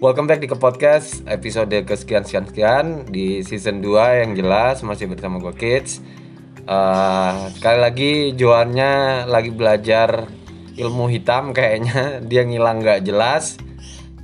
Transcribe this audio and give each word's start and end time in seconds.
Welcome 0.00 0.32
back 0.32 0.40
di 0.40 0.48
ke 0.48 0.56
podcast 0.56 1.20
episode 1.28 1.76
kesekian 1.84 2.24
sekian 2.24 2.48
sekian 2.48 2.84
di 3.12 3.44
season 3.44 3.84
2 3.84 4.24
yang 4.24 4.32
jelas 4.32 4.80
masih 4.80 5.12
bersama 5.12 5.36
gue 5.36 5.52
Kids. 5.52 6.00
Uh, 6.64 7.52
sekali 7.52 7.78
lagi 7.84 8.12
Joannya 8.32 9.28
lagi 9.28 9.52
belajar 9.52 10.24
ilmu 10.80 11.04
hitam 11.12 11.52
kayaknya. 11.52 12.16
Dia 12.32 12.48
ngilang 12.48 12.80
nggak 12.80 13.04
jelas. 13.04 13.60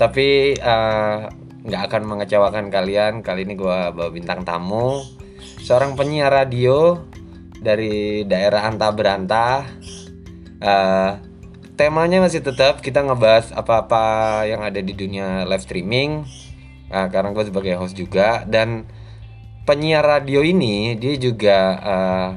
Tapi 0.01 0.57
uh, 0.57 1.29
nggak 1.69 1.83
akan 1.93 2.03
mengecewakan 2.09 2.73
kalian. 2.73 3.21
Kali 3.21 3.45
ini 3.45 3.53
gue 3.53 3.79
bawa 3.93 4.09
bintang 4.09 4.49
tamu. 4.49 5.05
Seorang 5.61 5.93
penyiar 5.93 6.33
radio 6.33 7.05
dari 7.53 8.25
daerah 8.25 8.65
Anta 8.65 8.89
Beranta. 8.97 9.61
Uh, 10.57 11.36
temanya 11.77 12.25
masih 12.25 12.41
tetap 12.41 12.81
kita 12.81 13.05
ngebahas 13.05 13.53
apa-apa 13.53 14.45
yang 14.49 14.65
ada 14.65 14.81
di 14.81 14.97
dunia 14.97 15.45
live 15.45 15.63
streaming. 15.63 16.25
Nah, 16.89 17.13
karena 17.13 17.31
gue 17.37 17.45
sebagai 17.45 17.77
host 17.77 17.95
juga 17.95 18.49
dan 18.49 18.89
penyiar 19.67 20.07
radio 20.07 20.47
ini 20.47 20.95
dia 20.95 21.19
juga 21.19 21.59
uh, 21.83 22.29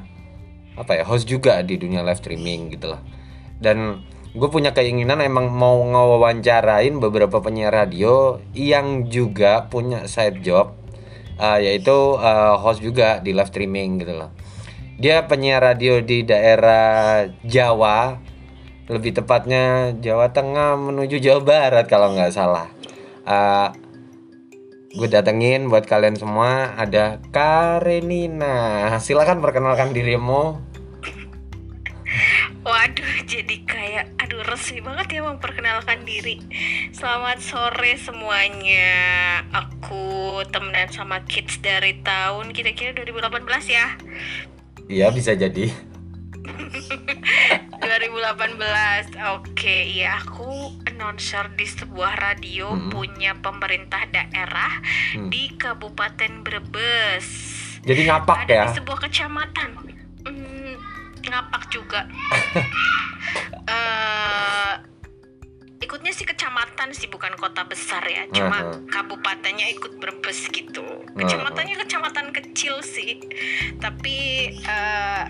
apa 0.81 0.91
ya 0.97 1.03
host 1.05 1.29
juga 1.29 1.61
di 1.61 1.77
dunia 1.77 2.01
live 2.01 2.17
streaming 2.17 2.73
gitu 2.73 2.89
loh 2.89 3.01
dan 3.61 4.01
gue 4.33 4.49
punya 4.49 4.73
keinginan 4.73 5.21
emang 5.21 5.53
mau 5.53 5.77
ngewawancarain 5.77 6.97
beberapa 6.97 7.37
penyiar 7.37 7.85
radio 7.85 8.41
yang 8.57 9.05
juga 9.05 9.69
punya 9.69 10.09
side 10.09 10.41
job 10.41 10.73
uh, 11.37 11.61
yaitu 11.61 11.93
uh, 12.17 12.57
host 12.57 12.81
juga 12.81 13.21
di 13.21 13.37
live 13.37 13.53
streaming 13.53 14.01
gitu 14.01 14.17
loh 14.17 14.33
dia 14.97 15.21
penyiar 15.29 15.61
radio 15.61 16.01
di 16.01 16.25
daerah 16.25 17.29
Jawa 17.45 18.17
lebih 18.89 19.13
tepatnya 19.13 19.93
Jawa 20.01 20.33
Tengah 20.33 20.73
menuju 20.73 21.21
Jawa 21.21 21.41
Barat 21.45 21.85
kalau 21.85 22.17
nggak 22.17 22.33
salah 22.33 22.73
uh, 23.29 23.69
gue 24.89 25.05
datengin 25.05 25.69
buat 25.69 25.85
kalian 25.85 26.17
semua 26.17 26.73
ada 26.73 27.21
Karenina 27.29 28.97
silakan 28.97 29.45
perkenalkan 29.45 29.93
dirimu 29.93 30.57
Waduh, 32.59 33.23
jadi 33.25 33.65
kayak 33.65 34.19
aduh 34.19 34.43
resmi 34.45 34.83
banget 34.83 35.17
ya 35.17 35.21
memperkenalkan 35.25 36.03
diri. 36.05 36.43
Selamat 36.91 37.39
sore 37.41 37.97
semuanya. 37.97 38.93
Aku 39.49 40.37
temenan 40.53 40.91
sama 40.91 41.23
kids 41.25 41.63
dari 41.63 41.97
tahun 42.03 42.51
kira-kira 42.53 42.93
2018 42.93 43.47
ya. 43.73 43.95
Iya 44.85 45.07
bisa 45.09 45.33
jadi 45.33 45.71
2018. 47.79 49.15
Oke, 49.35 49.87
iya 49.87 50.19
aku 50.19 50.75
announcer 50.85 51.47
di 51.55 51.63
sebuah 51.63 52.19
radio 52.19 52.75
Hmm. 52.75 52.91
punya 52.91 53.35
pemerintah 53.39 54.03
daerah 54.11 54.83
Hmm. 55.15 55.31
di 55.31 55.55
Kabupaten 55.55 56.43
Brebes. 56.43 57.27
Jadi 57.79 58.01
ngapak 58.05 58.43
Ada 58.45 58.53
ya 58.53 58.65
di 58.67 58.75
sebuah 58.83 58.99
kecamatan. 59.07 59.69
Hmm, 60.27 60.73
ngapak 61.23 61.63
juga. 61.71 62.03
Eh, 63.69 64.73
ikutnya 65.79 66.09
sih 66.09 66.25
kecamatan 66.25 66.89
sih 66.89 67.05
bukan 67.05 67.37
kota 67.37 67.61
besar 67.61 68.01
ya. 68.09 68.25
Cuma 68.33 68.65
Aha. 68.65 68.73
kabupatennya 68.89 69.69
ikut 69.69 70.01
Brebes 70.01 70.49
gitu. 70.49 70.81
Kecamatannya 71.13 71.77
kecamatan 71.77 72.33
kecil 72.33 72.81
sih. 72.81 73.21
Tapi 73.77 74.17
eh, 74.57 75.23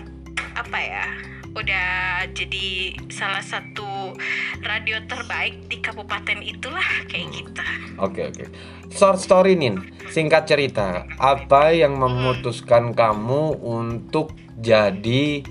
apa 0.56 0.78
ya? 0.80 1.04
Udah 1.50 2.24
jadi 2.30 2.94
salah 3.10 3.42
satu 3.42 4.14
radio 4.62 5.02
terbaik 5.10 5.66
di 5.66 5.82
kabupaten 5.82 6.38
itulah 6.44 6.86
kayak 7.10 7.26
gitu. 7.34 7.62
Oke 8.00 8.32
oke 8.32 8.44
Short 8.88 9.20
story 9.20 9.60
Nin 9.60 9.76
Singkat 10.08 10.48
cerita 10.48 11.04
Apa 11.20 11.74
yang 11.76 12.00
memutuskan 12.00 12.96
kamu 12.96 13.60
untuk 13.60 14.32
jadi 14.56 15.44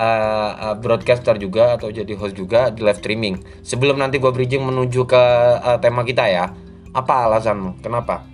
uh, 0.00 0.74
broadcaster 0.80 1.36
juga 1.36 1.76
Atau 1.76 1.92
jadi 1.92 2.08
host 2.16 2.34
juga 2.34 2.72
di 2.72 2.80
live 2.80 2.96
streaming 2.96 3.36
Sebelum 3.60 4.00
nanti 4.00 4.16
gue 4.16 4.32
bridging 4.32 4.64
menuju 4.64 5.04
ke 5.04 5.24
uh, 5.60 5.76
tema 5.76 6.00
kita 6.02 6.24
ya 6.24 6.48
Apa 6.96 7.28
alasanmu? 7.28 7.84
Kenapa? 7.84 8.24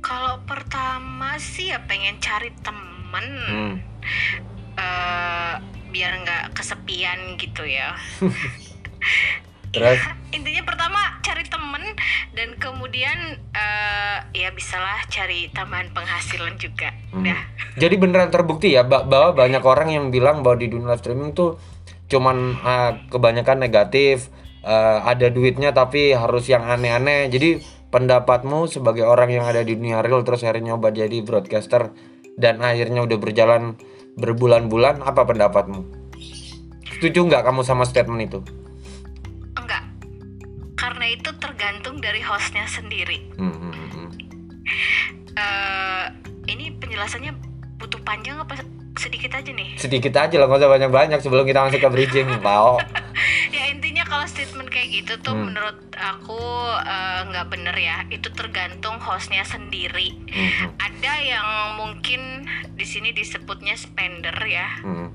Kalau 0.00 0.40
pertama 0.48 1.36
sih 1.36 1.70
ya 1.70 1.78
pengen 1.84 2.16
cari 2.18 2.50
temen 2.64 2.92
Hmm. 3.12 3.76
Eh, 4.76 5.54
biar 5.92 6.12
nggak 6.24 6.44
kesepian 6.56 7.36
gitu 7.36 7.62
ya. 7.66 7.96
Terus? 9.72 10.00
Intinya 10.36 10.62
pertama 10.68 11.00
cari 11.24 11.48
temen 11.48 11.84
dan 12.36 12.48
kemudian 12.60 13.40
eh, 13.56 14.18
ya 14.36 14.52
bisalah 14.52 15.04
cari 15.08 15.48
tambahan 15.52 15.88
penghasilan 15.96 16.60
juga. 16.60 16.92
Hmm. 17.12 17.24
Udah. 17.24 17.40
Jadi 17.80 17.94
beneran 17.96 18.28
terbukti 18.28 18.76
ya 18.76 18.84
ba- 18.84 19.04
bahwa 19.08 19.32
banyak 19.32 19.64
orang 19.64 19.88
yang 19.88 20.04
bilang 20.12 20.44
bahwa 20.44 20.60
di 20.60 20.68
dunia 20.68 20.92
live 20.92 21.00
streaming 21.00 21.32
tuh 21.32 21.56
cuman 22.12 22.60
uh, 22.60 22.92
kebanyakan 23.08 23.64
negatif, 23.64 24.28
uh, 24.60 25.00
ada 25.08 25.32
duitnya 25.32 25.72
tapi 25.72 26.12
harus 26.12 26.44
yang 26.44 26.68
aneh-aneh. 26.68 27.32
Jadi 27.32 27.64
pendapatmu 27.88 28.68
sebagai 28.68 29.04
orang 29.08 29.32
yang 29.32 29.44
ada 29.48 29.64
di 29.64 29.76
dunia 29.76 30.04
real 30.04 30.20
terus 30.20 30.44
akhirnya 30.44 30.76
nyoba 30.76 30.92
jadi 30.92 31.20
broadcaster 31.24 31.92
dan 32.40 32.64
akhirnya 32.64 33.04
udah 33.04 33.18
berjalan 33.20 33.76
berbulan-bulan, 34.16 35.00
apa 35.02 35.24
pendapatmu? 35.24 35.84
Setuju 36.98 37.26
nggak 37.26 37.42
kamu 37.48 37.60
sama 37.66 37.82
statement 37.88 38.20
itu? 38.28 38.40
Enggak. 39.58 39.82
Karena 40.78 41.04
itu 41.10 41.30
tergantung 41.40 41.98
dari 41.98 42.22
hostnya 42.22 42.66
sendiri. 42.68 43.18
Hmm, 43.38 43.54
hmm, 43.54 44.08
eh 45.34 46.04
ini 46.50 46.74
penjelasannya 46.76 47.32
butuh 47.80 47.98
panjang 48.06 48.38
apa 48.38 48.60
sedikit 49.00 49.34
aja 49.34 49.50
nih? 49.50 49.74
Sedikit 49.80 50.14
aja 50.14 50.36
lah, 50.36 50.46
nggak 50.46 50.60
usah 50.62 50.70
banyak-banyak 50.70 51.18
sebelum 51.18 51.44
kita 51.48 51.64
masuk 51.64 51.80
ke 51.80 51.88
bridging, 51.90 52.28
Pao. 52.38 52.78
Gitu 54.92 55.16
tuh 55.18 55.32
Hmm. 55.32 55.48
menurut 55.48 55.80
aku 55.96 56.38
eh, 56.84 57.20
nggak 57.26 57.48
bener 57.48 57.72
ya. 57.74 58.04
Itu 58.12 58.28
tergantung 58.30 59.00
hostnya 59.00 59.42
sendiri. 59.42 60.12
Hmm, 60.28 60.50
hmm, 60.52 60.70
ada 60.76 61.12
yang 61.18 61.48
mungkin 61.80 62.44
di 62.76 62.84
sini 62.84 63.10
disebutnya 63.10 63.72
spender 63.74 64.36
ya. 64.44 64.68
Hmm, 64.84 65.08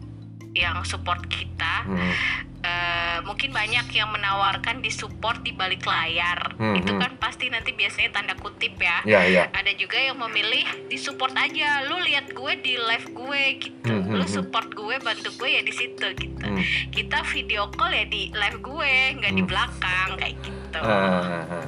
yang 0.57 0.81
support 0.83 1.21
kita 1.27 1.85
hmm. 1.85 2.13
Eh, 2.57 3.19
mungkin 3.23 3.53
banyak 3.53 3.85
yang 3.95 4.09
menawarkan 4.11 4.81
di 4.81 4.89
support 4.91 5.39
di 5.39 5.53
balik 5.53 5.85
layar 5.85 6.51
Hmm, 6.57 6.73
itu 6.75 6.89
hmm. 6.89 6.99
kan 6.99 7.11
pasti 7.15 7.47
nanti 7.47 7.71
biasanya 7.71 8.09
tanda 8.11 8.33
kutip 8.33 8.75
ya 8.75 8.97
Ya, 9.05 9.21
ya. 9.23 9.43
ada 9.53 9.71
juga 9.77 9.95
yang 9.95 10.17
memilih 10.17 10.65
di 10.89 10.97
support 10.97 11.31
aja 11.37 11.85
lu 11.85 12.01
lihat 12.01 12.33
gue 12.33 12.53
di 12.59 12.75
live 12.75 13.07
gue 13.13 13.41
gitu 13.61 13.93
Hmm, 13.93 14.09
hmm, 14.09 14.19
lu 14.19 14.25
hmm. 14.25 14.33
support 14.33 14.67
gue 14.73 14.95
bantu 14.99 15.29
gue 15.37 15.49
ya 15.53 15.61
di 15.61 15.71
situ 15.71 16.07
gitu 16.17 16.43
Hmm. 16.43 16.59
kita 16.89 17.21
video 17.29 17.69
call 17.71 17.93
ya 17.93 18.03
di 18.09 18.33
live 18.33 18.59
gue 18.59 18.93
nggak 19.15 19.33
di 19.37 19.43
Hmm. 19.45 19.49
belakang 19.53 20.09
kayak 20.17 20.35
gitu 20.41 20.79
ah. 20.81 21.63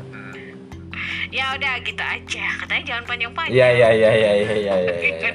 ya 1.30 1.54
udah 1.54 1.74
gitu 1.80 2.02
aja 2.04 2.46
katanya 2.60 2.84
jangan 2.84 3.04
panjang-panjang 3.06 3.56
Iya 3.56 3.68
iya 3.72 3.90
iya 3.94 4.12
iya 4.12 4.32
iya 4.34 4.54
iya 4.58 4.76
iya. 4.76 4.96
Ya, 5.22 5.32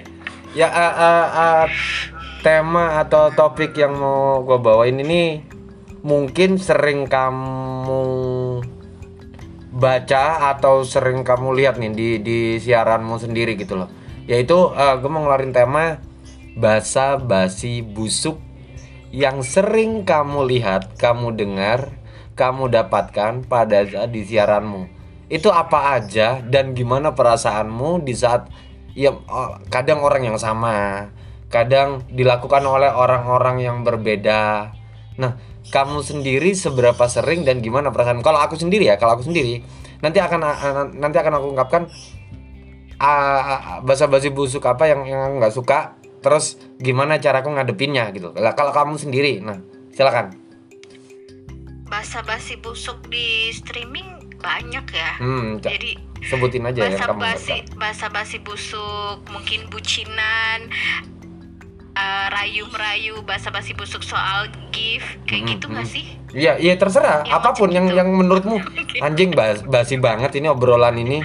ya 0.54 0.68
ah, 0.68 0.92
ah, 0.92 1.26
ah, 1.30 1.64
tema 2.44 3.00
atau 3.00 3.32
topik 3.32 3.72
yang 3.80 3.96
mau 3.96 4.44
gue 4.44 4.60
bawain 4.60 5.00
ini 5.00 5.40
mungkin 6.04 6.60
sering 6.60 7.08
kamu 7.08 8.04
baca 9.72 10.52
atau 10.52 10.84
sering 10.84 11.24
kamu 11.24 11.56
lihat 11.56 11.80
nih 11.80 11.90
di 11.96 12.08
di 12.20 12.38
siaranmu 12.60 13.16
sendiri 13.16 13.56
gitu 13.56 13.80
loh. 13.80 13.88
Yaitu 14.28 14.70
gue 14.76 15.08
mau 15.08 15.24
ngeluarin 15.24 15.56
tema 15.56 16.04
basa 16.54 17.16
basi 17.16 17.80
busuk 17.80 18.38
yang 19.14 19.46
sering 19.46 20.02
kamu 20.02 20.44
lihat, 20.44 20.98
kamu 20.98 21.38
dengar, 21.38 21.96
kamu 22.34 22.66
dapatkan 22.66 23.46
pada 23.46 23.86
saat 23.88 24.10
di 24.10 24.26
siaranmu. 24.26 24.90
Itu 25.30 25.48
apa 25.54 25.96
aja 25.96 26.42
dan 26.44 26.76
gimana 26.76 27.16
perasaanmu 27.16 28.04
di 28.04 28.12
saat 28.12 28.50
ya 28.92 29.14
oh, 29.14 29.58
kadang 29.70 30.02
orang 30.02 30.28
yang 30.28 30.38
sama, 30.38 31.08
kadang 31.54 32.02
dilakukan 32.10 32.66
oleh 32.66 32.90
orang-orang 32.90 33.62
yang 33.62 33.86
berbeda. 33.86 34.74
Nah, 35.22 35.38
kamu 35.70 36.02
sendiri 36.02 36.50
seberapa 36.58 37.06
sering 37.06 37.46
dan 37.46 37.62
gimana 37.62 37.94
perasaan? 37.94 38.26
Kalau 38.26 38.42
aku 38.42 38.58
sendiri 38.58 38.90
ya, 38.90 38.98
kalau 38.98 39.14
aku 39.14 39.30
sendiri 39.30 39.62
nanti 40.02 40.18
akan 40.20 40.40
nanti 40.98 41.16
akan 41.16 41.32
aku 41.40 41.46
ungkapkan 41.56 41.88
ah, 43.00 43.80
basa-basi 43.80 44.28
busuk 44.28 44.64
apa 44.68 44.84
yang 44.84 45.08
yang 45.08 45.20
aku 45.30 45.34
nggak 45.40 45.54
suka 45.54 45.78
terus 46.20 46.60
gimana 46.80 47.20
cara 47.20 47.44
aku 47.44 47.52
ngadepinnya 47.52 48.08
gitu 48.12 48.32
Lah, 48.36 48.52
kalau 48.52 48.72
kamu 48.72 48.96
sendiri 48.96 49.40
nah 49.40 49.60
silakan 49.92 50.36
basa-basi 51.88 52.60
busuk 52.60 52.96
di 53.12 53.52
streaming 53.52 54.36
banyak 54.40 54.84
ya 54.92 55.10
hmm 55.20 55.60
jadi 55.64 56.00
sebutin 56.24 56.64
aja 56.64 56.84
yang 56.84 56.96
kamu 57.00 57.20
nggak 57.20 57.36
basa-basi 57.36 57.56
suka 57.64 57.76
basa-basi 57.80 58.36
busuk 58.40 59.18
mungkin 59.32 59.68
bucinan 59.68 60.68
uh, 61.94 62.26
rayu 62.28 62.66
merayu 62.66 63.14
basa-basi 63.22 63.72
busuk 63.72 64.02
soal 64.02 64.46
gift 64.70 65.06
kayak 65.24 65.40
Hmm, 65.40 65.50
gitu 65.50 65.66
hmm. 65.66 65.74
nggak 65.74 65.88
sih 65.88 66.06
Iya, 66.30 66.58
iya 66.58 66.74
terserah. 66.74 67.22
Ya, 67.22 67.38
Apa 67.38 67.54
pun 67.54 67.70
yang 67.70 67.86
gitu. 67.86 67.94
yang 67.94 68.10
menurutmu 68.10 68.58
anjing 69.06 69.30
bas, 69.30 69.62
basi 69.62 69.94
banget 69.96 70.34
ini 70.34 70.50
obrolan 70.50 70.94
ini. 70.96 71.22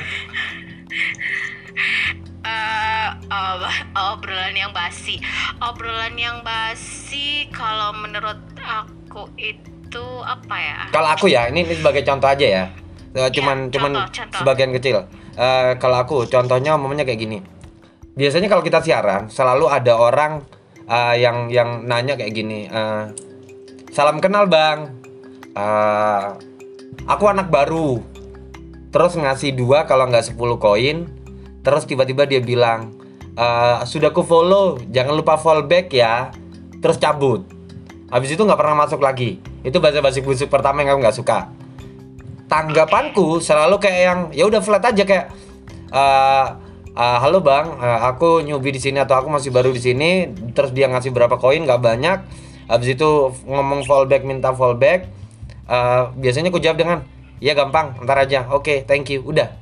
Eh, 2.39 3.07
ob- 3.27 3.74
obrolan 3.95 4.54
yang 4.54 4.69
basi 4.69 5.18
obrolan 5.60 6.13
yang 6.13 6.39
basi 6.42 7.50
kalau 7.50 7.89
menurut 7.92 8.38
aku 8.60 9.33
itu 9.36 10.06
apa 10.22 10.56
ya 10.56 10.80
Kalau 10.89 11.10
aku 11.10 11.25
ya, 11.27 11.50
ini, 11.50 11.65
ini 11.65 11.74
sebagai 11.74 12.01
contoh 12.04 12.30
aja 12.30 12.45
ya. 12.45 12.65
Eh, 13.12 13.30
Cuman 13.31 13.65
Iya, 13.65 13.72
cuman 13.72 13.92
contoh, 13.98 14.13
contoh. 14.13 14.38
sebagian 14.38 14.72
kecil. 14.72 14.98
Eh, 15.33 15.72
kalau 15.77 15.98
aku 15.98 16.15
contohnya 16.25 16.77
umumnya 16.77 17.01
kayak 17.01 17.18
gini. 17.19 17.38
Biasanya 18.13 18.45
kalau 18.45 18.62
kita 18.62 18.77
siaran 18.80 19.25
selalu 19.27 19.65
ada 19.65 19.95
orang 19.95 20.45
eh, 20.89 21.15
yang 21.21 21.47
yang 21.53 21.86
nanya 21.86 22.18
kayak 22.18 22.33
gini. 22.33 22.65
eh, 22.65 23.06
Salam 23.89 24.21
kenal 24.21 24.45
bang. 24.45 24.89
Eh, 25.53 26.25
aku 27.06 27.24
anak 27.25 27.50
baru. 27.50 28.01
Terus 28.89 29.13
ngasih 29.18 29.53
dua 29.53 29.86
kalau 29.86 30.09
nggak 30.09 30.33
10 30.33 30.57
koin. 30.57 31.06
Terus 31.62 31.86
tiba-tiba 31.86 32.25
dia 32.25 32.41
bilang, 32.41 32.94
"Eh, 33.38 33.77
sudah 33.86 34.09
ku 34.09 34.25
follow, 34.25 34.77
jangan 34.89 35.13
lupa 35.13 35.38
follow 35.38 35.65
back 35.65 35.94
ya. 35.94 36.33
Terus 36.81 36.97
cabut. 36.97 37.45
Habis 38.09 38.33
itu 38.33 38.41
nggak 38.41 38.57
pernah 38.57 38.86
masuk 38.86 39.01
lagi. 39.01 39.38
Itu 39.62 39.77
bahasa 39.77 40.01
basi 40.01 40.25
busuk 40.25 40.50
pertama 40.50 40.81
yang 40.81 40.97
aku 40.97 41.01
nggak 41.06 41.18
suka. 41.18 41.39
Tanggapanku 42.50 43.38
selalu 43.38 43.77
kayak 43.77 44.01
yang 44.01 44.19
ya 44.33 44.44
udah 44.50 44.62
flat 44.63 44.81
aja 44.81 45.03
kayak 45.06 45.30
eh, 45.94 46.45
eh, 46.95 47.18
halo 47.21 47.44
bang, 47.44 47.77
eh, 47.77 48.00
aku 48.09 48.41
newbie 48.41 48.74
di 48.74 48.81
sini 48.81 49.01
atau 49.01 49.19
aku 49.19 49.27
masih 49.30 49.50
baru 49.53 49.69
di 49.69 49.81
sini. 49.81 50.30
Terus 50.53 50.71
dia 50.74 50.89
ngasih 50.89 51.13
berapa 51.13 51.38
koin 51.38 51.65
nggak 51.65 51.81
banyak. 51.81 52.19
Habis 52.69 52.97
itu 52.97 53.33
ngomong 53.50 53.86
fallback 53.86 54.25
minta 54.25 54.53
fallback. 54.53 55.09
Eh, 55.69 56.03
biasanya 56.18 56.50
aku 56.50 56.62
jawab 56.62 56.77
dengan 56.81 56.97
ya 57.41 57.53
gampang, 57.53 58.00
ntar 58.06 58.18
aja. 58.21 58.50
Oke, 58.53 58.86
thank 58.86 59.09
you. 59.09 59.21
Udah. 59.21 59.53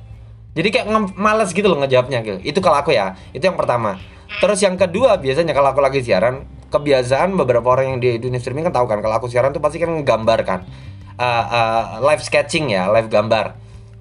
Jadi 0.56 0.68
kayak 0.74 0.86
males 1.14 1.54
gitu 1.54 1.70
loh 1.70 1.78
ngejawabnya 1.78 2.18
gitu. 2.24 2.38
Itu 2.42 2.58
kalau 2.58 2.80
aku 2.80 2.90
ya. 2.90 3.14
Itu 3.30 3.46
yang 3.46 3.54
pertama. 3.54 4.00
Terus 4.42 4.60
yang 4.60 4.76
kedua 4.76 5.16
biasanya 5.16 5.56
kalau 5.56 5.72
aku 5.72 5.80
lagi 5.80 6.04
siaran, 6.04 6.44
kebiasaan 6.68 7.32
beberapa 7.38 7.64
orang 7.72 7.96
yang 7.96 7.98
di 8.00 8.10
dunia 8.20 8.36
streaming 8.36 8.68
kan 8.68 8.74
tahu 8.76 8.86
kan 8.90 9.00
kalau 9.00 9.16
aku 9.16 9.26
siaran 9.32 9.56
tuh 9.56 9.62
pasti 9.64 9.80
kan 9.80 9.88
menggambarkan 9.88 10.68
uh, 11.16 11.44
uh, 11.48 11.82
live 12.04 12.20
sketching 12.20 12.68
ya, 12.72 12.92
live 12.92 13.08
gambar. 13.08 13.56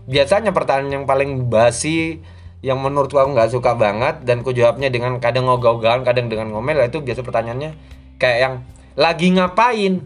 Biasanya 0.07 0.51
pertanyaan 0.51 1.03
yang 1.03 1.05
paling 1.07 1.47
basi 1.47 2.19
yang 2.67 2.83
menurutku 2.83 3.15
aku 3.15 3.31
nggak 3.31 3.55
suka 3.55 3.79
banget 3.79 4.27
dan 4.27 4.43
ku 4.43 4.51
jawabnya 4.51 4.91
dengan 4.91 5.23
kadang 5.23 5.47
ngogah-ogahan, 5.47 6.03
kadang 6.03 6.27
dengan 6.27 6.51
ngomel 6.51 6.83
itu 6.83 6.99
biasa 6.99 7.23
pertanyaannya 7.23 7.71
kayak 8.19 8.37
yang 8.43 8.53
lagi 8.99 9.31
ngapain? 9.31 10.03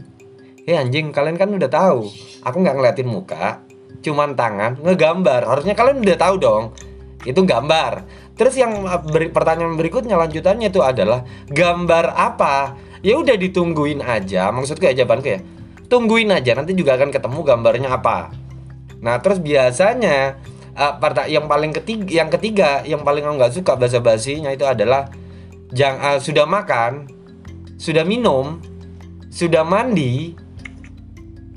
Eh 0.69 0.77
anjing, 0.77 1.09
kalian 1.09 1.41
kan 1.41 1.49
udah 1.49 1.65
tahu. 1.65 2.05
Aku 2.45 2.61
nggak 2.61 2.77
ngeliatin 2.77 3.09
muka, 3.09 3.65
cuman 4.05 4.37
tangan 4.37 4.77
ngegambar. 4.77 5.49
Harusnya 5.49 5.73
kalian 5.73 6.05
udah 6.05 6.17
tahu 6.21 6.35
dong. 6.37 6.63
Itu 7.25 7.41
gambar. 7.41 8.05
Terus 8.37 8.57
yang 8.61 8.85
uh, 8.85 9.01
beri- 9.01 9.33
pertanyaan 9.33 9.73
berikutnya 9.73 10.17
lanjutannya 10.21 10.69
itu 10.69 10.85
adalah 10.85 11.25
gambar 11.49 12.13
apa? 12.13 12.77
Ya 13.01 13.17
udah 13.17 13.33
ditungguin 13.33 14.05
aja. 14.05 14.53
Maksudku 14.53 14.85
ya 14.85 14.93
jawabanku 14.93 15.29
ya. 15.33 15.41
Tungguin 15.89 16.29
aja 16.29 16.53
nanti 16.53 16.77
juga 16.77 16.93
akan 16.97 17.09
ketemu 17.09 17.39
gambarnya 17.41 17.89
apa. 17.89 18.29
Nah, 19.01 19.17
terus 19.17 19.41
biasanya 19.41 20.37
uh, 20.75 21.25
yang 21.27 21.45
paling 21.47 21.71
ketiga 21.75 22.07
yang 22.07 22.29
ketiga 22.31 22.83
yang 22.87 23.01
paling 23.03 23.23
aku 23.25 23.35
nggak 23.39 23.53
suka 23.55 23.71
bahasa 23.75 23.99
basinya 23.99 24.51
itu 24.51 24.63
adalah 24.67 25.11
jang 25.71 25.97
uh, 25.99 26.19
sudah 26.19 26.43
makan, 26.47 27.07
sudah 27.79 28.03
minum, 28.03 28.59
sudah 29.31 29.63
mandi. 29.63 30.35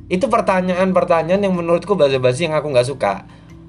Itu 0.04 0.28
pertanyaan-pertanyaan 0.28 1.42
yang 1.42 1.54
menurutku 1.56 1.96
bahasa 1.96 2.20
basi 2.20 2.46
yang 2.46 2.54
aku 2.54 2.70
nggak 2.70 2.88
suka. 2.88 3.24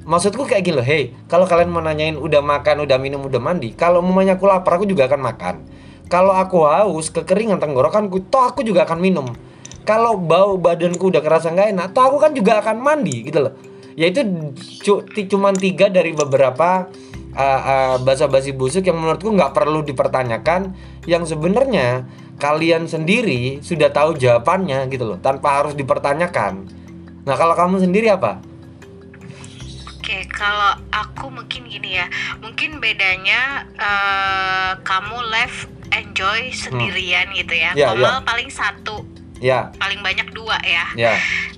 Maksudku 0.06 0.45
kayak 0.45 0.62
gini 0.62 0.77
loh, 0.77 0.86
hey, 0.86 1.18
kalau 1.25 1.50
kalian 1.50 1.74
mau 1.74 1.81
nanyain 1.81 2.13
udah 2.13 2.38
makan, 2.38 2.86
udah 2.86 3.01
minum, 3.01 3.25
udah 3.25 3.42
mandi, 3.42 3.74
kalau 3.74 4.06
mamanya 4.06 4.38
aku 4.38 4.45
lapar, 4.45 4.77
aku 4.77 4.86
juga 4.86 5.09
akan 5.09 5.18
makan. 5.18 5.56
Kalau 6.06 6.38
aku 6.38 6.62
haus, 6.69 7.09
kekeringan 7.09 7.57
tenggorokanku, 7.57 8.30
toh 8.30 8.45
aku 8.45 8.62
juga 8.62 8.86
akan 8.86 9.01
minum. 9.01 9.25
Kalau 9.81 10.13
bau 10.21 10.62
badanku 10.62 11.09
udah 11.09 11.25
kerasa 11.25 11.50
nggak 11.50 11.74
enak, 11.74 11.88
toh 11.97 12.06
aku 12.06 12.18
kan 12.21 12.38
juga 12.38 12.62
akan 12.62 12.77
mandi 12.77 13.25
gitu 13.25 13.50
loh. 13.50 13.53
Ya 13.95 14.12
itu 14.12 14.21
cu- 14.83 15.03
ti- 15.07 15.27
cuman 15.31 15.56
tiga 15.56 15.88
dari 15.88 16.12
beberapa 16.12 16.92
uh, 17.31 17.62
uh, 17.63 17.95
basa-basi 18.03 18.51
busuk 18.51 18.83
yang 18.83 19.00
menurutku 19.00 19.31
nggak 19.31 19.56
perlu 19.56 19.88
dipertanyakan, 19.88 20.75
yang 21.07 21.24
sebenarnya 21.24 22.03
kalian 22.36 22.92
sendiri 22.92 23.63
sudah 23.63 23.95
tahu 23.95 24.19
jawabannya 24.19 24.92
gitu 24.92 25.15
loh, 25.15 25.18
tanpa 25.24 25.63
harus 25.63 25.71
dipertanyakan. 25.80 26.68
Nah 27.24 27.36
kalau 27.39 27.56
kamu 27.56 27.88
sendiri 27.88 28.12
apa? 28.12 28.44
Oke, 29.95 30.27
kalau 30.30 30.75
aku 30.92 31.31
mungkin 31.31 31.65
gini 31.65 31.97
ya, 31.97 32.06
mungkin 32.44 32.83
bedanya 32.83 33.63
eh, 33.74 34.71
kamu 34.83 35.18
live 35.33 35.57
enjoy 35.95 36.51
sendirian 36.53 37.31
gitu 37.33 37.56
ya. 37.56 37.71
Ya, 37.74 37.89
Komal 37.95 38.21
ya. 38.21 38.27
paling 38.27 38.50
satu, 38.51 38.95
Ya, 39.39 39.71
paling 39.80 40.03
banyak 40.03 40.30
dua 40.36 40.59
ya. 40.62 40.86
ya. 40.94 41.15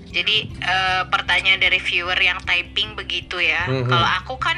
Jadi 0.10 0.38
eh, 0.58 1.04
pertanyaan 1.06 1.60
dari 1.60 1.78
viewer 1.78 2.18
yang 2.18 2.40
typing 2.42 2.94
begitu 2.94 3.38
ya. 3.38 3.66
Mhm. 3.66 3.86
Kalau 3.86 4.10
aku 4.18 4.36
kan 4.38 4.58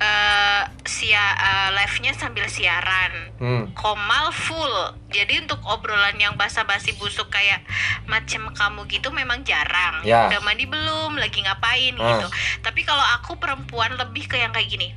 eh 0.00 0.62
sia 0.82 1.20
eh, 1.36 1.68
live-nya 1.74 2.12
sambil 2.12 2.48
siaran. 2.48 3.12
Hmm. 3.36 3.64
Komal 3.72 4.32
full. 4.32 4.72
Jadi 5.06 5.44
untuk 5.44 5.60
obrolan 5.62 6.16
yang 6.16 6.34
basa-basi 6.34 6.96
busuk 6.96 7.28
kayak 7.28 7.60
macam 8.06 8.48
kamu 8.50 8.88
gitu 8.88 9.08
memang 9.10 9.44
jarang. 9.44 10.00
Ya. 10.02 10.26
Udah 10.26 10.40
mandi 10.40 10.64
belum? 10.64 11.14
Lagi 11.14 11.44
ngapain 11.44 11.94
Ah. 11.94 12.16
gitu. 12.16 12.26
Tapi 12.60 12.80
kalau 12.82 13.04
aku 13.14 13.36
perempuan 13.36 13.92
lebih 13.94 14.24
ke 14.24 14.36
yang 14.36 14.50
kayak 14.50 14.68
gini. 14.68 14.88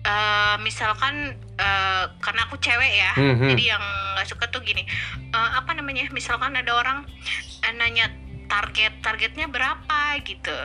Eh 0.00 0.56
misalkan 0.58 1.14
eh 1.54 2.04
karena 2.18 2.42
aku 2.42 2.58
cewek 2.58 2.92
ya. 2.92 3.12
Mhm. 3.14 3.54
Jadi 3.54 3.64
yang 3.64 3.84
nggak 4.14 4.26
suka 4.26 4.50
tuh 4.50 4.58
gini. 4.60 4.82
eh, 5.28 5.50
apa 5.54 5.70
namanya? 5.70 6.10
Misalkan 6.10 6.50
ada 6.52 6.72
orang 6.72 7.06
eh, 7.62 7.72
nanya 7.72 8.10
target 8.48 8.92
targetnya 9.04 9.46
berapa 9.46 10.18
gitu. 10.24 10.56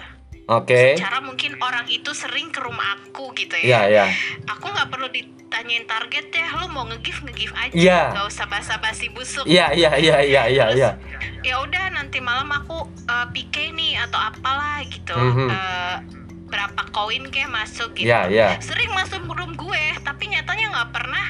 Oke. 0.52 1.00
Cara 1.00 1.24
mungkin 1.24 1.56
orang 1.64 1.88
itu 1.88 2.12
sering 2.12 2.52
ke 2.52 2.60
rumah 2.60 3.00
aku 3.00 3.32
gitu 3.32 3.56
Iya, 3.56 3.88
ya. 3.88 4.04
ya. 4.04 4.06
Aku 4.52 4.68
nggak 4.68 4.92
perlu 4.92 5.08
ditanyain 5.08 5.88
target 5.88 6.36
ya. 6.36 6.52
Lu 6.60 6.68
mau 6.68 6.84
nge-give 6.84 7.24
nge-give 7.24 7.56
aja. 7.56 7.72
Iya. 7.72 8.02
Gak 8.12 8.28
usah 8.28 8.46
basa-basi 8.52 9.08
busuk. 9.16 9.48
Iya, 9.48 9.72
iya, 9.72 9.96
iya, 9.96 10.20
iya, 10.20 10.44
iya, 10.52 10.66
iya. 10.76 10.90
Ya 11.48 11.56
udah 11.64 11.96
nanti 11.96 12.20
malam 12.20 12.52
aku 12.52 12.76
uh, 13.08 13.28
PK 13.32 13.72
nih 13.72 14.04
atau 14.04 14.20
apalah 14.20 14.84
gitu. 14.84 15.16
Mhm. 15.16 15.48
Eh, 15.48 15.96
berapa 16.54 16.82
koin 16.94 17.26
kayak 17.34 17.50
masuk 17.50 17.98
gitu. 17.98 18.06
Iya, 18.06 18.30
iya. 18.30 18.48
Sering 18.62 18.94
masuk 18.94 19.26
room 19.26 19.58
gue, 19.58 19.86
tapi 20.06 20.30
nyatanya 20.30 20.70
nggak 20.70 20.90
pernah 20.94 21.26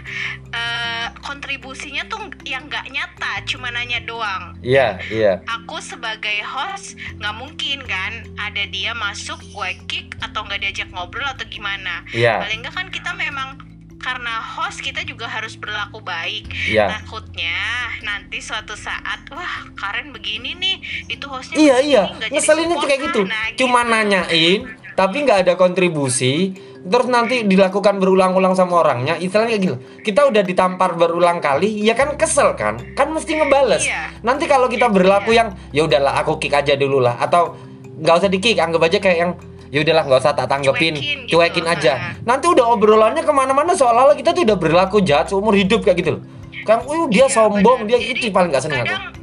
eh, 0.51 1.07
kontribusinya 1.23 2.03
tuh 2.11 2.27
yang 2.43 2.67
nggak 2.67 2.91
nyata, 2.91 3.47
cuma 3.47 3.71
nanya 3.71 4.03
doang. 4.03 4.59
Iya, 4.59 4.99
iya. 5.07 5.39
Aku 5.47 5.79
sebagai 5.79 6.43
host 6.43 6.99
nggak 7.23 7.35
mungkin 7.39 7.79
kan 7.87 8.27
ada 8.35 8.67
dia 8.67 8.91
masuk 8.91 9.39
gue 9.55 9.71
kick 9.87 10.19
atau 10.19 10.43
nggak 10.43 10.59
diajak 10.59 10.91
ngobrol 10.91 11.23
atau 11.23 11.47
gimana. 11.47 12.03
Iya. 12.11 12.43
Paling 12.43 12.59
nggak 12.67 12.75
kan 12.75 12.87
kita 12.91 13.15
memang 13.15 13.63
karena 14.03 14.43
host 14.43 14.83
kita 14.83 15.07
juga 15.07 15.31
harus 15.31 15.55
berlaku 15.55 16.03
baik. 16.03 16.51
Iya. 16.67 16.91
Takutnya 16.99 17.55
nanti 18.03 18.43
suatu 18.43 18.75
saat 18.75 19.23
wah 19.31 19.71
Karen 19.79 20.11
begini 20.11 20.59
nih 20.59 20.75
itu 21.07 21.23
hostnya 21.31 21.55
Iya, 21.55 21.75
begini, 21.79 21.89
iya. 21.95 22.03
Ngeselinnya 22.27 22.75
tuh 22.75 22.87
kayak 22.91 23.01
gitu. 23.09 23.21
Nah, 23.23 23.55
Cuma 23.55 23.81
gitu. 23.87 23.91
nanyain, 23.95 24.61
tapi 24.93 25.25
nggak 25.25 25.45
ada 25.47 25.53
kontribusi. 25.53 26.53
Terus 26.83 27.07
nanti 27.07 27.47
dilakukan 27.47 27.95
berulang-ulang 27.95 28.59
sama 28.59 28.83
orangnya. 28.83 29.15
Istilahnya 29.15 29.55
kayak 29.55 29.63
gitu. 29.63 29.75
Kita 30.03 30.27
udah 30.27 30.43
ditampar 30.43 30.99
berulang 30.99 31.39
kali, 31.39 31.79
ya 31.79 31.95
kan 31.95 32.19
kesel 32.19 32.59
kan? 32.59 32.75
Kan 32.91 33.15
mesti 33.15 33.39
ngebales. 33.39 33.87
Iya. 33.87 34.19
Nanti 34.19 34.51
kalau 34.51 34.67
kita 34.67 34.91
berlaku 34.91 35.31
yang 35.31 35.55
ya 35.71 35.87
udahlah 35.87 36.19
aku 36.19 36.35
kick 36.43 36.51
aja 36.51 36.75
dulu 36.75 36.99
lah 36.99 37.15
atau 37.23 37.55
nggak 38.03 38.15
usah 38.19 38.27
di 38.27 38.39
kick, 38.43 38.59
anggap 38.59 38.83
aja 38.83 38.99
kayak 38.99 39.15
yang 39.17 39.31
ya 39.71 39.79
udahlah 39.79 40.03
nggak 40.05 40.19
usah 40.27 40.33
tak 40.35 40.51
tanggepin, 40.51 40.93
Cuekin 40.99 41.17
gitu. 41.23 41.39
cuekin 41.39 41.65
aja. 41.71 41.93
Nanti 42.27 42.45
udah 42.51 42.65
obrolannya 42.75 43.23
ke 43.23 43.31
mana-mana 43.31 43.71
seolah-olah 43.71 44.19
kita 44.19 44.35
tuh 44.35 44.43
udah 44.43 44.57
berlaku 44.59 44.99
jahat 44.99 45.31
seumur 45.31 45.55
hidup 45.55 45.87
kayak 45.87 46.03
gitu 46.03 46.11
loh. 46.19 46.23
Kan, 46.67 46.83
uh, 46.83 47.07
dia 47.07 47.25
Iya, 47.27 47.31
sombong, 47.31 47.87
benar. 47.87 47.95
dia 47.95 47.99
Jadi, 48.03 48.11
itu 48.11 48.25
paling 48.31 48.49
nggak 48.51 48.63
seneng 48.63 48.83
aku. 48.83 48.91
kadang 48.91 49.03
ilfil 49.07 49.22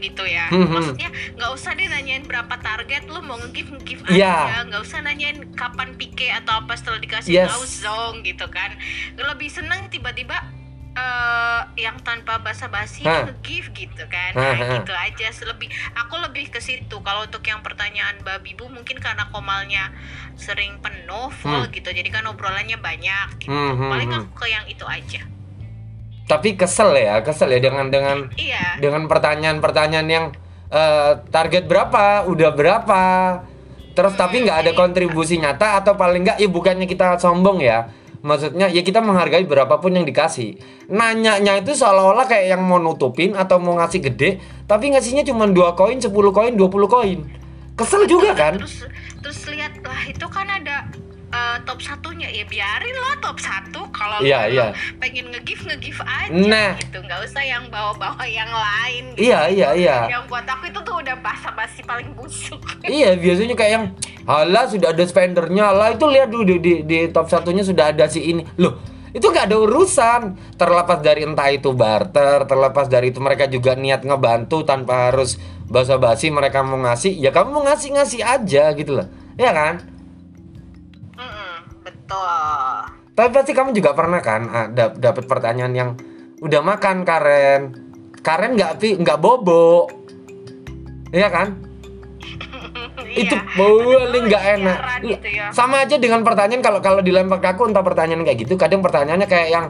gitu 0.00 0.24
ya. 0.24 0.48
Hmm, 0.48 0.64
hmm. 0.64 0.72
maksudnya 0.72 1.08
nggak 1.36 1.50
usah 1.52 1.70
deh 1.72 1.86
nanyain 1.86 2.24
berapa 2.24 2.54
target 2.56 3.04
lu 3.06 3.20
mau 3.20 3.36
nge-give 3.38 3.70
nge-give 3.70 4.02
Iya. 4.08 4.32
aja. 4.32 4.56
Nggak 4.66 4.80
usah 4.82 4.98
nanyain 5.00 5.38
kapan 5.54 5.94
PK 5.94 6.42
atau 6.42 6.58
apa 6.58 6.72
setelah 6.74 6.98
dikasih 6.98 7.32
Yes. 7.36 7.52
tahu 7.52 7.64
zong 7.64 8.14
gitu 8.24 8.48
kan. 8.48 8.74
Lebih 9.14 9.46
seneng 9.46 9.86
tiba-tiba 9.88 10.36
eh 10.90 11.60
yang 11.78 12.02
tanpa 12.02 12.42
basa-basi 12.42 13.06
nge-give 13.06 13.70
gitu 13.72 14.04
kan. 14.10 14.34
Nah, 14.34 14.58
gitu 14.58 14.90
aja. 14.90 15.30
Lebih 15.30 15.70
aku 15.94 16.18
lebih 16.18 16.50
ke 16.50 16.58
situ. 16.58 16.96
Kalau 16.98 17.22
untuk 17.22 17.46
yang 17.46 17.62
pertanyaan 17.62 18.18
babi 18.20 18.58
bu 18.58 18.66
mungkin 18.66 18.98
karena 18.98 19.30
komalnya 19.30 19.94
sering 20.34 20.82
penuh 20.82 21.30
full 21.30 21.62
Hmm. 21.62 21.70
gitu. 21.70 21.94
Jadi 21.94 22.10
kan 22.10 22.26
obrolannya 22.26 22.74
banyak 22.74 23.38
gitu. 23.38 23.54
Hmm, 23.54 23.78
hmm, 23.78 23.86
paling 23.86 24.10
hmm. 24.10 24.18
aku 24.18 24.32
ke 24.34 24.46
yang 24.48 24.66
itu 24.66 24.82
aja 24.82 25.22
tapi 26.30 26.54
kesel 26.54 26.94
ya 26.94 27.18
kesel 27.26 27.50
ya 27.50 27.58
dengan 27.58 27.90
dengan 27.90 28.30
iya. 28.38 28.78
dengan 28.78 29.10
pertanyaan-pertanyaan 29.10 30.06
yang 30.06 30.26
eh, 30.70 31.18
target 31.34 31.66
berapa 31.66 32.30
udah 32.30 32.50
berapa. 32.54 33.02
Terus 33.90 34.14
tapi 34.14 34.46
nggak 34.46 34.58
ada 34.64 34.72
kontribusi 34.78 35.42
nyata 35.42 35.82
atau 35.82 35.98
paling 35.98 36.22
nggak 36.22 36.38
ya 36.38 36.46
bukannya 36.46 36.86
kita 36.86 37.18
sombong 37.18 37.58
ya. 37.58 37.90
Maksudnya 38.22 38.70
ya 38.70 38.84
kita 38.86 39.02
menghargai 39.02 39.42
berapapun 39.48 39.98
yang 39.98 40.06
dikasih. 40.06 40.54
Nanyanya 40.86 41.58
itu 41.58 41.74
seolah-olah 41.74 42.30
kayak 42.30 42.54
yang 42.54 42.62
mau 42.62 42.78
nutupin 42.78 43.34
atau 43.34 43.58
mau 43.58 43.74
ngasih 43.82 44.00
gede 44.12 44.38
tapi 44.70 44.94
ngasihnya 44.94 45.26
cuma 45.26 45.50
dua 45.50 45.74
koin 45.74 45.98
10 45.98 46.14
koin 46.14 46.54
20 46.54 46.86
koin. 46.86 47.18
Kesel 47.74 48.06
juga 48.06 48.36
kan? 48.36 48.60
terus 48.60 48.86
terus 49.24 49.40
lihat 49.48 49.72
lah 49.82 50.02
itu 50.04 50.26
kan 50.28 50.46
ada 50.48 50.84
eh, 51.30 51.56
top 51.64 51.78
satunya. 51.78 52.28
Ya 52.28 52.44
biarin 52.44 52.96
lah 52.96 53.14
top 53.22 53.38
satu. 53.38 53.86
Kalau 53.90 54.18
Iya, 54.20 54.50
lu 54.50 54.54
iya. 54.54 54.66
pengen 54.98 55.30
nge-give 55.30 55.62
nge-give 55.66 56.00
aja 56.02 56.30
Nah. 56.30 56.74
gitu. 56.76 56.98
Nggak 57.00 57.20
usah 57.26 57.42
yang 57.42 57.64
bawa-bawa 57.70 58.22
yang 58.26 58.50
lain 58.50 59.14
gitu. 59.14 59.30
iya 59.30 59.46
iya 59.48 59.68
iya. 59.74 59.96
Yang 60.10 60.24
buat 60.28 60.46
aku 60.46 60.64
itu 60.68 60.80
tuh 60.82 60.96
udah 61.00 61.16
basa-basi 61.22 61.80
paling 61.82 62.10
busuk. 62.14 62.60
Iya 62.86 63.14
biasanya 63.14 63.54
kayak 63.54 63.72
yang 63.72 63.86
Halah 64.28 64.68
sudah 64.68 64.92
ada 64.94 65.02
spendernya 65.02 65.72
lah. 65.72 65.96
Itu 65.96 66.06
lihat 66.06 66.30
dulu 66.30 66.44
di, 66.46 66.56
di, 66.60 66.72
di 66.84 66.98
top 67.10 67.26
satunya 67.26 67.64
sudah 67.66 67.90
ada 67.90 68.06
si 68.06 68.20
ini. 68.20 68.44
Loh 68.60 68.78
itu 69.10 69.26
nggak 69.26 69.50
ada 69.50 69.56
urusan. 69.58 70.20
Terlepas 70.54 71.02
dari 71.02 71.26
entah 71.26 71.50
itu 71.50 71.74
barter 71.74 72.46
terlepas 72.46 72.86
dari 72.86 73.10
itu 73.10 73.18
mereka 73.18 73.50
juga 73.50 73.74
niat 73.74 74.06
ngebantu 74.06 74.62
tanpa 74.62 75.10
harus 75.10 75.34
basa-basi 75.66 76.30
mereka 76.30 76.62
mau 76.62 76.78
ngasih 76.78 77.14
ya 77.18 77.34
kamu 77.34 77.48
mau 77.50 77.62
ngasih 77.66 77.90
ngasih 77.98 78.20
aja 78.22 78.70
gitu 78.74 79.02
loh. 79.02 79.06
Ya 79.34 79.50
kan 79.50 79.82
betul. 82.10 82.74
Tapi 83.14 83.28
pasti 83.30 83.52
kamu 83.52 83.70
juga 83.70 83.90
pernah 83.92 84.18
kan 84.18 84.42
ah, 84.48 84.66
dap- 84.66 84.98
dapat 84.98 85.24
pertanyaan 85.26 85.72
yang 85.72 85.90
udah 86.40 86.60
makan 86.60 87.04
Karen. 87.04 87.60
Karen 88.20 88.52
nggak 88.52 88.72
pi 88.76 88.88
nggak 88.98 89.18
bobo 89.18 89.88
Iya 91.10 91.28
kan? 91.30 91.48
Itu 93.20 93.34
Iya. 93.34 93.54
paling 93.56 94.24
nggak 94.26 94.44
enak. 94.58 94.78
gitu 95.02 95.28
ya. 95.30 95.46
sama 95.50 95.82
aja 95.82 95.96
dengan 95.96 96.20
pertanyaan 96.22 96.60
kalau 96.60 96.78
kalau 96.78 97.00
dilempar 97.00 97.40
ke 97.40 97.48
aku 97.50 97.66
entah 97.66 97.82
pertanyaan 97.82 98.22
kayak 98.22 98.44
gitu 98.44 98.54
kadang 98.54 98.78
pertanyaannya 98.80 99.26
kayak 99.26 99.48
yang 99.50 99.66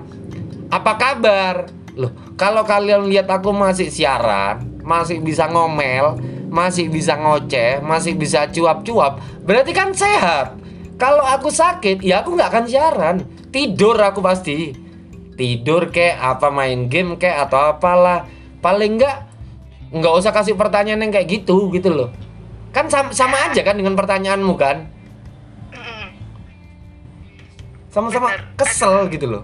apa 0.68 0.92
kabar? 0.96 1.54
Loh 1.96 2.12
kalau 2.36 2.62
kalian 2.62 3.08
lihat 3.08 3.26
aku 3.26 3.50
masih 3.50 3.88
siaran 3.88 4.60
masih 4.80 5.20
bisa 5.20 5.46
ngomel 5.46 6.18
masih 6.50 6.90
bisa 6.90 7.14
ngoceh 7.14 7.78
masih 7.80 8.18
bisa 8.18 8.50
cuap-cuap 8.50 9.16
berarti 9.46 9.70
kan 9.70 9.94
sehat 9.94 10.59
kalau 11.00 11.24
aku 11.24 11.48
sakit 11.48 12.04
ya 12.04 12.20
aku 12.20 12.36
nggak 12.36 12.50
akan 12.52 12.64
siaran. 12.68 13.16
Tidur 13.48 13.96
aku 13.96 14.20
pasti. 14.20 14.76
Tidur 15.40 15.88
kek 15.88 16.20
apa 16.20 16.52
main 16.52 16.92
game 16.92 17.16
kek 17.16 17.32
atau 17.48 17.72
apalah. 17.72 18.28
Paling 18.60 19.00
nggak 19.00 19.16
nggak 19.96 20.12
usah 20.20 20.36
kasih 20.36 20.54
pertanyaan 20.60 21.00
yang 21.00 21.10
kayak 21.10 21.40
gitu 21.40 21.72
gitu 21.72 21.88
loh. 21.88 22.12
Kan 22.70 22.86
sama, 22.92 23.10
sama 23.16 23.48
aja 23.48 23.64
kan 23.64 23.74
dengan 23.80 23.96
pertanyaanmu 23.96 24.54
kan? 24.60 24.86
Sama-sama 27.90 28.30
kesel 28.54 29.10
gitu 29.10 29.26
loh. 29.26 29.42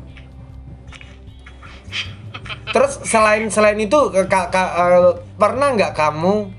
Terus 2.70 3.02
selain 3.02 3.50
selain 3.50 3.80
itu 3.80 3.98
ka- 4.30 4.52
ka- 4.52 4.74
eh, 4.76 5.12
pernah 5.34 5.74
nggak 5.74 5.96
kamu 5.96 6.52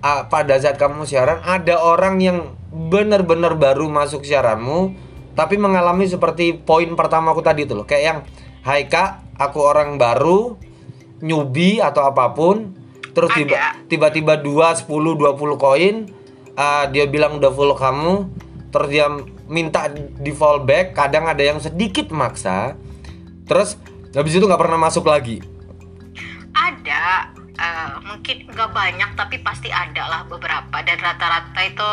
ah, 0.00 0.24
pada 0.30 0.56
saat 0.56 0.80
kamu 0.80 1.04
siaran 1.04 1.42
ada 1.44 1.76
orang 1.82 2.16
yang 2.22 2.38
benar-benar 2.74 3.54
baru 3.54 3.86
masuk 3.86 4.26
siaranmu 4.26 4.92
tapi 5.34 5.58
mengalami 5.58 6.06
seperti 6.06 6.58
poin 6.58 6.90
pertama 6.94 7.34
aku 7.34 7.42
tadi 7.42 7.66
itu 7.66 7.74
loh. 7.74 7.86
Kayak 7.86 8.04
yang 8.06 8.18
Hai 8.64 8.88
kak 8.88 9.36
aku 9.36 9.60
orang 9.60 10.00
baru 10.00 10.56
newbie 11.20 11.84
atau 11.84 12.08
apa 12.08 12.32
pun. 12.32 12.72
Terus 13.12 13.30
tiba 13.36 13.76
tiba-tiba 13.86 14.40
2 14.40 14.88
10 14.88 14.88
20 14.88 15.60
koin 15.60 16.08
ah, 16.56 16.88
dia 16.88 17.04
bilang 17.04 17.36
udah 17.36 17.52
full 17.52 17.76
kamu. 17.76 18.32
Terus 18.72 18.88
dia 18.88 19.06
minta 19.52 19.92
di 19.92 20.32
fallback 20.32 20.96
kadang 20.96 21.28
ada 21.28 21.44
yang 21.44 21.60
sedikit 21.60 22.08
maksa. 22.08 22.80
Terus 23.44 23.76
habis 24.16 24.32
itu 24.32 24.48
nggak 24.48 24.62
pernah 24.64 24.80
masuk 24.80 25.12
lagi. 25.12 25.44
Ada 26.56 27.28
eh, 27.36 27.94
mungkin 28.00 28.48
nggak 28.48 28.70
banyak 28.72 29.10
tapi 29.12 29.44
pasti 29.44 29.68
ada 29.68 30.08
lah 30.08 30.20
beberapa. 30.24 30.80
Dan 30.80 31.04
rata-rata 31.04 31.60
itu 31.68 31.88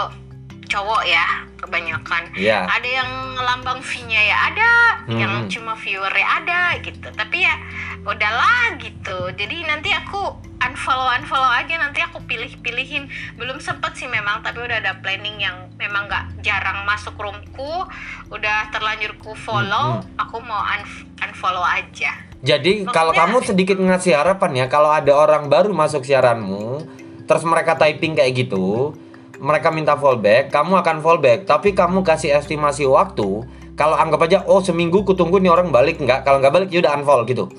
cowok 0.71 1.03
ya 1.03 1.27
kebanyakan. 1.59 2.31
Iya. 2.33 2.65
ada 2.65 2.89
yang 2.89 3.11
lambang 3.35 3.77
V-nya 3.79 4.21
ya 4.23 4.37
ada 4.47 4.69
yang 5.07 5.45
Hmm. 5.45 5.47
cuma 5.47 5.73
viewernya 5.75 6.27
ada 6.39 6.61
gitu. 6.79 7.05
Tapi 7.11 7.37
ya 7.39 7.53
udahlah 8.01 8.73
gitu. 8.77 9.29
Jadi 9.31 9.61
nanti 9.63 9.91
aku 9.91 10.17
unfollow 10.57 11.11
unfollow 11.13 11.51
aja. 11.51 11.77
Nanti 11.77 11.99
aku 11.99 12.17
pilih-pilihin. 12.23 13.05
Belum 13.35 13.59
sempet 13.59 13.93
sih 13.93 14.07
memang 14.07 14.41
tapi 14.41 14.57
udah 14.59 14.79
ada 14.79 14.97
planning 14.97 15.37
yang 15.37 15.53
memang 15.75 16.07
nggak 16.07 16.41
jarang 16.41 16.81
masuk 16.81 17.13
roomku. 17.13 17.85
Udah 18.29 18.71
terlanjur 18.71 19.13
ku 19.17 19.35
follow 19.35 19.99
Hmm, 19.99 20.17
aku 20.17 20.39
mau 20.39 20.65
unf- 20.71 21.05
unfollow 21.19 21.61
aja. 21.61 22.15
Jadi 22.41 22.87
kalau 22.87 23.13
Maksudnya- 23.13 23.37
kamu 23.37 23.45
sedikit 23.45 23.77
ngasih 23.77 24.17
harapan 24.17 24.51
ya 24.55 24.65
kalau 24.65 24.89
ada 24.89 25.13
orang 25.13 25.45
baru 25.45 25.69
masuk 25.71 26.01
siaranmu, 26.01 26.81
terus 27.25 27.45
mereka 27.45 27.77
typing 27.77 28.17
kayak 28.17 28.33
gitu, 28.35 28.97
mereka 29.41 29.73
minta 29.73 29.97
fallback, 29.97 30.53
kamu 30.53 30.85
akan 30.85 31.01
fallback, 31.01 31.49
tapi 31.49 31.73
kamu 31.73 32.05
kasih 32.05 32.37
estimasi 32.37 32.85
waktu. 32.85 33.41
Kalau 33.73 33.97
anggap 33.97 34.29
aja 34.29 34.37
oh 34.45 34.61
seminggu 34.61 35.01
kutunggu 35.01 35.41
nih 35.41 35.49
orang 35.49 35.73
balik 35.73 35.97
nggak, 35.97 36.21
kalau 36.21 36.37
nggak 36.37 36.53
balik 36.53 36.69
ya 36.69 36.85
udah 36.85 36.93
unfollow 37.01 37.25
gitu. 37.25 37.49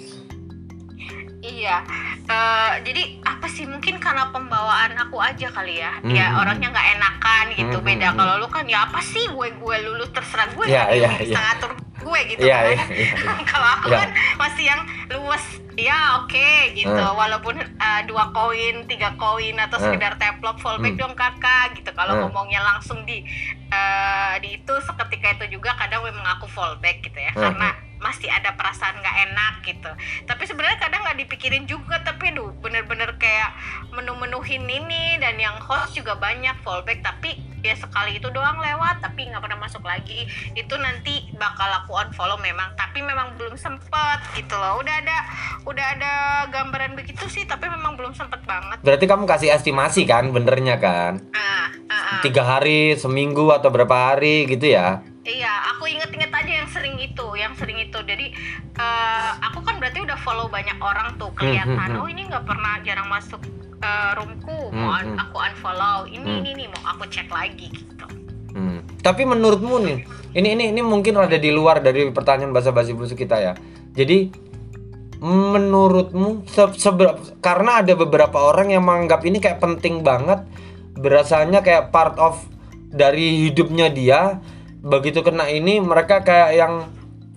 Iya, 1.43 1.83
eh, 2.25 2.73
jadi 2.83 3.03
apa 3.21 3.47
sih 3.47 3.65
mungkin 3.65 3.99
karena 3.99 4.29
pembawaan 4.29 4.95
aku 4.97 5.19
aja 5.19 5.49
kali 5.49 5.77
ya, 5.77 5.93
Hmm, 5.99 6.11
ya 6.11 6.27
hmm, 6.29 6.39
orangnya 6.39 6.69
nggak 6.71 6.89
enakan 6.93 7.45
gitu 7.53 7.77
Hmm, 7.77 7.85
beda. 7.85 8.09
hmm, 8.09 8.17
Kalau 8.17 8.35
lu 8.39 8.49
kan 8.49 8.65
ya 8.65 8.85
apa 8.85 9.01
sih 9.01 9.25
gue 9.27 9.49
gue 9.53 9.77
lulu 9.83 10.05
terserah 10.09 10.49
gue, 10.49 10.65
Iya, 10.65 10.83
nggak 10.85 10.95
iya, 10.95 11.11
bisa 11.13 11.27
iya. 11.29 11.39
ngatur 11.41 11.73
gue 11.99 12.21
gitu 12.29 12.41
Iya, 12.43 12.57
kan. 12.57 12.67
iya, 12.69 12.85
iya, 12.89 13.07
iya. 13.13 13.33
Kalau 13.53 13.69
aku 13.73 13.87
Iya. 13.89 13.99
kan 13.99 14.11
masih 14.37 14.65
yang 14.65 14.81
luwes, 15.09 15.45
ya 15.75 15.99
oke 16.19 16.49
gitu. 16.73 16.91
Hmm. 17.05 17.15
Walaupun 17.17 17.55
eh, 17.59 18.01
dua 18.05 18.25
koin, 18.31 18.77
tiga 18.87 19.11
koin 19.15 19.57
atau 19.57 19.77
Hmm. 19.77 19.87
sekedar 19.89 20.15
teplok 20.17 20.59
fallback 20.59 20.95
Hmm. 20.95 21.03
dong 21.03 21.15
kakak 21.15 21.75
gitu. 21.75 21.91
Kalau 21.91 22.15
Hmm. 22.15 22.23
ngomongnya 22.27 22.61
langsung 22.61 23.03
di 23.03 23.23
eh, 23.69 24.35
di 24.39 24.49
itu 24.55 24.75
seketika 24.81 25.33
itu 25.35 25.57
juga 25.57 25.73
kadang 25.75 26.03
memang 26.03 26.27
aku 26.33 26.45
fallback 26.47 27.01
gitu 27.01 27.17
ya, 27.17 27.33
Hmm. 27.33 27.41
karena 27.43 27.69
masih 28.03 28.29
ada 28.29 28.53
perasaan 28.59 28.99
nggak 28.99 29.17
enak 29.31 29.55
gitu 29.63 29.91
tapi 30.27 30.43
sebenarnya 30.45 30.83
kadang 30.83 31.07
nggak 31.07 31.19
dipikirin 31.23 31.65
juga 31.71 32.03
tapi 32.03 32.35
aduh 32.35 32.51
bener-bener 32.59 33.15
kayak 33.17 33.55
menu-menuhin 33.95 34.67
ini 34.67 35.17
dan 35.23 35.39
yang 35.39 35.55
host 35.63 35.95
juga 35.95 36.19
banyak 36.19 36.59
fallback 36.67 37.01
tapi 37.01 37.39
ya 37.63 37.79
sekali 37.79 38.19
itu 38.19 38.27
doang 38.35 38.59
lewat 38.59 38.99
tapi 38.99 39.31
nggak 39.31 39.39
pernah 39.39 39.63
masuk 39.63 39.87
lagi 39.87 40.27
itu 40.59 40.75
nanti 40.83 41.31
bakal 41.39 41.71
aku 41.71 41.95
unfollow 41.95 42.35
memang 42.43 42.75
tapi 42.75 42.99
memang 42.99 43.39
belum 43.39 43.55
sempet 43.55 44.19
gitu 44.35 44.59
loh 44.59 44.83
udah 44.83 44.95
ada 44.99 45.19
udah 45.63 45.87
ada 45.95 46.13
gambaran 46.51 46.99
begitu 46.99 47.23
sih 47.31 47.47
tapi 47.47 47.71
memang 47.71 47.95
belum 47.95 48.13
sempet 48.19 48.43
banget 48.43 48.83
Berarti 48.83 49.07
kamu 49.07 49.25
kasih 49.31 49.55
estimasi 49.55 50.03
kan, 50.03 50.35
benernya 50.35 50.75
kan? 50.83 51.23
ah, 51.31 51.71
ah, 51.87 51.95
ah. 51.95 52.21
Tiga 52.27 52.43
hari, 52.43 52.99
seminggu 52.99 53.47
atau 53.55 53.71
berapa 53.71 53.95
hari 53.95 54.51
gitu 54.51 54.75
ya? 54.75 55.07
Iya, 55.23 55.53
aku 55.71 55.87
inget-inget 55.87 56.35
aja 56.35 56.53
yang 56.53 56.67
sering 56.67 56.99
itu, 56.99 57.27
yang 57.39 57.55
sering 57.55 57.79
itu. 57.79 57.95
Jadi 57.95 58.35
eh, 58.75 59.31
aku 59.39 59.63
kan 59.63 59.79
berarti 59.79 60.03
udah 60.03 60.19
follow 60.19 60.51
banyak 60.51 60.75
orang 60.79 61.15
tuh 61.15 61.31
kelihatan. 61.33 61.79
Hmm, 61.79 61.87
hmm, 61.87 61.95
hmm. 61.95 62.03
Oh 62.03 62.09
ini 62.11 62.23
nggak 62.27 62.43
pernah 62.43 62.83
jarang 62.83 63.07
masuk 63.07 63.39
eh, 63.79 64.11
roomku, 64.15 64.71
mau 64.71 64.91
Hmm, 64.91 64.99
un- 64.99 65.15
hmm. 65.15 65.23
aku 65.23 65.37
unfollow. 65.39 65.99
Ini 66.07 66.27
Hmm. 66.27 66.39
ini 66.43 66.51
nih 66.55 66.67
mau 66.69 66.83
aku 66.91 67.07
cek 67.07 67.31
lagi 67.31 67.71
gitu. 67.71 68.07
Hmm. 68.53 68.83
Tapi 68.99 69.23
menurutmu 69.23 69.77
nih, 69.81 69.99
ini 70.35 70.49
ini 70.53 70.65
ini 70.71 70.81
mungkin 70.83 71.15
rada 71.15 71.35
di 71.35 71.51
luar 71.51 71.79
dari 71.79 72.11
pertanyaan 72.11 72.51
basa-basi 72.51 72.91
busuk 72.91 73.17
kita 73.17 73.39
ya. 73.39 73.55
Jadi 73.95 74.31
menurutmu 75.23 76.43
se- 76.47 76.75
seber- 76.77 77.39
karena 77.39 77.79
ada 77.79 77.95
beberapa 77.95 78.43
orang 78.43 78.71
yang 78.71 78.83
menganggap 78.83 79.23
ini 79.23 79.39
kayak 79.39 79.63
penting 79.63 80.03
banget, 80.03 80.43
berasanya 80.95 81.63
kayak 81.63 81.91
part 81.91 82.19
of 82.19 82.43
dari 82.85 83.47
hidupnya 83.47 83.87
dia. 83.87 84.43
Begitu 84.83 85.23
kena 85.23 85.47
ini 85.47 85.79
mereka 85.79 86.27
kayak 86.27 86.51
yang 86.59 86.75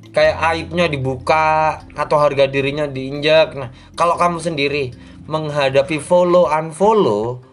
kayak 0.09 0.39
aibnya 0.39 0.89
dibuka 0.89 1.77
atau 1.93 2.17
harga 2.17 2.49
dirinya 2.49 2.89
diinjak. 2.89 3.53
Nah, 3.53 3.69
kalau 3.93 4.17
kamu 4.17 4.41
sendiri 4.41 4.95
menghadapi 5.29 6.01
follow 6.01 6.49
unfollow 6.49 7.43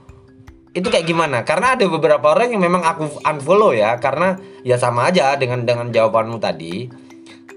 itu 0.73 0.89
kayak 0.89 1.05
gimana? 1.05 1.45
Karena 1.45 1.77
ada 1.77 1.85
beberapa 1.85 2.33
orang 2.33 2.57
yang 2.57 2.65
memang 2.65 2.81
aku 2.81 3.21
unfollow 3.21 3.77
ya, 3.77 4.01
karena 4.01 4.41
ya 4.65 4.81
sama 4.81 5.13
aja 5.13 5.37
dengan 5.37 5.69
dengan 5.69 5.93
jawabanmu 5.93 6.41
tadi. 6.41 6.89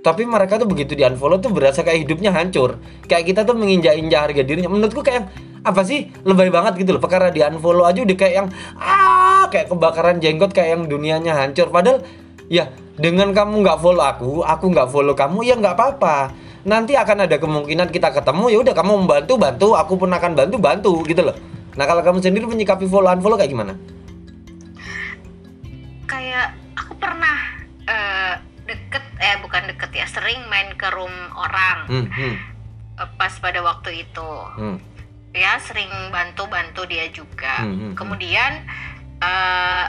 Tapi 0.04 0.28
mereka 0.28 0.60
tuh 0.60 0.68
begitu 0.68 0.94
di 0.94 1.02
unfollow 1.08 1.40
tuh 1.40 1.50
berasa 1.50 1.82
kayak 1.82 2.06
hidupnya 2.06 2.36
hancur. 2.36 2.78
Kayak 3.08 3.24
kita 3.32 3.42
tuh 3.48 3.56
menginjak-injak 3.56 4.22
harga 4.30 4.42
dirinya. 4.44 4.70
Menurutku 4.70 5.02
kayak 5.02 5.32
apa 5.66 5.82
sih 5.82 6.12
lebay 6.28 6.52
banget 6.54 6.78
gitu 6.84 6.94
loh. 6.94 7.02
Perkara 7.02 7.32
di 7.32 7.42
unfollow 7.42 7.88
aja 7.88 8.04
udah 8.04 8.18
kayak 8.20 8.34
yang 8.38 8.48
ah 8.78 9.48
kayak 9.50 9.72
kebakaran 9.72 10.22
jenggot 10.22 10.54
kayak 10.54 10.78
yang 10.78 10.84
dunianya 10.86 11.34
hancur. 11.34 11.74
Padahal 11.74 12.06
ya 12.52 12.70
dengan 12.96 13.36
kamu 13.36 13.66
nggak 13.66 13.80
follow 13.84 14.06
aku, 14.06 14.32
aku 14.46 14.66
nggak 14.72 14.88
follow 14.88 15.16
kamu 15.18 15.44
ya 15.44 15.56
nggak 15.60 15.76
apa-apa. 15.76 16.18
nanti 16.66 16.98
akan 16.98 17.30
ada 17.30 17.38
kemungkinan 17.38 17.94
kita 17.94 18.10
ketemu 18.10 18.50
ya 18.50 18.58
udah 18.66 18.74
kamu 18.74 19.06
membantu 19.06 19.38
bantu 19.38 19.68
aku 19.78 20.02
pun 20.02 20.10
akan 20.10 20.34
bantu 20.34 20.58
bantu 20.58 20.94
gitu 21.06 21.22
loh 21.22 21.38
nah 21.78 21.86
kalau 21.86 22.02
kamu 22.02 22.26
sendiri 22.26 22.50
menyikapi 22.50 22.90
follow 22.90 23.14
unfollow 23.14 23.38
kayak 23.38 23.54
gimana 23.54 23.78
kayak 26.10 26.58
aku 26.74 26.98
pernah 26.98 27.38
eh, 27.86 28.34
deket 28.66 29.06
eh 29.22 29.38
bukan 29.46 29.64
deket 29.70 29.92
ya 29.94 30.10
sering 30.10 30.42
main 30.50 30.74
ke 30.74 30.90
room 30.90 31.14
orang 31.38 31.78
hmm, 31.86 32.06
hmm, 32.10 32.34
eh, 32.98 33.10
pas 33.14 33.34
pada 33.38 33.62
waktu 33.62 34.02
itu 34.02 34.30
hmm. 34.58 34.78
ya 35.38 35.62
sering 35.62 35.94
bantu-bantu 36.10 36.90
dia 36.90 37.06
juga 37.14 37.62
Hmm, 37.62 37.70
hmm, 37.70 37.78
hmm. 37.78 37.94
kemudian 37.94 38.52
eh, 39.22 39.86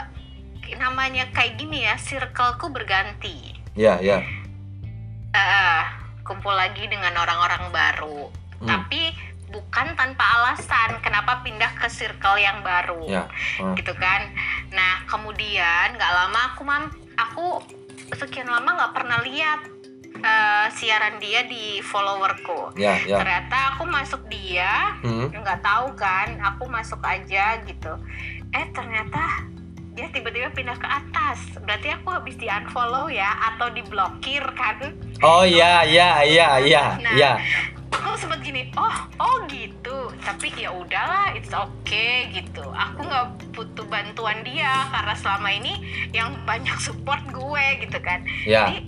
namanya 0.74 1.30
kayak 1.30 1.54
gini 1.54 1.84
ya 1.84 1.94
circleku 1.94 2.66
berganti. 2.68 3.54
Ya 3.74 4.00
ya. 4.00 4.18
Eh, 5.30 5.82
kumpul 6.22 6.50
lagi 6.50 6.88
dengan 6.88 7.14
orang-orang 7.14 7.70
baru. 7.70 8.20
Hmm. 8.56 8.64
tapi 8.64 9.12
bukan 9.46 9.92
tanpa 9.94 10.24
alasan 10.40 10.96
kenapa 10.98 11.44
pindah 11.44 11.76
ke 11.76 11.86
circle 11.86 12.40
yang 12.40 12.64
baru. 12.64 13.04
Ya 13.04 13.28
Ah. 13.60 13.76
gitu 13.76 13.92
kan? 13.92 14.32
Nah 14.72 15.04
kemudian 15.04 15.92
nggak 15.92 16.08
lama 16.10 16.40
aku 16.50 16.64
mam 16.64 16.88
aku 17.14 17.60
sekian 18.16 18.48
lama 18.48 18.64
nggak 18.72 18.94
pernah 18.96 19.20
lihat 19.20 19.60
eh, 20.16 20.66
siaran 20.72 21.20
dia 21.20 21.44
di 21.44 21.84
followerku. 21.84 22.72
Ya 22.80 22.96
ya. 23.04 23.20
Ternyata 23.20 23.76
aku 23.76 23.84
masuk 23.84 24.24
dia 24.26 24.96
Hmm. 25.04 25.28
nggak 25.28 25.60
tahu 25.60 25.92
kan 25.92 26.32
aku 26.40 26.64
masuk 26.66 27.04
aja 27.04 27.60
gitu. 27.60 27.92
Eh 28.50 28.66
ternyata 28.72 29.44
dia 29.96 30.06
tiba-tiba 30.12 30.52
pindah 30.52 30.76
ke 30.76 30.84
atas. 30.84 31.40
Berarti 31.64 31.88
aku 31.88 32.12
habis 32.12 32.36
di 32.36 32.46
unfollow 32.46 33.08
ya 33.08 33.32
atau 33.52 33.72
diblokir 33.72 34.44
kan? 34.52 34.92
Oh 35.24 35.42
ya 35.42 35.80
ya 35.88 36.20
ya 36.20 36.60
ya 36.60 37.00
Nah. 37.00 37.16
ya 37.16 37.40
aku 37.88 38.12
sempet 38.20 38.44
gini 38.44 38.68
oh 38.76 38.96
oh 39.16 39.36
gitu. 39.48 40.12
Tapi 40.20 40.52
ya 40.52 40.68
udahlah 40.68 41.32
it's 41.32 41.48
okay 41.48 42.28
gitu. 42.28 42.60
Aku 42.76 43.08
nggak 43.08 43.56
butuh 43.56 43.88
bantuan 43.88 44.44
dia 44.44 44.84
karena 44.92 45.16
selama 45.16 45.48
ini 45.48 45.80
yang 46.12 46.36
banyak 46.44 46.76
support 46.86 47.24
gue 47.32 47.64
gitu 47.80 47.98
kan. 48.04 48.20
Ya 48.44 48.68
jadi 48.68 48.84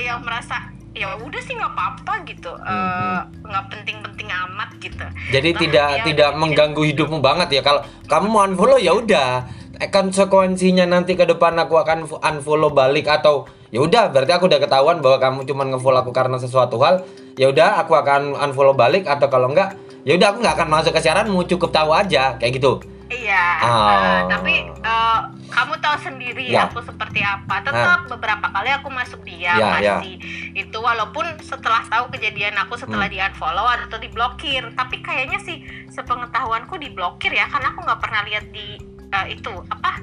yang 0.00 0.22
merasa 0.22 0.70
ya 0.94 1.18
udah 1.18 1.42
sih 1.42 1.58
nggak 1.58 1.74
apa-apa 1.74 2.14
gitu. 2.30 2.54
Eh, 2.54 3.20
nggak 3.42 3.64
penting-penting 3.74 4.28
amat 4.30 4.70
gitu. 4.78 5.04
Jadi 5.34 5.50
Toh 5.50 5.58
tidak 5.66 5.88
tidak 6.06 6.30
mengganggu 6.38 6.82
hidupmu 6.94 7.18
banget 7.18 7.58
ya. 7.58 7.62
Kalau 7.66 7.82
kamu 8.06 8.26
mau 8.30 8.46
unfollow 8.46 8.78
ya 8.78 8.94
udah. 8.94 9.63
Eh, 9.76 9.90
Konsekuensinya 9.90 10.86
nanti 10.86 11.14
ke 11.14 11.24
depan 11.24 11.58
aku 11.58 11.74
akan 11.74 12.06
unfollow 12.06 12.70
balik 12.70 13.06
atau 13.06 13.44
ya 13.68 13.82
udah 13.82 14.08
berarti 14.08 14.32
aku 14.32 14.46
udah 14.46 14.60
ketahuan 14.62 15.02
bahwa 15.02 15.18
kamu 15.18 15.38
cuma 15.44 15.66
ngefollow 15.66 16.00
aku 16.00 16.12
karena 16.12 16.38
sesuatu 16.38 16.78
hal. 16.78 17.02
Ya 17.34 17.50
udah 17.50 17.82
aku 17.82 17.92
akan 17.92 18.38
unfollow 18.38 18.72
balik 18.72 19.04
atau 19.04 19.26
kalau 19.26 19.50
enggak 19.50 19.74
ya 20.06 20.14
udah 20.14 20.30
aku 20.30 20.38
nggak 20.40 20.54
akan 20.54 20.68
masuk 20.70 20.92
ke 20.94 21.00
siaranmu 21.00 21.42
cukup 21.48 21.70
tahu 21.70 21.90
aja 21.90 22.38
kayak 22.38 22.58
gitu. 22.58 22.78
Iya, 23.04 23.46
Oh. 23.60 23.90
eh, 23.92 24.20
tapi 24.32 24.54
eh, 24.64 25.18
kamu 25.52 25.76
tahu 25.76 25.96
sendiri 26.00 26.50
Ya. 26.50 26.66
aku 26.66 26.80
seperti 26.80 27.20
apa. 27.20 27.60
Tetap 27.60 28.08
beberapa 28.08 28.48
kali 28.48 28.70
aku 28.72 28.88
masuk 28.88 29.20
dia 29.22 29.54
Ya, 29.54 29.76
ya. 29.78 30.00
masih 30.00 30.16
itu 30.56 30.78
walaupun 30.80 31.22
setelah 31.38 31.84
tahu 31.84 32.08
kejadian 32.10 32.56
aku 32.56 32.74
setelah 32.74 33.06
Hmm. 33.06 33.14
di 33.14 33.18
unfollow 33.20 33.66
atau 33.68 33.98
diblokir. 33.98 34.64
Tapi 34.72 35.02
kayaknya 35.02 35.36
sih 35.38 35.60
sepengetahuanku 35.92 36.74
diblokir 36.76 37.30
ya 37.30 37.46
karena 37.46 37.70
aku 37.70 37.82
nggak 37.82 38.00
pernah 38.00 38.22
lihat 38.24 38.46
di 38.50 38.80
eh, 39.22 39.38
itu 39.38 39.52
apa 39.70 40.02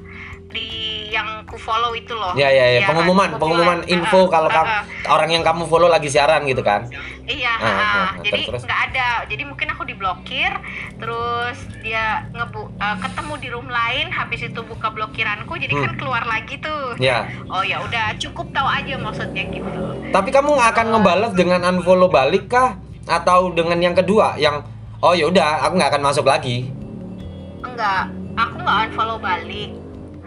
di 0.52 0.68
yang 1.08 1.48
ku 1.48 1.56
follow 1.56 1.96
itu 1.96 2.12
loh. 2.12 2.36
Ya 2.36 2.52
ya 2.52 2.68
ya 2.68 2.72
Iya 2.76 2.80
kan, 2.84 2.88
pengumuman 2.92 3.30
pengumuman 3.40 3.80
info 3.88 4.28
Eh, 4.28 4.28
kalau 4.28 4.52
kamu 4.52 4.68
eh. 4.68 4.84
orang 5.08 5.30
yang 5.32 5.44
kamu 5.48 5.64
follow 5.64 5.88
lagi 5.88 6.12
siaran 6.12 6.44
gitu 6.44 6.60
kan. 6.60 6.92
Iya, 7.24 7.56
ah, 7.56 7.64
ha-ha. 7.64 7.88
ah, 7.88 8.10
jadi 8.20 8.52
nggak 8.52 8.80
ada. 8.92 9.08
Jadi 9.32 9.44
mungkin 9.48 9.72
aku 9.72 9.88
diblokir, 9.88 10.52
terus 11.00 11.58
dia 11.80 12.28
ngebu 12.36 12.68
eh, 12.76 12.98
ketemu 13.00 13.34
di 13.40 13.48
room 13.48 13.68
lain, 13.72 14.12
habis 14.12 14.44
itu 14.44 14.60
buka 14.60 14.92
blokiranku, 14.92 15.56
jadi 15.56 15.72
kan 15.72 15.96
Hmm. 15.96 16.00
keluar 16.04 16.24
lagi 16.28 16.60
tuh. 16.60 17.00
Ya. 17.00 17.32
Oh 17.48 17.64
ya 17.64 17.80
udah, 17.80 18.20
cukup 18.20 18.52
tahu 18.52 18.68
aja 18.68 19.00
maksudnya 19.00 19.48
gitu. 19.48 19.84
Tapi 20.12 20.30
kamu 20.36 20.60
nggak 20.60 20.70
akan 20.76 20.86
ngebalas 21.00 21.32
dengan 21.32 21.64
unfollow 21.64 22.12
balik 22.12 22.52
kah? 22.52 22.76
Atau 23.08 23.56
dengan 23.56 23.80
yang 23.80 23.96
kedua 23.96 24.36
yang 24.36 24.68
oh 25.00 25.16
ya 25.16 25.32
udah 25.32 25.64
aku 25.64 25.80
nggak 25.80 25.96
akan 25.96 26.04
masuk 26.12 26.28
lagi. 26.28 26.68
Enggak, 27.64 28.12
aku 28.36 28.56
nggak 28.62 28.78
unfollow 28.92 29.20
balik. 29.20 29.72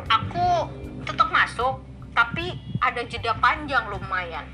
Aku 0.04 0.68
tetap 1.04 1.28
masuk, 1.32 1.80
tapi 2.12 2.56
ada 2.80 3.00
jeda 3.04 3.32
panjang 3.40 3.88
lumayan. 3.88 4.44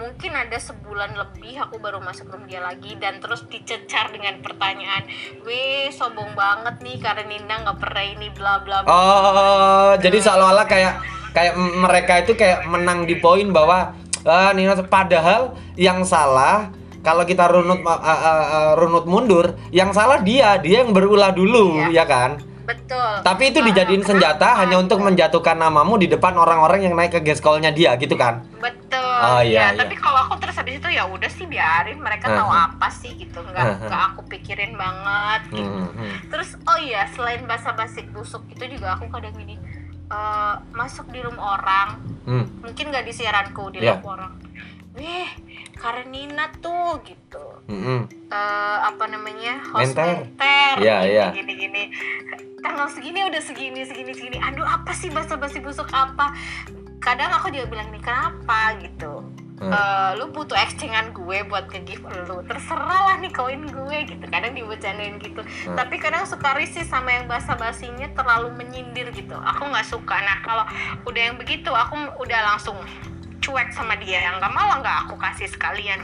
Mungkin 0.00 0.32
ada 0.32 0.56
sebulan 0.56 1.12
lebih 1.12 1.60
aku 1.60 1.76
baru 1.76 2.00
masuk 2.00 2.32
room 2.32 2.48
dia 2.48 2.64
lagi 2.64 2.96
dan 2.96 3.20
terus 3.20 3.44
dicecar 3.44 4.08
dengan 4.08 4.40
pertanyaan, 4.40 5.04
weh 5.44 5.92
sombong 5.92 6.32
banget 6.32 6.80
nih 6.80 6.96
karena 7.04 7.28
Nina 7.28 7.68
nggak 7.68 7.76
pernah 7.76 8.04
ini 8.08 8.28
bla 8.32 8.64
bla 8.64 8.80
bla. 8.80 8.88
Oh, 8.88 9.92
jadi 10.00 10.16
seolah-olah 10.24 10.64
kayak 10.64 10.94
kayak 11.36 11.54
mereka 11.58 12.12
itu 12.24 12.32
kayak 12.32 12.64
menang 12.64 13.04
di 13.04 13.20
poin 13.20 13.44
bahwa 13.52 13.92
ah, 14.24 14.56
Nina 14.56 14.72
padahal 14.88 15.52
yang 15.76 16.00
salah 16.00 16.72
kalau 17.04 17.28
kita 17.28 17.48
runut 17.52 17.84
ah, 17.84 18.00
ah, 18.00 18.20
ah, 18.24 18.72
runut 18.80 19.04
mundur, 19.04 19.56
yang 19.68 19.92
salah 19.92 20.24
dia, 20.24 20.56
dia 20.64 20.84
yang 20.84 20.96
berulah 20.96 21.32
dulu, 21.32 21.92
ya 21.92 22.08
kan? 22.08 22.49
Betul. 22.70 23.12
Tapi 23.26 23.42
itu 23.50 23.58
dijadiin 23.58 24.04
senjata 24.06 24.62
hanya 24.62 24.78
untuk 24.78 25.02
menjatuhkan 25.02 25.58
namamu 25.58 25.98
di 25.98 26.06
depan 26.06 26.38
orang-orang 26.38 26.86
yang 26.86 26.94
naik 26.94 27.18
ke 27.18 27.20
geskolnya 27.26 27.74
dia, 27.74 27.98
gitu 27.98 28.14
kan? 28.14 28.46
Betul. 28.62 29.02
Oh, 29.20 29.42
iya, 29.44 29.74
ya, 29.74 29.76
iya. 29.76 29.80
tapi 29.84 29.98
kalau 29.98 30.24
aku 30.24 30.40
terus 30.40 30.56
habis 30.56 30.80
itu 30.80 30.88
ya 30.88 31.04
udah 31.04 31.28
sih 31.28 31.44
biarin 31.44 32.00
mereka 32.00 32.30
tahu 32.30 32.48
Aha. 32.48 32.72
apa 32.72 32.88
sih 32.88 33.12
gitu. 33.18 33.42
Nggak 33.42 33.90
nggak 33.90 34.02
aku 34.14 34.20
pikirin 34.30 34.78
banget 34.78 35.60
gitu. 35.60 35.66
Hmm, 35.66 35.92
hmm. 35.92 36.14
Terus 36.32 36.56
oh 36.64 36.78
iya, 36.80 37.04
selain 37.12 37.44
basa-basi 37.44 38.06
busuk 38.08 38.46
itu 38.48 38.78
juga 38.78 38.96
aku 38.96 39.10
kadang 39.12 39.34
gini 39.36 39.60
eh, 40.10 40.54
masuk 40.72 41.06
di 41.12 41.20
room 41.22 41.38
orang, 41.38 42.00
Hmm. 42.26 42.44
mungkin 42.62 42.90
nggak 42.90 43.04
di 43.06 43.12
siaranku 43.12 43.74
di 43.74 43.82
room 43.82 44.04
orang. 44.06 44.32
Weh, 44.90 45.30
Karenina 45.78 46.50
tuh 46.58 46.98
gitu. 47.06 47.44
Hmm, 47.70 47.82
hmm. 47.82 48.00
Eh, 48.26 48.78
apa 48.82 49.04
namanya? 49.06 49.62
Host 49.70 49.94
Menter. 49.94 50.26
menter. 50.26 50.74
Iya, 50.82 50.96
iya. 51.06 51.26
Gini 51.30 51.52
gini. 51.54 51.82
Tanggal 52.60 52.90
segini 52.90 53.24
udah 53.24 53.40
segini 53.40 53.86
segini 53.86 54.12
segini. 54.12 54.36
Aduh, 54.36 54.66
apa 54.66 54.90
sih 54.90 55.08
basa-basi 55.08 55.62
busuk 55.62 55.88
apa? 55.94 56.34
Kadang 57.00 57.32
aku 57.32 57.48
juga 57.48 57.70
bilang 57.70 57.88
nih, 57.88 58.02
kenapa 58.02 58.76
gitu. 58.82 59.24
Hmm. 59.60 59.68
Eh, 59.76 60.10
lu 60.16 60.32
butuh 60.32 60.56
exchangean 60.56 61.12
gue 61.12 61.44
buat 61.44 61.68
nge-give 61.68 62.00
lu 62.24 62.40
terserah 62.48 63.12
lah 63.12 63.16
nih 63.20 63.28
koin 63.28 63.68
gue 63.68 63.98
gitu 64.08 64.24
kadang 64.32 64.56
dibecandain 64.56 65.20
gitu 65.20 65.44
Hmm. 65.68 65.76
tapi 65.76 66.00
kadang 66.00 66.24
suka 66.24 66.56
risih 66.56 66.80
sama 66.80 67.12
yang 67.12 67.28
basa-basinya 67.28 68.08
terlalu 68.16 68.56
menyindir 68.56 69.12
gitu 69.12 69.36
aku 69.36 69.68
nggak 69.68 69.84
suka 69.84 70.16
nah 70.24 70.40
kalau 70.40 70.64
udah 71.04 71.22
yang 71.28 71.36
begitu 71.36 71.68
aku 71.68 71.92
udah 72.24 72.40
langsung 72.40 72.80
cuek 73.50 73.74
sama 73.74 73.98
dia 73.98 74.22
yang 74.30 74.38
nggak 74.38 74.52
malah 74.54 74.78
nggak 74.78 74.96
aku 75.10 75.18
kasih 75.18 75.50
sekalian 75.50 75.98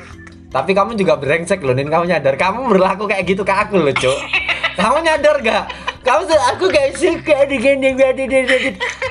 Tapi 0.46 0.72
kamu 0.72 0.96
juga 0.96 1.18
brengsek 1.18 1.60
loh, 1.60 1.74
Nin. 1.74 1.90
Kamu 1.90 2.06
nyadar 2.06 2.38
kamu 2.38 2.70
berlaku 2.70 3.10
kayak 3.10 3.28
gitu 3.28 3.42
ke 3.44 3.52
aku 3.52 3.76
loh, 3.76 3.92
Cuk. 3.92 4.14
kamu 4.80 5.04
nyadar 5.04 5.36
gak? 5.42 5.64
Kamu 6.00 6.22
aku 6.32 6.64
gak 6.70 6.96
suka 6.96 7.44
digini 7.50 7.92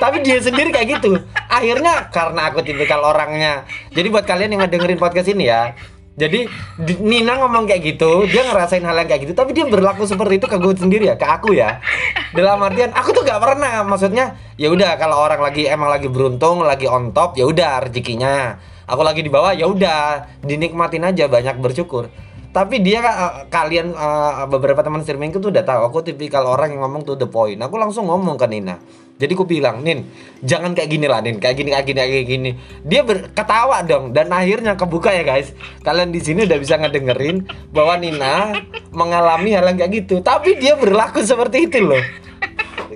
Tapi 0.00 0.16
dia 0.24 0.40
sendiri 0.42 0.72
kayak 0.74 0.98
gitu. 0.98 1.20
Akhirnya 1.46 2.08
karena 2.10 2.50
aku 2.50 2.64
tipikal 2.66 3.04
orangnya. 3.04 3.62
Jadi 3.92 4.08
buat 4.10 4.24
kalian 4.26 4.58
yang 4.58 4.64
ngedengerin 4.64 4.98
podcast 4.98 5.28
ini 5.28 5.46
ya, 5.46 5.76
jadi 6.16 6.48
di- 6.80 7.00
Nina 7.04 7.36
ngomong 7.44 7.68
kayak 7.68 7.82
gitu, 7.84 8.24
dia 8.24 8.48
ngerasain 8.48 8.80
hal 8.80 8.96
yang 8.96 9.08
kayak 9.08 9.28
gitu, 9.28 9.34
tapi 9.36 9.52
dia 9.52 9.68
berlaku 9.68 10.08
seperti 10.08 10.40
itu 10.40 10.48
ke 10.48 10.56
gue 10.56 10.72
sendiri 10.72 11.04
ya, 11.12 11.20
ke 11.20 11.28
aku 11.28 11.52
ya. 11.52 11.84
Dalam 12.32 12.56
artian 12.64 12.88
aku 12.96 13.12
tuh 13.12 13.20
gak 13.20 13.36
pernah, 13.36 13.84
maksudnya 13.84 14.40
ya 14.56 14.72
udah 14.72 14.96
kalau 14.96 15.20
orang 15.20 15.44
lagi 15.44 15.68
emang 15.68 15.92
lagi 15.92 16.08
beruntung, 16.08 16.64
lagi 16.64 16.88
on 16.88 17.12
top, 17.12 17.36
ya 17.36 17.44
udah 17.44 17.84
rezekinya. 17.84 18.56
Aku 18.88 19.04
lagi 19.04 19.20
di 19.20 19.28
bawah, 19.28 19.52
ya 19.52 19.68
udah 19.68 20.24
dinikmatin 20.40 21.04
aja, 21.04 21.28
banyak 21.28 21.60
bersyukur. 21.60 22.08
Tapi 22.56 22.80
dia 22.80 23.04
eh, 23.04 23.32
kalian 23.52 23.92
eh, 23.92 24.48
beberapa 24.48 24.80
teman 24.80 25.04
streamingku 25.04 25.44
tuh 25.44 25.52
udah 25.52 25.60
tahu 25.60 25.92
aku 25.92 26.00
tipikal 26.08 26.48
orang 26.48 26.72
yang 26.72 26.88
ngomong 26.88 27.04
to 27.04 27.12
the 27.12 27.28
point. 27.28 27.60
Aku 27.60 27.76
langsung 27.76 28.08
ngomong 28.08 28.40
ke 28.40 28.48
Nina. 28.48 28.80
Jadi 29.16 29.32
aku 29.32 29.48
bilang, 29.48 29.80
"Nin, 29.80 30.04
jangan 30.44 30.76
kayak 30.76 30.92
gini 30.92 31.08
lah, 31.08 31.24
Nin. 31.24 31.40
Kayak 31.40 31.56
gini, 31.56 31.72
kayak 31.72 31.86
gini, 31.88 32.00
kayak 32.00 32.28
gini." 32.28 32.50
Dia 32.84 33.00
ketawa 33.32 33.80
dong 33.80 34.12
dan 34.12 34.28
akhirnya 34.28 34.76
kebuka 34.76 35.08
ya, 35.08 35.24
guys. 35.24 35.56
Kalian 35.80 36.12
di 36.12 36.20
sini 36.20 36.44
udah 36.44 36.58
bisa 36.60 36.76
ngedengerin 36.76 37.48
bahwa 37.72 37.96
Nina 37.96 38.52
mengalami 38.92 39.56
hal 39.56 39.72
yang 39.72 39.76
kayak 39.80 39.92
gitu. 40.04 40.20
Tapi 40.20 40.60
dia 40.60 40.76
berlaku 40.76 41.24
seperti 41.24 41.64
itu 41.64 41.80
loh. 41.80 42.00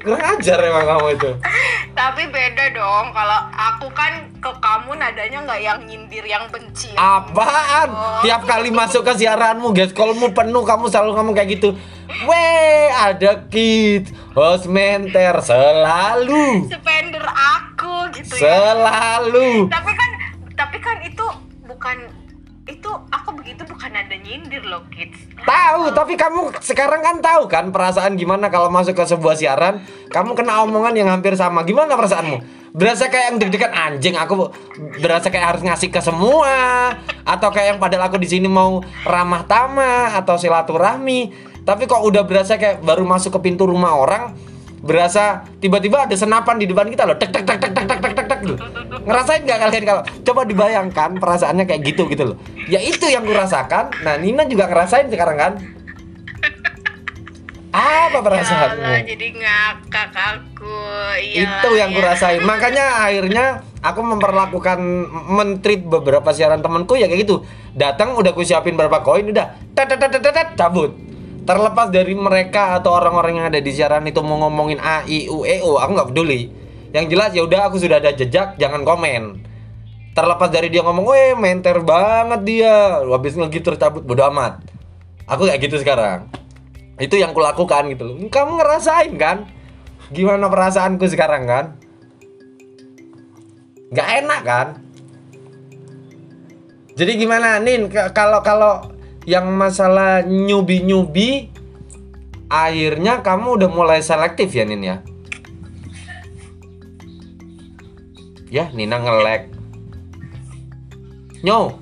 Kurang 0.01 0.39
ajar 0.39 0.59
emang 0.63 0.87
kamu 0.87 1.07
itu. 1.19 1.31
tapi 1.91 2.23
beda 2.33 2.73
dong 2.73 3.13
kalau 3.13 3.41
aku 3.53 3.91
kan 3.93 4.25
ke 4.41 4.49
kamu 4.49 4.97
nadanya 4.97 5.39
nggak 5.45 5.61
yang 5.61 5.79
nyindir 5.85 6.25
yang 6.25 6.45
benci 6.49 6.95
Apaan? 6.97 7.89
Oh. 7.93 8.23
Tiap 8.25 8.49
kali 8.49 8.73
masuk 8.73 9.05
ke 9.05 9.13
siaranmu, 9.21 9.77
guys, 9.77 9.93
kolmu 9.93 10.33
penuh, 10.33 10.65
kamu 10.65 10.89
selalu 10.89 11.13
ngomong 11.19 11.35
kayak 11.37 11.61
gitu. 11.61 11.77
Weh, 12.25 12.89
ada 12.89 13.45
kid, 13.53 14.09
host 14.33 14.67
menter 14.67 15.39
selalu, 15.45 16.67
spender 16.67 17.23
aku 17.23 18.11
gitu 18.17 18.35
ya 18.41 18.75
selalu. 18.75 19.71
tapi 19.71 19.93
kan 19.95 20.11
tapi 20.59 20.77
kan 20.83 20.97
itu 21.07 21.27
bukan 21.65 21.97
itu 22.71 22.91
aku 23.11 23.31
begitu 23.35 23.67
bukan 23.67 23.91
ada 23.91 24.15
nyindir 24.15 24.63
loh 24.63 24.87
kids. 24.95 25.19
Tahu 25.43 25.91
tapi 25.91 26.15
kamu 26.15 26.55
sekarang 26.63 27.03
kan 27.03 27.17
tahu 27.19 27.51
kan 27.51 27.75
perasaan 27.75 28.15
gimana 28.15 28.47
kalau 28.47 28.71
masuk 28.71 28.95
ke 28.95 29.05
sebuah 29.11 29.35
siaran 29.35 29.83
kamu 30.15 30.39
kena 30.39 30.63
omongan 30.63 30.95
yang 30.95 31.11
hampir 31.11 31.35
sama. 31.35 31.67
Gimana 31.67 31.99
perasaanmu? 31.99 32.71
Berasa 32.71 33.11
kayak 33.11 33.35
yang 33.35 33.37
deg-degan 33.43 33.75
anjing 33.75 34.15
aku 34.15 34.55
berasa 35.03 35.27
kayak 35.27 35.59
harus 35.59 35.63
ngasih 35.67 35.91
ke 35.91 35.99
semua. 35.99 36.95
Atau 37.27 37.51
kayak 37.51 37.75
yang 37.75 37.79
padahal 37.83 38.07
aku 38.07 38.23
di 38.23 38.31
sini 38.31 38.47
mau 38.47 38.79
ramah 39.03 39.43
tamah 39.51 40.15
atau 40.15 40.39
silaturahmi. 40.39 41.51
Tapi 41.67 41.91
kok 41.91 42.07
udah 42.07 42.23
berasa 42.23 42.55
kayak 42.55 42.87
baru 42.87 43.03
masuk 43.03 43.35
ke 43.37 43.51
pintu 43.51 43.67
rumah 43.67 43.99
orang 43.99 44.33
berasa 44.81 45.45
tiba-tiba 45.61 46.09
ada 46.09 46.17
senapan 46.17 46.57
di 46.57 46.65
depan 46.65 46.89
kita 46.89 47.05
loh. 47.05 47.19
Tek 47.19 47.31
tek 47.35 47.45
tek 47.45 47.61
tek 47.61 47.75
tek 47.75 48.01
tek 48.01 48.20
loh. 48.55 48.59
ngerasain 49.07 49.43
nggak 49.47 49.61
kalian 49.63 49.85
kalau 49.87 50.03
coba 50.27 50.41
dibayangkan 50.45 51.11
perasaannya 51.19 51.65
kayak 51.65 51.83
gitu 51.87 52.07
gitu 52.11 52.35
loh. 52.35 52.37
Ya 52.67 52.83
itu 52.83 53.07
yang 53.07 53.25
kurasakan. 53.25 53.95
Nah 54.03 54.15
Nina 54.19 54.47
juga 54.47 54.67
ngerasain 54.67 55.09
sekarang 55.09 55.37
kan? 55.39 55.53
Apa 57.71 58.19
Ya 58.19 58.25
perasaanmu? 58.27 58.83
Allah, 58.83 58.99
jadi 59.07 59.27
ngakak 59.31 60.11
aku. 60.11 60.79
Iya 61.23 61.39
itu 61.47 61.69
yang 61.79 61.91
ya. 61.95 61.97
kurasain. 62.03 62.43
Makanya 62.43 62.85
akhirnya 63.07 63.45
aku 63.79 64.01
memperlakukan 64.03 64.79
mentreat 65.31 65.87
beberapa 65.87 66.35
siaran 66.35 66.67
temanku 66.67 66.99
ya 66.99 67.07
kayak 67.07 67.23
gitu. 67.23 67.47
Datang 67.79 68.19
udah 68.19 68.35
ku 68.35 68.43
siapin 68.43 68.75
berapa 68.75 69.07
koin 69.07 69.31
udah 69.31 69.55
tet, 69.79 69.87
cabut. 70.59 70.99
Terlepas 71.47 71.89
dari 71.95 72.13
mereka 72.13 72.79
atau 72.79 72.95
orang-orang 72.95 73.39
yang 73.39 73.47
ada 73.49 73.63
di 73.63 73.71
siaran 73.71 74.03
itu 74.07 74.19
mau 74.21 74.39
ngomongin 74.47 74.83
a 74.83 75.07
i 75.07 75.31
u 75.31 75.47
e 75.47 75.63
o 75.63 75.79
aku 75.79 75.91
nggak 75.95 76.11
peduli 76.13 76.60
yang 76.91 77.07
jelas 77.07 77.31
ya 77.31 77.47
udah 77.47 77.71
aku 77.71 77.79
sudah 77.79 78.03
ada 78.03 78.11
jejak 78.11 78.59
jangan 78.59 78.83
komen. 78.83 79.47
Terlepas 80.11 80.51
dari 80.51 80.75
dia 80.75 80.83
ngomong 80.83 81.07
weh 81.07 81.33
menter 81.39 81.79
banget 81.87 82.41
dia. 82.43 82.99
Habis 83.07 83.39
ngegit 83.39 83.63
terus 83.63 83.79
cabut 83.79 84.03
bodo 84.03 84.27
amat. 84.27 84.59
Aku 85.31 85.47
kayak 85.47 85.63
gitu 85.63 85.79
sekarang. 85.79 86.27
Itu 86.99 87.15
yang 87.15 87.31
kulakukan 87.31 87.95
gitu 87.95 88.03
loh. 88.11 88.17
Kamu 88.27 88.59
ngerasain 88.59 89.15
kan? 89.15 89.47
Gimana 90.11 90.51
perasaanku 90.51 91.07
sekarang 91.07 91.47
kan? 91.47 91.65
Nggak 93.95 94.09
enak 94.27 94.41
kan? 94.43 94.69
Jadi 96.99 97.13
gimana 97.15 97.63
Nin? 97.63 97.87
Kalau 97.91 98.43
kalau 98.43 98.91
yang 99.31 99.47
masalah 99.55 100.27
nyubi 100.27 100.83
nyubi 100.83 101.55
akhirnya 102.51 103.23
kamu 103.23 103.63
udah 103.63 103.71
mulai 103.71 104.03
selektif 104.03 104.51
ya 104.51 104.67
Nin 104.67 104.83
ya 104.83 104.97
ya 108.51 108.69
Nina 108.75 108.99
ngelek 108.99 109.49
nyo 111.47 111.79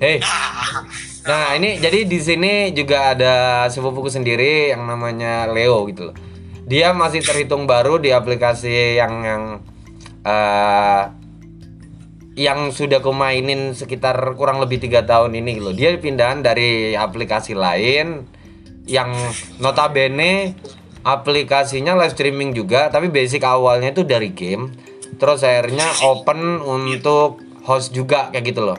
hei 0.00 0.18
Nah 1.20 1.52
ini 1.52 1.76
jadi 1.76 2.08
di 2.08 2.16
sini 2.16 2.72
juga 2.72 3.12
ada 3.12 3.68
sepupuku 3.68 4.08
sendiri 4.08 4.72
yang 4.72 4.88
namanya 4.88 5.44
Leo 5.52 5.84
gitu 5.92 6.10
loh. 6.10 6.16
Dia 6.64 6.96
masih 6.96 7.20
terhitung 7.20 7.68
baru 7.68 8.00
di 8.00 8.08
aplikasi 8.08 8.96
yang 8.96 9.14
yang 9.20 9.42
eh, 10.24 11.02
yang 12.40 12.72
sudah 12.72 13.04
aku 13.04 13.12
mainin 13.12 13.76
sekitar 13.76 14.16
kurang 14.32 14.64
lebih 14.64 14.80
tiga 14.80 15.04
tahun 15.04 15.36
ini 15.36 15.60
loh. 15.60 15.76
Dia 15.76 15.92
pindahan 16.00 16.40
dari 16.40 16.96
aplikasi 16.96 17.52
lain 17.52 18.24
yang 18.88 19.12
notabene 19.60 20.56
aplikasinya 21.00 21.96
live 21.96 22.12
streaming 22.12 22.52
juga, 22.52 22.92
tapi 22.92 23.08
basic 23.08 23.44
awalnya 23.44 23.92
itu 23.92 24.04
dari 24.04 24.32
game. 24.32 24.72
Terus 25.16 25.44
akhirnya 25.44 25.84
open 26.04 26.60
untuk 26.64 27.44
host 27.64 27.92
juga 27.92 28.32
kayak 28.32 28.44
gitu 28.44 28.62
loh. 28.64 28.78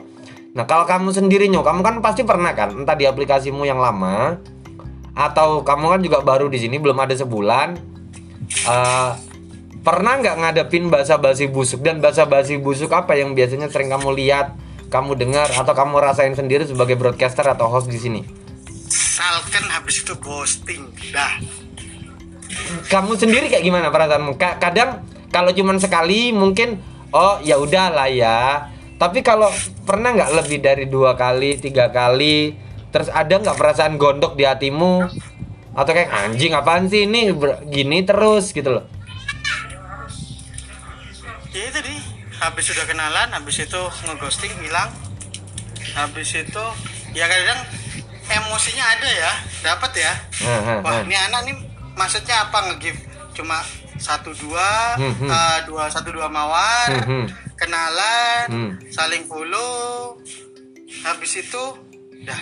Nah 0.52 0.68
kalau 0.68 0.84
kamu 0.84 1.14
sendiri 1.14 1.48
nyo, 1.48 1.64
kamu 1.64 1.80
kan 1.80 1.94
pasti 2.04 2.26
pernah 2.26 2.52
kan, 2.52 2.74
entah 2.76 2.96
di 2.98 3.08
aplikasimu 3.08 3.64
yang 3.64 3.80
lama 3.80 4.36
atau 5.12 5.60
kamu 5.60 5.86
kan 5.92 6.00
juga 6.00 6.18
baru 6.24 6.48
di 6.48 6.56
sini 6.60 6.80
belum 6.80 6.98
ada 6.98 7.14
sebulan. 7.16 7.92
eh, 8.52 9.12
pernah 9.80 10.12
nggak 10.20 10.36
ngadepin 10.44 10.92
bahasa 10.92 11.16
basi 11.16 11.48
busuk 11.48 11.80
dan 11.80 12.04
bahasa 12.04 12.28
basi 12.28 12.60
busuk 12.60 12.92
apa 12.92 13.16
yang 13.16 13.32
biasanya 13.32 13.72
sering 13.72 13.88
kamu 13.88 14.12
lihat, 14.12 14.52
kamu 14.92 15.16
dengar 15.16 15.48
atau 15.48 15.72
kamu 15.72 16.04
rasain 16.04 16.36
sendiri 16.36 16.68
sebagai 16.68 17.00
broadcaster 17.00 17.48
atau 17.48 17.72
host 17.72 17.88
di 17.88 17.96
sini? 17.96 18.20
Salken 18.92 19.72
habis 19.72 20.04
itu 20.04 20.12
ghosting 20.20 20.92
dah 21.16 21.61
Kamu 22.84 23.14
sendiri 23.14 23.46
kayak 23.46 23.62
gimana 23.62 23.88
perasaanmu? 23.88 24.36
Ka- 24.36 24.58
Kadang 24.58 25.02
kalau 25.28 25.50
cuman 25.50 25.76
sekali 25.76 26.30
mungkin 26.30 26.80
oh 27.10 27.40
ya 27.40 27.56
udah 27.56 27.88
lah 27.88 28.08
ya. 28.08 28.68
Tapi 28.96 29.20
kalau 29.20 29.50
pernah 29.82 30.12
nggak 30.12 30.30
lebih 30.34 30.58
dari 30.58 30.84
dua 30.86 31.12
kali, 31.12 31.56
tiga 31.56 31.88
kali, 31.88 32.54
terus 32.88 33.08
ada 33.08 33.34
nggak 33.34 33.56
perasaan 33.56 33.96
gondok 33.96 34.34
di 34.34 34.44
hatimu? 34.44 35.08
Atau 35.72 35.90
kayak 35.90 36.12
anjing 36.12 36.52
apaan 36.52 36.86
sih 36.86 37.04
ini 37.04 37.32
gini 37.66 38.02
terus 38.02 38.50
gitu 38.50 38.68
loh? 38.70 38.84
ya 41.52 41.68
itu 41.68 41.80
di 41.84 41.96
habis 42.34 42.64
sudah 42.64 42.84
kenalan 42.84 43.28
habis 43.28 43.60
itu 43.60 43.76
ngeghosting 44.02 44.48
hilang 44.58 44.88
habis 45.92 46.32
itu 46.32 46.64
ya 47.12 47.28
kadang 47.28 47.60
emosinya 48.24 48.84
ada 48.88 49.04
ya 49.04 49.32
dapat 49.60 49.92
ya 50.00 50.12
wah 50.80 51.04
ini 51.04 51.12
anak 51.12 51.40
nih 51.44 51.56
maksudnya 51.94 52.42
apa 52.42 52.58
nge-give 52.68 52.98
cuma 53.32 53.60
satu 53.96 54.32
dua 54.34 54.96
Hmm, 54.96 55.14
hmm. 55.16 55.28
eh, 55.28 55.58
dua 55.64 55.86
satu 55.86 56.10
dua 56.10 56.26
mawar 56.26 56.88
Hmm, 56.90 57.04
hmm. 57.04 57.24
kenalan 57.54 58.46
Hmm. 58.48 58.70
saling 58.88 59.24
follow 59.24 60.16
habis 61.00 61.32
itu 61.38 61.64
dah 62.20 62.40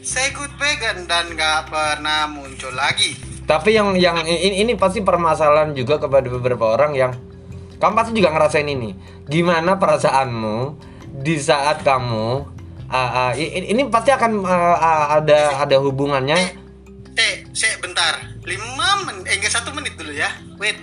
say 0.00 0.30
goodbye 0.30 0.76
kan 0.76 1.02
dan 1.04 1.30
nggak 1.30 1.66
pernah 1.66 2.26
muncul 2.26 2.72
lagi 2.72 3.16
Tapi 3.42 3.70
yang 3.72 3.94
yang 3.94 4.18
ini, 4.20 4.58
ini 4.60 4.74
pasti 4.74 5.00
permasalahan 5.00 5.70
juga 5.70 5.96
kepada 5.96 6.26
beberapa 6.26 6.66
orang 6.68 6.92
yang 6.92 7.12
kamu 7.76 7.94
pasti 7.94 8.12
juga 8.12 8.32
ngerasain 8.32 8.66
ini. 8.66 8.90
Gimana 9.22 9.76
perasaanmu 9.76 10.74
di 11.16 11.38
saat 11.38 11.78
kamu 11.80 12.42
ah, 12.88 13.30
i- 13.32 13.70
ini 13.70 13.86
pasti 13.86 14.10
akan 14.10 14.42
ah, 14.42 14.74
ah, 14.74 15.04
ada 15.14 15.62
ada 15.62 15.76
hubungannya 15.78 16.34
Eh, 16.34 16.50
saya 17.56 17.80
bentar. 17.80 18.20
5 18.44 19.08
menit, 19.08 19.24
eh 19.32 19.34
enggak 19.40 19.52
satu 19.56 19.72
menit 19.72 19.96
dulu 19.96 20.12
ya. 20.12 20.28
Wait. 20.60 20.76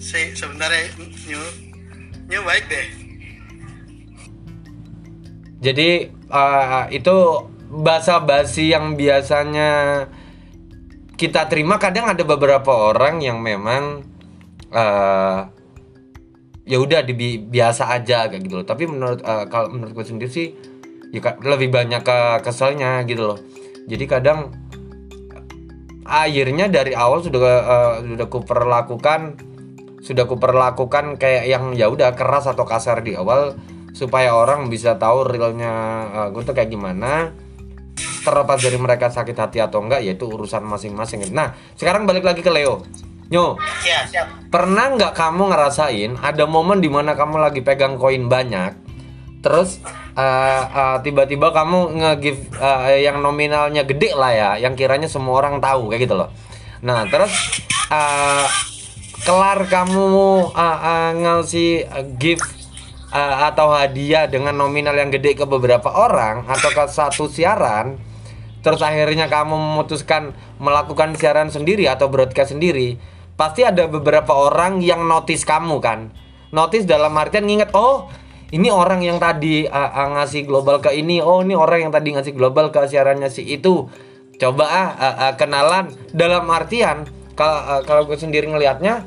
Saya 0.00 0.32
sebentar 0.32 0.72
ya, 0.72 0.88
Nyu. 1.28 1.42
Nyu 2.32 2.40
baik 2.40 2.64
deh. 2.72 2.86
Jadi 5.60 6.08
uh, 6.32 6.88
itu 6.88 7.16
bahasa 7.68 8.24
basi 8.24 8.72
yang 8.72 8.96
biasanya 8.96 10.04
kita 11.14 11.44
terima 11.52 11.76
kadang 11.76 12.08
ada 12.08 12.24
beberapa 12.24 12.92
orang 12.92 13.20
yang 13.20 13.40
memang 13.44 14.04
uh, 14.72 15.40
ya 16.64 16.76
udah 16.80 17.04
biasa 17.52 17.92
aja 17.92 18.32
kayak 18.32 18.48
gitu 18.48 18.64
loh. 18.64 18.66
Tapi 18.66 18.88
menurut 18.88 19.20
uh, 19.24 19.44
kalau 19.48 19.72
menurut 19.72 19.92
gue 19.92 20.04
sendiri 20.08 20.32
sih 20.32 20.56
ya 21.12 21.36
lebih 21.40 21.68
banyak 21.68 22.00
ke 22.00 22.18
keselnya 22.44 23.04
gitu 23.04 23.28
loh. 23.28 23.38
Jadi 23.84 24.04
kadang 24.08 24.52
akhirnya 26.04 26.68
dari 26.68 26.92
awal 26.92 27.24
sudah 27.24 27.40
uh, 27.40 27.94
sudah 28.04 28.28
kuperlakukan 28.28 29.20
sudah 30.04 30.28
kuperlakukan 30.28 31.16
kayak 31.16 31.48
yang 31.48 31.72
ya 31.72 31.88
udah 31.88 32.12
keras 32.12 32.44
atau 32.44 32.68
kasar 32.68 33.00
di 33.00 33.16
awal 33.16 33.56
supaya 33.96 34.36
orang 34.36 34.68
bisa 34.68 35.00
tahu 35.00 35.24
realnya 35.24 35.72
uh, 36.12 36.28
gue 36.28 36.44
tuh 36.44 36.52
kayak 36.52 36.68
gimana 36.68 37.32
terlepas 38.20 38.60
dari 38.60 38.76
mereka 38.76 39.08
sakit 39.08 39.32
hati 39.32 39.58
atau 39.64 39.80
enggak 39.80 40.04
yaitu 40.04 40.28
urusan 40.28 40.60
masing-masing 40.68 41.24
nah 41.32 41.56
sekarang 41.72 42.04
balik 42.04 42.28
lagi 42.28 42.44
ke 42.44 42.52
Leo 42.52 42.84
Nyo 43.32 43.56
Ya, 43.80 44.04
siap. 44.04 44.28
pernah 44.52 44.92
nggak 44.92 45.16
kamu 45.16 45.48
ngerasain 45.56 46.20
ada 46.20 46.44
momen 46.44 46.84
di 46.84 46.92
mana 46.92 47.16
kamu 47.16 47.40
lagi 47.40 47.64
pegang 47.64 47.96
koin 47.96 48.28
banyak 48.28 48.83
terus 49.44 49.84
uh, 50.16 50.62
uh, 50.72 50.96
tiba-tiba 51.04 51.52
kamu 51.52 52.00
nge-give 52.00 52.56
uh, 52.56 52.88
yang 52.96 53.20
nominalnya 53.20 53.84
gede 53.84 54.16
lah 54.16 54.32
ya 54.32 54.50
yang 54.56 54.72
kiranya 54.72 55.04
semua 55.04 55.36
orang 55.44 55.60
tahu 55.60 55.92
kayak 55.92 56.08
gitu 56.08 56.16
loh. 56.16 56.32
Nah 56.80 57.04
terus 57.12 57.60
uh, 57.92 58.48
kelar 59.28 59.68
kamu 59.68 60.48
uh, 60.48 60.56
uh, 60.56 61.10
ngasih 61.12 61.84
uh, 61.92 62.04
gift 62.16 62.48
uh, 63.12 63.52
atau 63.52 63.76
hadiah 63.76 64.24
dengan 64.24 64.56
nominal 64.56 64.96
yang 64.96 65.12
gede 65.12 65.36
ke 65.36 65.44
beberapa 65.44 65.92
orang 65.92 66.48
atau 66.48 66.72
ke 66.72 66.84
satu 66.88 67.28
siaran 67.28 68.00
terus 68.64 68.80
akhirnya 68.80 69.28
kamu 69.28 69.52
memutuskan 69.52 70.32
melakukan 70.56 71.12
siaran 71.20 71.52
sendiri 71.52 71.84
atau 71.84 72.08
broadcast 72.08 72.56
sendiri 72.56 72.96
pasti 73.36 73.60
ada 73.60 73.84
beberapa 73.84 74.32
orang 74.32 74.80
yang 74.80 75.04
notice 75.04 75.44
kamu 75.44 75.84
kan. 75.84 76.14
Notice 76.54 76.86
dalam 76.86 77.12
artian 77.18 77.44
nginget 77.44 77.74
oh 77.74 78.08
ini 78.52 78.68
orang 78.68 79.00
yang 79.00 79.16
tadi 79.16 79.64
uh, 79.64 80.08
ngasih 80.18 80.44
global 80.44 80.82
ke 80.82 80.92
ini. 80.92 81.24
Oh 81.24 81.40
ini 81.40 81.56
orang 81.56 81.88
yang 81.88 81.92
tadi 81.94 82.12
ngasih 82.12 82.36
global 82.36 82.68
ke 82.68 82.84
siarannya 82.84 83.32
si 83.32 83.46
itu. 83.46 83.88
Coba 84.36 84.64
ah 84.66 84.88
uh, 84.92 85.16
uh, 85.28 85.32
kenalan. 85.38 85.94
Dalam 86.12 86.44
artian 86.50 87.08
kalau 87.38 87.58
uh, 87.64 87.82
kalau 87.86 88.02
gue 88.04 88.18
sendiri 88.18 88.50
ngelihatnya 88.50 89.06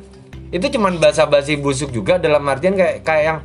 itu 0.50 0.65
cuman 0.80 0.97
basa-basi 0.97 1.60
busuk 1.60 1.93
juga. 1.93 2.17
Dalam 2.17 2.41
artian 2.47 2.73
kayak 2.73 3.04
kayak 3.04 3.23
yang 3.23 3.39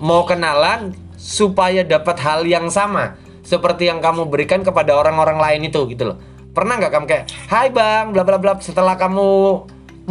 mau 0.00 0.24
kenalan 0.24 0.96
supaya 1.20 1.84
dapat 1.84 2.16
hal 2.24 2.48
yang 2.48 2.72
sama. 2.72 3.14
Seperti 3.44 3.90
yang 3.90 3.98
kamu 3.98 4.30
berikan 4.30 4.62
kepada 4.62 4.94
orang-orang 4.94 5.36
lain 5.40 5.68
itu 5.68 5.84
gitu 5.90 6.14
loh. 6.14 6.18
Pernah 6.50 6.82
nggak 6.82 6.92
kamu 6.92 7.06
kayak, 7.06 7.24
"Hai 7.46 7.68
Bang, 7.70 8.10
bla 8.10 8.22
bla 8.26 8.38
bla" 8.38 8.58
setelah 8.58 8.98
kamu 8.98 9.26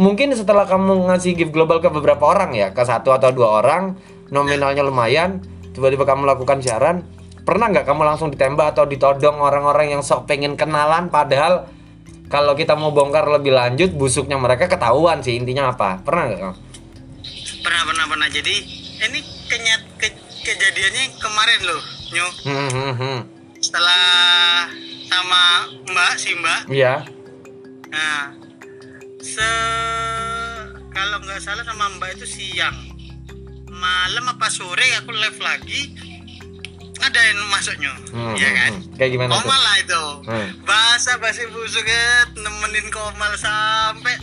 mungkin 0.00 0.32
setelah 0.32 0.64
kamu 0.64 1.12
ngasih 1.12 1.36
gift 1.36 1.52
global 1.52 1.84
ke 1.84 1.88
beberapa 1.92 2.24
orang 2.24 2.56
ya, 2.56 2.72
ke 2.72 2.80
satu 2.80 3.12
atau 3.12 3.28
dua 3.28 3.60
orang, 3.60 3.96
nominalnya 4.30 4.82
lumayan, 4.82 5.42
tiba-tiba 5.70 6.02
kamu 6.02 6.24
lakukan 6.24 6.58
siaran, 6.58 7.02
pernah 7.42 7.66
nggak 7.66 7.82
kamu 7.82 8.02
langsung 8.04 8.30
ditembak 8.30 8.72
atau 8.72 8.86
ditodong 8.86 9.36
orang-orang 9.36 9.90
yang 9.90 10.02
sok 10.02 10.26
pengen 10.26 10.54
kenalan 10.54 11.10
padahal 11.10 11.66
kalau 12.30 12.54
kita 12.54 12.78
mau 12.78 12.94
bongkar 12.94 13.26
lebih 13.26 13.50
lanjut 13.50 13.90
busuknya 13.90 14.38
mereka 14.38 14.70
ketahuan 14.70 15.18
sih 15.18 15.34
intinya 15.34 15.74
apa 15.74 15.98
pernah 15.98 16.30
nggak 16.30 16.40
kamu? 16.40 16.54
pernah 17.60 17.82
pernah 17.84 18.04
pernah 18.06 18.28
jadi 18.30 18.54
ini 19.02 19.18
kenyat 19.50 19.82
ke- 19.98 20.20
kejadiannya 20.46 21.04
kemarin 21.18 21.60
loh 21.66 21.82
nyu 22.10 22.26
Hmm, 22.46 22.68
hmm, 22.70 22.92
hmm. 22.94 23.18
setelah 23.58 24.04
sama 25.10 25.42
mbak 25.90 26.12
si 26.14 26.30
mbak 26.38 26.60
Iya. 26.70 26.94
nah 27.90 28.30
se 29.18 29.50
kalau 30.88 31.18
nggak 31.18 31.40
salah 31.42 31.64
sama 31.66 31.90
mbak 31.98 32.14
itu 32.14 32.26
siang 32.30 32.76
malam 33.80 34.24
apa 34.28 34.46
sore 34.46 34.84
aku 34.94 35.10
live 35.10 35.40
lagi 35.40 35.96
ada 37.00 37.16
yang 37.24 37.40
masuknya 37.48 37.88
Hmm, 38.12 38.36
ya 38.36 38.44
hmm, 38.44 38.58
kan 38.58 38.70
hmm. 38.70 38.82
Kayak 38.94 39.10
gimana 39.10 39.30
tuh? 39.30 39.36
komal 39.40 39.56
lah 39.58 39.76
itu 39.78 40.04
Hmm. 40.22 40.48
bahasa 40.62 41.16
basi 41.16 41.42
busuk 41.48 41.82
ya, 41.82 42.08
nemenin 42.36 42.86
komal 42.90 43.32
sampai 43.34 44.20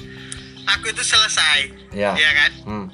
aku 0.67 0.86
itu 0.88 1.02
selesai 1.02 1.74
Ya. 1.91 2.13
ya 2.13 2.30
kan 2.36 2.52
Hmm. 2.63 2.86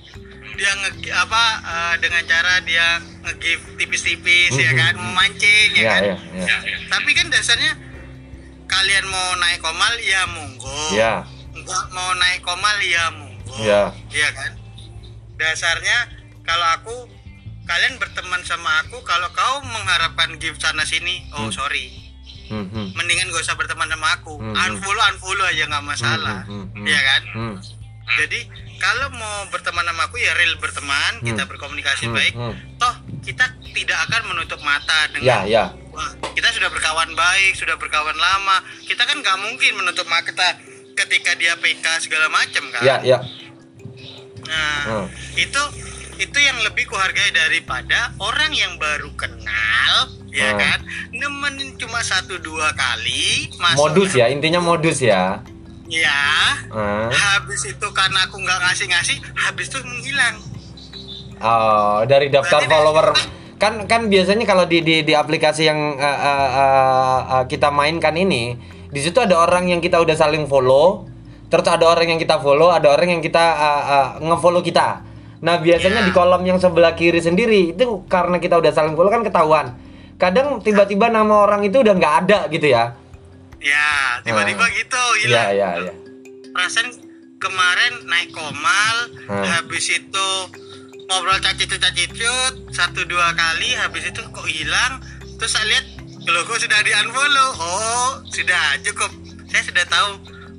dia 0.53 0.71
nge 0.71 0.89
apa 1.11 1.43
eh, 1.59 1.93
dengan 1.99 2.23
cara 2.23 2.63
dia 2.63 2.87
nge-give 3.21 3.75
tipis-tipis 3.75 4.53
ya 4.53 4.71
Mhm. 4.71 4.79
kan 4.79 4.93
memancing 4.95 5.69
ya, 5.73 5.81
Ya, 5.81 5.91
kan 5.91 6.01
ya, 6.05 6.15
ya. 6.39 6.57
tapi 6.87 7.11
kan 7.11 7.27
dasarnya 7.27 7.73
kalian 8.65 9.05
mau 9.05 9.35
naik 9.35 9.59
komal 9.59 9.93
ya 9.99 10.21
monggo 10.25 10.79
Ya. 10.93 11.27
nggak 11.51 11.83
mau 11.91 12.15
naik 12.15 12.39
komal 12.39 12.77
ya 12.79 13.11
monggo 13.11 13.59
Ya. 13.59 13.91
Iya 14.09 14.29
kan 14.31 14.51
dasarnya 15.35 15.97
kalau 16.43 16.67
aku 16.73 16.95
kalian 17.63 17.95
berteman 17.95 18.43
sama 18.43 18.83
aku 18.83 18.99
kalau 19.01 19.31
kau 19.31 19.63
mengharapkan 19.63 20.35
gift 20.35 20.59
sana 20.59 20.83
sini 20.83 21.23
oh 21.33 21.47
Hmm. 21.47 21.53
sorry 21.53 21.85
Hmm, 22.43 22.67
hmm. 22.67 22.91
mendingan 22.93 23.31
gak 23.31 23.39
usah 23.41 23.55
berteman 23.55 23.87
sama 23.87 24.13
aku 24.13 24.35
Hmm, 24.35 24.51
hmm. 24.51 24.63
unfollow 24.69 25.03
unfollow 25.09 25.47
aja 25.47 25.63
nggak 25.65 25.85
masalah 25.85 26.43
Hmm, 26.43 26.67
hmm, 26.67 26.75
hmm. 26.75 26.85
Iya 26.85 26.99
kan 27.01 27.21
Hmm. 27.31 27.55
jadi 28.13 28.39
kalau 28.77 29.07
mau 29.11 29.47
berteman 29.47 29.87
sama 29.87 30.03
aku 30.03 30.19
ya 30.19 30.35
real 30.35 30.59
berteman 30.59 31.23
kita 31.23 31.39
Hmm. 31.39 31.49
berkomunikasi 31.49 32.05
Hmm, 32.05 32.13
baik 32.13 32.33
hmm. 32.35 32.53
toh 32.75 32.93
kita 33.23 33.45
tidak 33.71 33.97
akan 34.03 34.21
menutup 34.27 34.59
mata 34.59 35.07
dengan 35.09 35.23
Ya, 35.23 35.37
ya. 35.45 35.65
Wah, 35.89 36.09
kita 36.33 36.49
sudah 36.51 36.67
berkawan 36.67 37.13
baik, 37.13 37.53
sudah 37.53 37.77
berkawan 37.77 38.17
lama. 38.17 38.59
Kita 38.81 39.05
kan 39.05 39.13
nggak 39.15 39.37
mungkin 39.39 39.77
menutup 39.77 40.03
mata 40.03 40.57
ketika 40.91 41.37
dia 41.37 41.53
PK 41.55 41.85
segala 42.01 42.27
macam 42.27 42.65
kan. 42.67 42.81
Ya, 42.81 42.97
ya. 42.99 43.21
Nah, 44.43 44.81
Hmm. 44.83 45.07
itu 45.35 45.61
itu 46.15 46.35
yang 46.35 46.57
lebih 46.61 46.85
kuhargai 46.85 47.29
daripada 47.29 48.13
orang 48.17 48.51
yang 48.51 48.75
baru 48.75 49.09
kenal, 49.13 49.93
ya 50.27 50.51
Hmm. 50.51 50.59
kan? 50.59 50.79
Nemenin 51.09 51.73
cuma 51.75 51.99
satu 51.99 52.37
dua 52.37 52.69
kali, 52.71 53.49
masuk 53.55 53.79
Modus 53.79 54.11
ya, 54.13 54.27
intinya 54.27 54.59
modus 54.59 54.99
ya. 54.99 55.41
Ya, 55.85 56.23
Ah. 56.69 57.11
habis 57.11 57.61
itu 57.63 57.87
karena 57.91 58.25
aku 58.25 58.37
nggak 58.37 58.59
ngasih-ngasih, 58.61 59.17
habis 59.37 59.67
itu 59.67 59.77
menghilang. 59.79 60.35
Oh, 61.37 62.01
dari 62.03 62.27
daftar 62.27 62.61
Berarti 62.61 62.71
follower 62.71 63.07
dari- 63.11 63.31
kan 63.53 63.73
kan 63.85 64.01
biasanya 64.07 64.43
kalau 64.43 64.63
di 64.63 64.79
di, 64.79 65.03
di 65.03 65.13
aplikasi 65.13 65.63
yang 65.63 65.79
uh, 65.93 66.03
uh, 66.03 66.49
uh, 66.53 67.19
uh, 67.31 67.43
kita 67.45 67.67
mainkan 67.69 68.11
ini 68.13 68.59
di 68.89 68.99
situ 68.99 69.19
ada 69.19 69.39
orang 69.39 69.67
yang 69.67 69.79
kita 69.79 69.99
udah 69.99 70.11
saling 70.13 70.43
follow 70.45 71.07
terus 71.47 71.63
ada 71.63 71.87
orang 71.87 72.11
yang 72.11 72.19
kita 72.19 72.39
follow 72.39 72.67
ada 72.67 72.91
orang 72.91 73.07
yang 73.09 73.21
kita 73.21 73.39
uh, 73.39 73.83
uh, 73.85 74.07
ngefollow 74.19 74.59
kita 74.59 74.99
nah 75.43 75.59
biasanya 75.59 76.01
Ya. 76.01 76.07
di 76.07 76.11
kolom 76.11 76.41
yang 76.41 76.55
sebelah 76.55 76.93
kiri 76.93 77.19
sendiri 77.19 77.75
itu 77.75 77.83
karena 78.07 78.39
kita 78.39 78.55
udah 78.55 78.71
saling 78.71 78.95
follow 78.95 79.11
kan 79.11 79.21
ketahuan 79.21 79.75
kadang 80.15 80.57
tiba-tiba 80.57 81.11
nama 81.11 81.43
orang 81.43 81.61
itu 81.61 81.77
udah 81.77 81.93
nggak 81.93 82.15
ada 82.25 82.39
gitu 82.47 82.67
ya 82.69 82.95
Ya, 83.59 84.19
tiba-tiba 84.21 84.59
Ah. 84.61 84.71
gitu 84.71 85.03
iya 85.23 85.43
iya 85.51 85.69
iya 85.79 85.93
perasaan 86.49 86.91
kemarin 87.37 87.93
naik 88.05 88.31
komal 88.31 88.95
Hmm. 89.25 89.43
habis 89.45 89.87
itu 89.89 90.27
ngobrol 91.05 91.35
cacicut-cacicut 91.37 92.71
satu 92.71 93.03
dua 93.03 93.31
kali 93.33 93.71
habis 93.73 94.03
itu 94.05 94.19
kok 94.21 94.43
hilang 94.45 94.99
terus 95.35 95.51
saya 95.51 95.67
lihat 95.69 95.85
logo 96.25 96.55
sudah 96.55 96.79
di 96.79 96.91
unfollow 96.93 97.49
oh 97.53 98.09
sudah 98.25 98.79
cukup 98.79 99.11
saya 99.45 99.59
sudah 99.61 99.85
tahu 99.85 100.09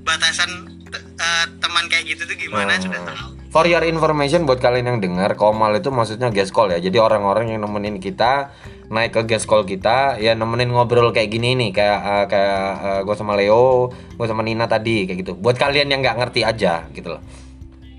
batasan 0.03 0.51
eh, 0.95 1.47
teman 1.59 1.85
kayak 1.87 2.05
gitu 2.07 2.25
tuh 2.25 2.37
gimana 2.37 2.73
Hmm. 2.75 2.85
sudah 2.85 3.01
tahu 3.03 3.29
For 3.55 3.71
your 3.71 3.87
information 3.87 4.51
buat 4.51 4.59
kalian 4.59 4.91
yang 4.91 4.99
dengar, 4.99 5.39
komal 5.39 5.71
itu 5.79 5.87
maksudnya 5.95 6.35
guest 6.35 6.51
call 6.51 6.75
ya. 6.75 6.83
Jadi 6.83 6.99
orang-orang 6.99 7.55
yang 7.55 7.63
nemenin 7.63 8.03
kita 8.03 8.51
naik 8.91 9.15
ke 9.15 9.23
guest 9.31 9.47
call 9.47 9.63
kita, 9.63 10.19
ya 10.19 10.35
nemenin 10.35 10.75
ngobrol 10.75 11.15
kayak 11.15 11.31
gini 11.31 11.55
nih, 11.55 11.71
kayak 11.71 12.01
uh, 12.03 12.25
kayak 12.27 13.07
gue 13.07 13.15
sama 13.15 13.39
Leo, 13.39 13.95
gue 13.95 14.27
sama 14.27 14.43
Nina 14.43 14.67
tadi 14.67 15.07
kayak 15.07 15.19
gitu. 15.23 15.33
Buat 15.39 15.63
kalian 15.63 15.87
yang 15.87 16.03
nggak 16.03 16.19
ngerti 16.19 16.43
aja 16.43 16.91
gitu 16.91 17.15
loh. 17.15 17.23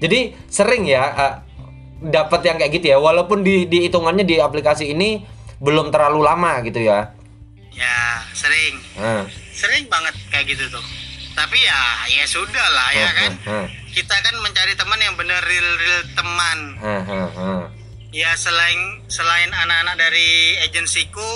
Jadi 0.04 0.36
sering 0.52 0.84
ya 0.92 1.08
uh, 1.16 1.34
dapat 2.04 2.52
yang 2.52 2.60
kayak 2.60 2.76
gitu 2.76 2.92
ya, 2.92 3.00
walaupun 3.00 3.40
di 3.40 3.64
di 3.64 3.88
hitungannya 3.88 4.28
di 4.28 4.44
aplikasi 4.44 4.92
ini 4.92 5.24
belum 5.64 5.88
terlalu 5.88 6.20
lama 6.20 6.60
gitu 6.68 6.84
ya. 6.84 7.16
ya 7.72 8.20
sering 8.36 8.76
Nah, 9.00 9.24
sering 9.56 9.88
banget 9.88 10.20
kayak 10.28 10.52
gitu 10.52 10.68
tuh 10.68 11.05
tapi 11.36 11.60
ya 11.60 11.82
ya 12.10 12.26
sudah 12.26 12.68
lah 12.72 12.90
ya 12.90 13.06
Hmm, 13.06 13.16
kan? 13.16 13.32
hmm, 13.36 13.48
hmm. 13.52 13.66
kita 13.92 14.16
kan 14.16 14.36
mencari 14.40 14.74
teman 14.74 14.98
yang 14.98 15.14
bener 15.14 15.40
real 15.44 15.70
real 15.78 16.02
teman 16.16 16.58
ya 18.10 18.32
selain 18.34 18.80
selain 19.06 19.52
anak-anak 19.52 20.00
dari 20.00 20.56
agensiku 20.64 21.32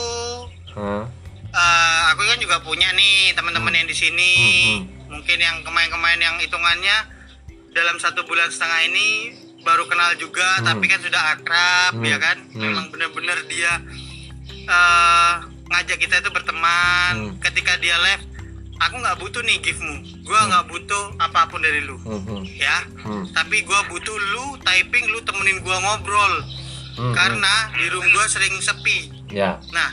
eh, 1.52 2.00
aku 2.10 2.22
kan 2.24 2.40
juga 2.40 2.62
punya 2.62 2.88
nih 2.94 3.34
teman-teman 3.34 3.74
yang 3.74 3.84
di 3.84 3.94
sini. 3.94 4.34
Mungkin 5.10 5.36
yang 5.36 5.66
kemarin-kemarin 5.66 6.22
yang 6.22 6.38
hitungannya 6.38 6.98
dalam 7.74 7.98
satu 7.98 8.24
bulan 8.24 8.48
setengah 8.48 8.86
ini 8.86 9.34
baru 9.60 9.84
kenal 9.86 10.16
juga 10.16 10.62
tapi 10.62 10.86
kan 10.86 11.02
sudah 11.02 11.36
akrab 11.36 12.00
ya 12.00 12.16
kan? 12.16 12.38
Memang 12.54 12.88
benar-benar 12.88 13.44
dia 13.50 13.82
eh, 14.48 15.34
ngajak 15.68 15.98
kita 15.98 16.22
itu 16.22 16.30
berteman. 16.30 17.36
Ketika 17.42 17.76
dia 17.76 17.98
live 17.98 18.24
aku 18.80 18.96
nggak 18.98 19.18
butuh 19.20 19.42
nih 19.44 19.58
giftmu 19.60 19.96
gua 20.24 20.40
nggak 20.48 20.66
butuh 20.72 21.04
apa 21.20 21.48
pun 21.48 21.60
dari 21.60 21.84
lu 21.84 22.00
Hmm, 22.00 22.24
hmm, 22.24 22.44
ya 22.48 22.78
hmm, 23.04 23.36
tapi 23.36 23.62
gua 23.68 23.84
butuh 23.88 24.16
lu 24.16 24.56
typing 24.64 25.06
lu 25.12 25.20
temenin 25.22 25.60
gua 25.62 25.78
ngobrol 25.80 26.34
hmm, 26.96 27.14
karena 27.14 27.54
di 27.76 27.86
room 27.92 28.08
gua 28.12 28.26
sering 28.26 28.56
sepi 28.60 29.12
hmm. 29.12 29.36
ya. 29.36 29.60
Nah, 29.70 29.90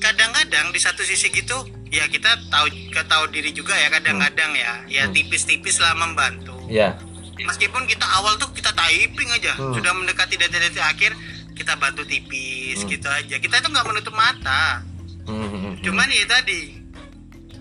kadang-kadang 0.00 0.72
di 0.72 0.80
satu 0.80 1.04
sisi 1.04 1.28
gitu, 1.28 1.52
ya 1.92 2.08
kita 2.08 2.32
tahu 2.48 2.72
tahu 2.96 3.24
diri 3.28 3.52
juga 3.52 3.76
ya 3.76 3.92
kadang-kadang 3.92 4.56
ya, 4.56 4.72
ya 4.88 5.02
Hmm. 5.04 5.12
tipis-tipis 5.12 5.76
lah 5.76 5.92
membantu. 5.92 6.56
Ya. 6.72 6.96
Meskipun 7.36 7.84
kita 7.84 8.08
awal 8.08 8.40
tuh 8.40 8.48
kita 8.56 8.72
typing 8.72 9.28
aja, 9.28 9.52
Hmm. 9.60 9.76
sudah 9.76 9.92
mendekati 9.92 10.40
detik-detik 10.40 10.80
akhir 10.80 11.12
kita 11.52 11.76
bantu 11.76 12.08
tipis 12.08 12.80
Hmm. 12.80 12.88
gitu 12.88 13.08
aja. 13.12 13.36
Kita 13.36 13.60
itu 13.60 13.68
nggak 13.68 13.86
menutup 13.86 14.16
mata. 14.16 14.80
Hmm, 15.28 15.36
hmm, 15.44 15.60
hmm. 15.60 15.74
Cuman 15.84 16.08
ya 16.08 16.24
tadi 16.24 16.79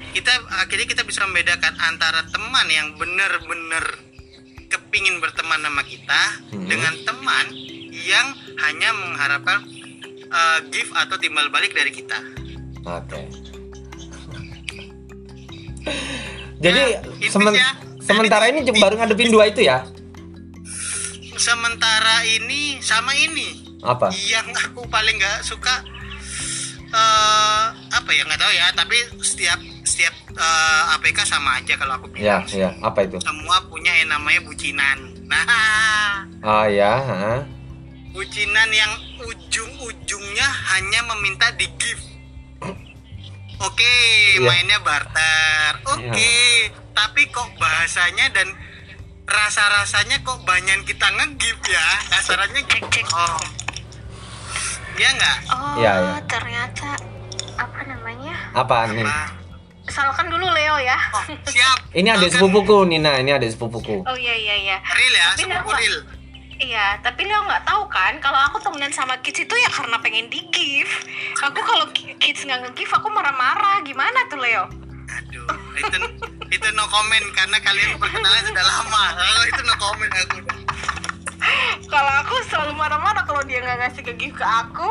kita 0.09 0.31
akhirnya 0.51 0.87
kita 0.87 1.03
bisa 1.03 1.23
membedakan 1.23 1.73
antara 1.79 2.25
teman 2.25 2.67
yang 2.67 2.93
benar-benar 2.93 3.85
kepingin 4.67 5.17
berteman 5.17 5.59
sama 5.59 5.81
kita 5.83 6.21
Hmm. 6.49 6.65
dengan 6.65 6.93
teman 6.99 7.45
yang 7.89 8.27
hanya 8.59 8.89
mengharapkan 8.91 9.65
uh, 10.27 10.59
gift 10.67 10.93
atau 10.93 11.17
timbal 11.17 11.49
balik 11.49 11.71
dari 11.71 11.89
kita. 11.89 12.17
Oke. 12.81 13.19
Jadi 16.59 16.81
Ya, 16.91 16.99
tipis 17.01 17.31
semen- 17.31 17.55
ya. 17.55 17.71
sementara 17.99 18.45
Jadi 18.45 18.61
ini 18.61 18.77
baru 18.77 18.95
ngadepin 18.95 19.29
dua 19.29 19.47
itu 19.47 19.61
ya? 19.61 19.87
Sementara 21.33 22.27
ini 22.27 22.77
sama 22.79 23.15
ini 23.15 23.63
Apa? 23.79 24.11
yang 24.11 24.43
aku 24.59 24.83
paling 24.85 25.15
nggak 25.15 25.39
suka 25.41 25.71
eh 26.89 27.65
apa 27.87 28.09
ya 28.09 28.25
nggak 28.25 28.39
tahu 28.39 28.49
ya 28.51 28.67
tapi 28.73 28.97
setiap 29.21 29.55
setiap 29.89 30.13
eh, 30.31 30.93
APK 30.93 31.25
sama 31.25 31.57
aja 31.57 31.73
kalau 31.75 31.97
aku 31.97 32.07
Ya, 32.13 32.39
bilang 32.39 32.45
ya. 32.47 32.69
Apa 32.79 32.99
itu? 33.03 33.17
semua 33.19 33.57
punya 33.65 33.89
yang 33.91 34.09
namanya 34.11 34.41
bucinan 34.41 34.97
nah 35.25 35.45
Ah 36.39 36.65
ya. 36.65 36.93
ha. 36.95 37.33
bucinan 38.09 38.69
yang 38.69 38.89
ujung-ujungnya 39.19 40.47
hanya 40.71 40.99
meminta 41.07 41.49
di 41.53 41.65
gift 41.75 42.05
oke 43.59 43.93
Iya. 44.35 44.45
mainnya 44.45 44.77
barter 44.79 45.71
oke 45.85 46.33
tapi 46.91 47.21
kok 47.27 47.49
bahasanya 47.55 48.29
dan 48.29 48.47
rasa-rasanya 49.25 50.19
kok 50.19 50.41
banyak 50.41 50.83
kita 50.83 51.05
nge-gift 51.07 51.63
ya 51.65 51.87
cek. 52.09 53.05
oh 53.09 53.37
Iya 54.99 55.09
nggak? 55.15 55.37
Oh, 55.47 55.75
Iya, 55.77 55.91
iya. 55.95 56.17
ternyata 56.27 56.91
apa 57.55 57.79
namanya? 57.87 58.35
Apaan 58.51 58.89
nih? 58.91 59.07
Salahkan 59.89 60.29
dulu 60.29 60.45
Leo 60.45 60.77
ya. 60.77 60.97
oh, 61.11 61.25
siap. 61.45 61.77
Ini 61.99 62.13
ada 62.13 62.27
sepupuku 62.29 62.85
Nina, 62.85 63.17
ini 63.17 63.33
ada 63.33 63.45
sepupuku. 63.45 64.05
Oh 64.05 64.13
iya 64.15 64.35
iya 64.37 64.55
iya. 64.55 64.77
Real 64.79 65.13
ya, 65.13 65.25
Tapi 65.33 65.41
sepupu 65.43 65.69
real. 65.73 65.97
Iya, 66.59 66.99
tapi 66.99 67.23
Leo 67.23 67.39
nggak 67.41 67.63
tahu 67.63 67.87
kan 67.87 68.19
kalau 68.19 68.35
aku 68.35 68.59
temenan 68.59 68.91
sama 68.91 69.15
kids 69.23 69.39
itu 69.39 69.55
ya 69.55 69.69
karena 69.71 69.95
pengen 69.97 70.27
di 70.27 70.43
give. 70.51 70.91
Aku 71.41 71.55
kalau 71.57 71.87
ki- 71.89 72.13
kids 72.19 72.43
nggak 72.43 72.61
nge-give 72.61 72.91
aku 72.91 73.07
marah-marah. 73.09 73.79
Gimana 73.81 74.27
tuh 74.27 74.37
Leo? 74.37 74.67
Aduh, 75.09 75.49
itu 75.73 75.97
itu 76.51 76.67
no 76.75 76.85
comment 76.85 77.25
karena 77.33 77.57
kalian 77.57 77.97
perkenalan 77.97 78.43
sudah 78.43 78.61
lama. 78.61 79.03
Kalau 79.15 79.43
itu 79.47 79.61
no 79.63 79.73
comment 79.75 80.13
aku. 80.13 80.37
Kalau 81.89 82.13
aku 82.21 82.35
selalu 82.45 82.77
marah-marah 82.77 83.25
kalau 83.25 83.41
dia 83.41 83.63
nggak 83.63 83.79
ngasih 83.81 84.03
ke 84.05 84.13
give 84.13 84.35
ke 84.35 84.45
aku. 84.45 84.85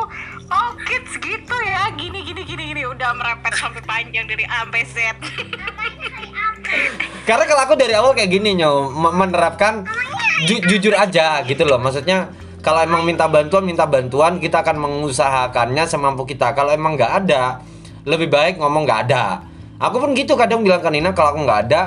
Oh 0.49 0.73
kids 0.81 1.13
gitu 1.21 1.57
ya, 1.61 1.93
gini 1.93 2.25
gini 2.25 2.41
gini 2.41 2.63
gini 2.73 2.81
udah 2.85 3.13
merepet 3.13 3.53
sampai 3.53 3.81
panjang 3.85 4.25
dari 4.25 4.45
A 4.49 4.65
sampai 4.65 4.83
Z. 4.85 4.97
Karena 7.27 7.43
kalau 7.45 7.61
aku 7.65 7.73
dari 7.77 7.93
awal 7.93 8.13
kayak 8.13 8.29
gini 8.29 8.57
nyo, 8.57 8.89
me- 8.89 9.13
menerapkan 9.13 9.85
ju- 10.45 10.63
jujur 10.65 10.93
aja 10.97 11.45
gitu 11.45 11.65
loh. 11.65 11.77
Maksudnya 11.77 12.33
kalau 12.65 12.81
emang 12.81 13.05
minta 13.05 13.29
bantuan 13.29 13.65
minta 13.65 13.85
bantuan 13.85 14.41
kita 14.41 14.65
akan 14.65 14.81
mengusahakannya 14.81 15.85
semampu 15.85 16.25
kita. 16.25 16.57
Kalau 16.57 16.73
emang 16.73 16.97
nggak 16.97 17.25
ada, 17.25 17.61
lebih 18.09 18.29
baik 18.29 18.57
ngomong 18.57 18.89
nggak 18.89 19.01
ada. 19.09 19.45
Aku 19.77 20.01
pun 20.01 20.17
gitu 20.17 20.33
kadang 20.33 20.65
bilang 20.65 20.81
ke 20.81 20.89
Nina 20.89 21.13
kalau 21.13 21.37
aku 21.37 21.41
nggak 21.45 21.61
ada, 21.69 21.81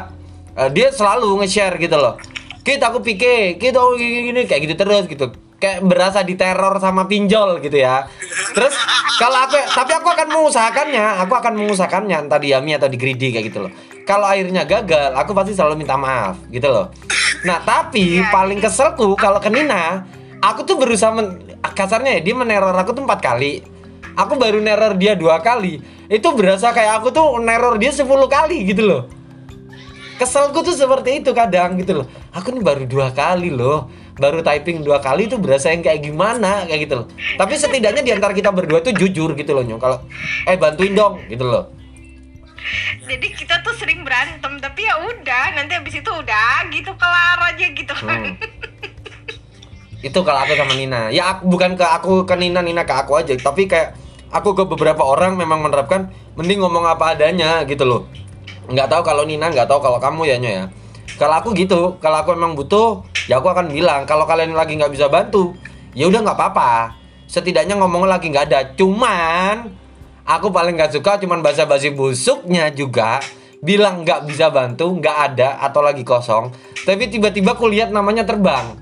eh, 0.57 0.71
dia 0.71 0.95
selalu 0.95 1.43
nge-share 1.43 1.77
gitu 1.77 1.99
loh. 1.99 2.17
Kita 2.63 2.95
aku 2.95 3.03
pikir, 3.03 3.59
kita 3.59 3.83
gini, 3.99 4.31
gini 4.31 4.41
kayak 4.47 4.71
gitu 4.71 4.75
terus 4.79 5.05
gitu. 5.11 5.35
Kayak 5.63 5.87
berasa 5.87 6.27
diteror 6.27 6.83
sama 6.83 7.07
pinjol 7.07 7.63
gitu 7.63 7.79
ya. 7.79 8.11
Terus 8.51 8.75
kalau 9.15 9.47
aku 9.47 9.55
tapi 9.71 9.95
aku 9.95 10.09
akan 10.11 10.27
mengusahakannya, 10.35 11.23
aku 11.23 11.39
akan 11.39 11.55
mengusahakannya 11.55 12.27
entah 12.27 12.43
di 12.43 12.51
Yami 12.51 12.75
atau 12.75 12.91
di 12.91 12.99
Greedy 12.99 13.31
kayak 13.31 13.47
gitu 13.47 13.59
loh. 13.63 13.73
Kalau 14.03 14.27
akhirnya 14.27 14.67
gagal, 14.67 15.15
aku 15.15 15.31
pasti 15.31 15.55
selalu 15.55 15.87
minta 15.87 15.95
maaf 15.95 16.35
gitu 16.51 16.67
loh. 16.67 16.91
Nah, 17.47 17.63
tapi 17.63 18.19
Iya. 18.19 18.35
paling 18.35 18.59
keselku 18.59 19.15
kalau 19.15 19.39
ke 19.39 19.47
Nina, 19.55 20.03
aku 20.43 20.67
tuh 20.67 20.75
berusaha 20.75 21.15
men- 21.15 21.39
kasarnya 21.63 22.19
ya 22.19 22.21
dia 22.27 22.35
meneror 22.35 22.75
aku 22.75 22.91
tuh 22.91 23.07
empat 23.07 23.23
kali. 23.23 23.63
Aku 24.19 24.35
baru 24.35 24.59
neror 24.59 24.99
dia 24.99 25.15
dua 25.15 25.39
kali. 25.39 25.79
Itu 26.11 26.35
berasa 26.35 26.75
kayak 26.75 27.01
aku 27.01 27.15
tuh 27.15 27.39
neror 27.41 27.81
dia 27.81 27.89
10 27.89 28.29
kali 28.29 28.69
gitu 28.69 28.85
loh. 28.85 29.03
Keselku 30.21 30.61
tuh 30.61 30.77
seperti 30.77 31.25
itu 31.25 31.33
kadang 31.33 31.81
gitu 31.81 32.03
loh. 32.03 32.07
Aku 32.37 32.53
nih 32.53 32.61
baru 32.61 32.85
dua 32.85 33.09
kali 33.17 33.49
loh. 33.49 33.89
Baru 34.23 34.39
typing 34.47 34.87
dua 34.87 35.03
kali 35.03 35.27
tuh 35.27 35.43
berasa 35.43 35.75
yang 35.75 35.83
kayak 35.83 36.07
gimana 36.07 36.63
kayak 36.71 36.87
gitu 36.87 36.95
loh. 37.03 37.07
Tapi 37.35 37.59
setidaknya 37.59 38.07
di 38.07 38.13
antara 38.15 38.31
kita 38.31 38.55
berdua 38.55 38.79
tuh 38.79 38.95
jujur 38.95 39.35
gitu 39.35 39.51
loh 39.51 39.67
nyong. 39.67 39.83
Kalau 39.83 39.99
eh 40.47 40.55
bantuin 40.55 40.95
dong 40.95 41.19
gitu 41.27 41.43
loh. 41.43 41.75
Jadi 43.03 43.35
kita 43.35 43.59
tuh 43.67 43.75
sering 43.75 44.07
berantem 44.07 44.63
tapi 44.63 44.87
ya 44.87 44.95
udah 45.03 45.59
nanti 45.59 45.75
habis 45.75 45.99
itu 45.99 46.07
udah 46.07 46.71
gitu 46.71 46.95
kelar 46.95 47.39
aja 47.51 47.67
gitu 47.67 47.95
kan. 47.99 48.39
Hmm. 48.39 48.39
itu 50.03 50.19
kalau 50.27 50.43
aku 50.43 50.59
sama 50.59 50.75
Nina 50.75 51.15
ya 51.15 51.39
aku, 51.39 51.47
bukan 51.47 51.79
ke 51.79 51.87
aku 51.87 52.13
ke 52.27 52.35
Nina 52.35 52.59
Nina 52.59 52.83
ke 52.83 52.91
aku 52.91 53.23
aja 53.23 53.39
tapi 53.39 53.71
kayak 53.71 53.95
aku 54.35 54.59
ke 54.59 54.67
beberapa 54.67 55.07
orang 55.07 55.39
memang 55.39 55.63
menerapkan 55.63 56.11
mending 56.35 56.59
ngomong 56.59 56.83
apa 56.83 57.15
adanya 57.15 57.63
gitu 57.71 57.87
loh 57.87 58.03
nggak 58.67 58.91
tahu 58.91 59.03
kalau 59.07 59.23
Nina 59.23 59.55
nggak 59.55 59.71
tahu 59.71 59.79
kalau 59.79 60.03
kamu 60.03 60.27
ya 60.27 60.37
Nyo 60.43 60.51
ya 60.51 60.65
kalau 61.23 61.39
aku 61.39 61.55
gitu 61.55 61.95
kalau 62.03 62.19
aku 62.19 62.35
memang 62.35 62.59
butuh 62.59 63.07
ya 63.31 63.39
aku 63.39 63.49
akan 63.51 63.71
bilang 63.71 64.07
kalau 64.07 64.27
kalian 64.27 64.55
lagi 64.55 64.79
nggak 64.79 64.93
bisa 64.93 65.07
bantu 65.07 65.55
ya 65.93 66.09
udah 66.09 66.21
nggak 66.23 66.39
apa-apa. 66.39 66.71
Setidaknya 67.27 67.81
ngomongnya 67.81 68.19
lagi 68.19 68.29
nggak 68.29 68.47
ada. 68.53 68.61
Cuman 68.77 69.73
aku 70.27 70.53
paling 70.53 70.77
nggak 70.77 70.93
suka 70.93 71.17
cuman 71.21 71.41
basa-basi 71.41 71.93
busuknya 71.93 72.69
juga. 72.73 73.23
Bilang 73.63 74.03
nggak 74.03 74.27
bisa 74.27 74.51
bantu 74.51 74.91
nggak 74.99 75.17
ada 75.33 75.63
atau 75.63 75.81
lagi 75.81 76.03
kosong. 76.03 76.53
Tapi 76.83 77.09
tiba-tiba 77.09 77.55
aku 77.55 77.71
lihat 77.71 77.95
namanya 77.95 78.27
terbang. 78.27 78.77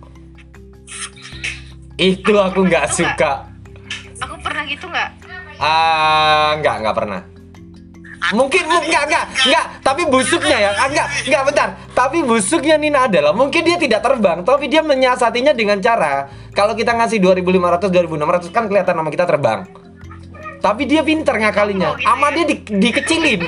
Itu 2.01 2.41
aku 2.41 2.65
nggak 2.65 2.87
suka. 2.89 3.53
Aku 4.25 4.35
pernah 4.41 4.65
gitu 4.65 4.89
nggak? 4.89 5.21
ah 5.61 6.57
nggak 6.57 6.77
nggak 6.81 6.97
pernah 6.97 7.21
mungkin 8.31 8.63
mu- 8.65 8.85
nggak 8.85 9.05
nggak 9.09 9.25
nggak 9.49 9.65
tapi 9.81 10.03
busuknya 10.07 10.57
ya. 10.57 10.71
Ah, 10.77 10.89
nggak 10.89 11.07
nggak 11.27 11.43
bentar. 11.49 11.69
Tapi 11.91 12.19
busuknya 12.23 12.77
Nina 12.77 13.09
adalah 13.09 13.33
mungkin 13.33 13.65
dia 13.65 13.77
tidak 13.77 14.01
terbang 14.01 14.45
tapi 14.45 14.69
dia 14.69 14.81
menyiasatinya 14.81 15.53
dengan 15.53 15.81
cara 15.81 16.29
kalau 16.53 16.73
kita 16.73 16.93
ngasih 16.93 17.19
2500 17.19 17.89
2600 17.89 18.53
kan 18.53 18.65
kelihatan 18.67 18.95
nama 18.95 19.09
kita 19.09 19.25
terbang. 19.25 19.61
Tapi 20.61 20.83
dia 20.85 21.01
pinter 21.01 21.33
ngakalinya. 21.33 21.97
Ama 22.05 22.29
dia 22.31 22.45
di, 22.45 22.61
dikecilin. 22.61 23.41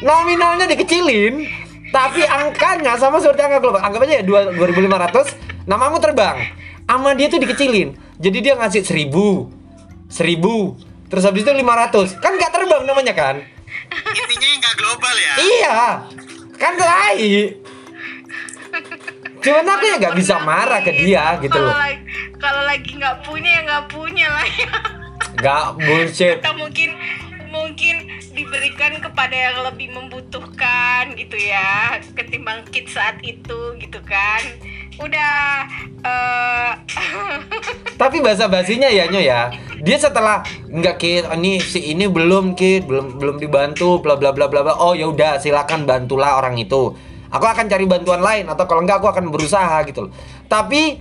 Nominalnya 0.00 0.66
dikecilin 0.66 1.42
tapi 1.90 2.22
angkanya 2.22 2.96
sama 2.96 3.18
seperti 3.18 3.42
angka 3.42 3.58
global. 3.58 3.82
Anggap 3.82 4.06
aja 4.06 4.22
ya 4.22 4.24
dua- 4.24 4.54
2500 4.54 5.34
namamu 5.66 5.98
terbang. 5.98 6.38
Ama 6.86 7.14
dia 7.14 7.26
tuh 7.26 7.42
dikecilin. 7.42 7.94
Jadi 8.16 8.38
dia 8.38 8.54
ngasih 8.54 8.86
1000 8.86 9.50
1000 10.06 10.78
terus 11.08 11.24
habis 11.24 11.42
itu 11.42 11.52
500 11.52 12.16
kan 12.16 12.32
nggak 12.32 12.52
terbang 12.52 12.82
namanya 12.84 13.12
kan 13.12 13.34
Intinya 14.32 14.56
nggak 14.62 14.76
global 14.78 15.14
ya. 15.14 15.34
iya. 15.38 15.78
Kan 16.56 16.74
lain. 16.78 17.48
Cuman 19.42 19.66
aku 19.66 19.84
ya 19.84 19.96
nggak 19.98 20.16
bisa 20.16 20.34
marah 20.40 20.80
ke 20.80 20.92
dia 20.94 21.36
gitu 21.42 21.50
Kalau 21.52 21.66
loh. 21.66 21.76
lagi 21.76 21.98
kalau 22.38 22.62
lagi 22.66 22.90
nggak 22.94 23.16
punya 23.26 23.50
ya 23.58 23.60
nggak 23.66 23.84
punya 23.90 24.26
lah 24.30 24.46
ya. 24.46 24.70
nggak 25.38 25.64
bullshit. 25.82 26.38
Atau 26.40 26.54
mungkin 26.56 26.94
mungkin 27.52 27.96
diberikan 28.32 28.96
kepada 28.96 29.36
yang 29.36 29.60
lebih 29.68 29.92
membutuhkan 29.92 31.12
gitu 31.20 31.36
ya 31.36 32.00
ketimbang 32.16 32.64
kids 32.72 32.96
saat 32.96 33.20
itu 33.20 33.76
gitu 33.76 34.00
kan 34.08 34.40
udah 35.00 35.34
eh 36.02 36.72
Tapi 38.02 38.18
bahasa 38.18 38.50
basinya 38.50 38.90
ya 38.90 39.06
nyo 39.06 39.22
ya. 39.22 39.54
Dia 39.78 39.94
setelah 39.94 40.42
nggak 40.66 40.96
kid, 40.98 41.22
ini 41.38 41.62
si 41.62 41.94
ini 41.94 42.10
belum 42.10 42.58
kid, 42.58 42.90
belum 42.90 43.18
belum 43.22 43.36
dibantu, 43.38 44.02
bla 44.02 44.18
bla 44.18 44.34
bla 44.34 44.50
bla 44.50 44.66
bla. 44.66 44.74
Oh 44.74 44.90
ya 44.90 45.06
udah, 45.06 45.38
silakan 45.38 45.86
bantulah 45.86 46.42
orang 46.42 46.58
itu. 46.58 46.98
Aku 47.30 47.46
akan 47.46 47.70
cari 47.70 47.86
bantuan 47.86 48.18
lain 48.18 48.50
atau 48.50 48.66
kalau 48.66 48.82
enggak 48.82 48.98
aku 48.98 49.06
akan 49.06 49.30
berusaha 49.30 49.86
gitu 49.86 50.10
loh. 50.10 50.12
Tapi 50.50 50.98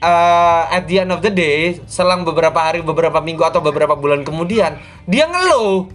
eh, 0.00 0.62
at 0.72 0.88
the 0.88 1.04
end 1.04 1.12
of 1.12 1.20
the 1.20 1.28
day, 1.28 1.84
selang 1.84 2.24
beberapa 2.24 2.56
hari, 2.56 2.80
beberapa 2.80 3.20
minggu 3.20 3.44
atau 3.44 3.60
beberapa 3.60 3.92
bulan 3.92 4.24
kemudian, 4.24 4.80
dia 5.04 5.28
ngeluh. 5.28 5.92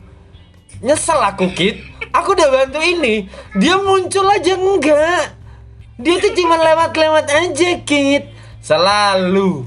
Nyesel 0.86 1.18
aku 1.18 1.50
kid. 1.58 1.82
Aku 2.14 2.38
udah 2.38 2.50
bantu 2.50 2.78
ini, 2.78 3.26
dia 3.58 3.82
muncul 3.82 4.30
aja 4.30 4.54
enggak. 4.54 5.37
Dia 5.98 6.16
tuh 6.22 6.30
cuma 6.38 6.62
lewat-lewat 6.62 7.26
aja 7.26 7.70
kid. 7.82 8.30
Selalu. 8.62 9.66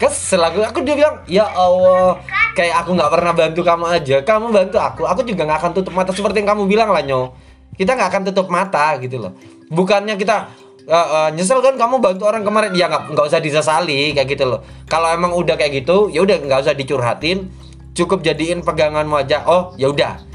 Kesel 0.00 0.40
aku 0.40 0.64
aku 0.64 0.80
dia 0.80 0.96
bilang 0.96 1.20
ya 1.28 1.44
Allah 1.44 2.16
kayak 2.56 2.72
aku 2.80 2.96
nggak 2.96 3.12
pernah 3.12 3.32
bantu 3.36 3.60
kamu 3.60 3.84
aja. 4.00 4.16
Kamu 4.24 4.48
bantu 4.48 4.80
aku. 4.80 5.04
Aku 5.04 5.20
juga 5.28 5.44
nggak 5.44 5.60
akan 5.60 5.72
tutup 5.76 5.92
mata. 5.92 6.16
Seperti 6.16 6.40
yang 6.40 6.56
kamu 6.56 6.72
bilang 6.72 6.88
lah 6.88 7.04
nyo. 7.04 7.36
Kita 7.76 7.92
nggak 7.92 8.08
akan 8.08 8.22
tutup 8.32 8.48
mata 8.48 8.96
gitu 8.96 9.20
loh. 9.20 9.36
Bukannya 9.68 10.16
kita 10.16 10.48
eh, 10.88 10.96
eh, 10.96 11.28
nyesel 11.36 11.60
kan 11.60 11.76
kamu 11.76 12.00
bantu 12.00 12.24
orang 12.24 12.40
kemarin? 12.40 12.72
Ya 12.72 12.88
nggak 12.88 13.12
nggak 13.12 13.26
usah 13.28 13.44
disesali 13.44 14.16
kayak 14.16 14.28
gitu 14.40 14.48
loh. 14.48 14.64
Kalau 14.88 15.12
emang 15.12 15.36
udah 15.36 15.60
kayak 15.60 15.84
gitu 15.84 16.08
ya 16.08 16.24
udah 16.24 16.40
nggak 16.40 16.64
usah 16.64 16.72
dicurhatin. 16.72 17.52
Cukup 17.92 18.24
jadiin 18.24 18.64
peganganmu 18.64 19.20
aja. 19.20 19.44
Oh 19.44 19.76
ya 19.76 19.92
udah 19.92 20.29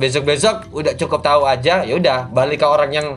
besok 0.00 0.26
besok 0.26 0.56
udah 0.74 0.98
cukup 0.98 1.20
tahu 1.22 1.42
aja 1.46 1.86
ya 1.86 1.94
udah 1.94 2.30
balik 2.34 2.62
ke 2.62 2.66
orang 2.66 2.90
yang 2.90 3.08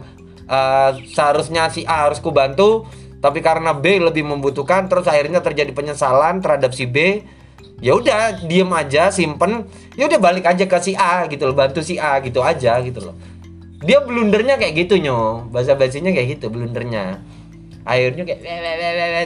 eh, 0.45 0.91
seharusnya 1.09 1.69
si 1.73 1.83
A 1.83 2.09
harus 2.09 2.21
ku 2.21 2.29
bantu 2.29 2.85
tapi 3.17 3.41
karena 3.41 3.73
B 3.73 3.97
lebih 3.97 4.21
membutuhkan 4.21 4.85
terus 4.85 5.09
akhirnya 5.09 5.41
terjadi 5.41 5.73
penyesalan 5.73 6.37
terhadap 6.39 6.71
si 6.77 6.85
B 6.85 7.25
ya 7.81 7.93
udah 7.93 8.45
diem 8.45 8.69
aja 8.73 9.09
simpen 9.13 9.65
ya 9.97 10.09
udah 10.09 10.19
balik 10.21 10.45
aja 10.45 10.65
ke 10.65 10.77
si 10.81 10.93
A 10.97 11.25
gitu 11.29 11.49
loh 11.49 11.57
bantu 11.57 11.81
si 11.81 11.97
A 11.97 12.21
gitu 12.21 12.41
aja 12.41 12.77
gitu 12.81 13.01
loh. 13.01 13.15
Dia 13.77 14.01
blundernya 14.01 14.57
kayak 14.57 14.73
gitu 14.73 14.97
nyo. 14.97 15.45
Bahasa 15.53 15.77
basinya 15.77 16.09
kayak 16.09 16.37
gitu 16.37 16.49
blundernya. 16.49 17.21
Akhirnya 17.85 18.25
kayak 18.25 18.41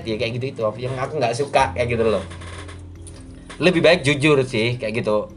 ya 0.04 0.16
kayak 0.20 0.32
gitu 0.38 0.46
itu 0.52 0.62
yang 0.84 0.96
aku 1.00 1.18
nggak 1.18 1.34
suka 1.40 1.72
kayak 1.72 1.88
gitu 1.96 2.04
loh. 2.04 2.24
Lebih 3.64 3.80
baik 3.80 4.04
jujur 4.04 4.44
sih 4.44 4.76
kayak 4.76 5.04
gitu. 5.04 5.32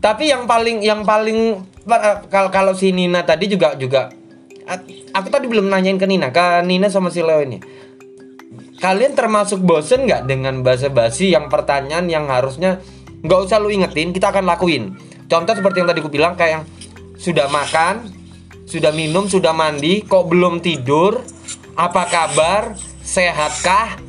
Tapi 0.00 0.32
yang 0.32 0.48
paling 0.48 0.80
yang 0.80 1.04
paling 1.04 1.60
eh, 1.84 2.16
kalau 2.32 2.48
kalau 2.48 2.72
si 2.72 2.88
Nina 2.90 3.20
tadi 3.22 3.46
juga 3.52 3.76
juga 3.76 4.08
aku 5.12 5.28
tadi 5.28 5.46
belum 5.46 5.68
nanyain 5.68 6.00
ke 6.00 6.08
Nina 6.08 6.32
ke 6.32 6.64
Nina 6.64 6.88
sama 6.88 7.12
si 7.12 7.20
Leo 7.20 7.44
ini. 7.44 7.60
Kalian 8.80 9.12
termasuk 9.12 9.60
bosen 9.60 10.08
nggak 10.08 10.24
dengan 10.24 10.64
basa-basi 10.64 11.36
yang 11.36 11.52
pertanyaan 11.52 12.08
yang 12.08 12.24
harusnya 12.32 12.80
nggak 13.20 13.40
usah 13.44 13.60
lu 13.60 13.68
ingetin 13.68 14.16
kita 14.16 14.32
akan 14.32 14.48
lakuin. 14.48 14.96
Contoh 15.28 15.52
seperti 15.52 15.84
yang 15.84 15.88
tadi 15.92 16.00
aku 16.00 16.08
bilang 16.08 16.32
kayak 16.32 16.52
yang 16.58 16.64
sudah 17.20 17.52
makan 17.52 18.08
sudah 18.64 18.94
minum 18.94 19.28
sudah 19.28 19.52
mandi 19.52 20.00
kok 20.06 20.30
belum 20.30 20.64
tidur 20.64 21.20
apa 21.76 22.08
kabar 22.08 22.72
sehatkah? 23.04 24.00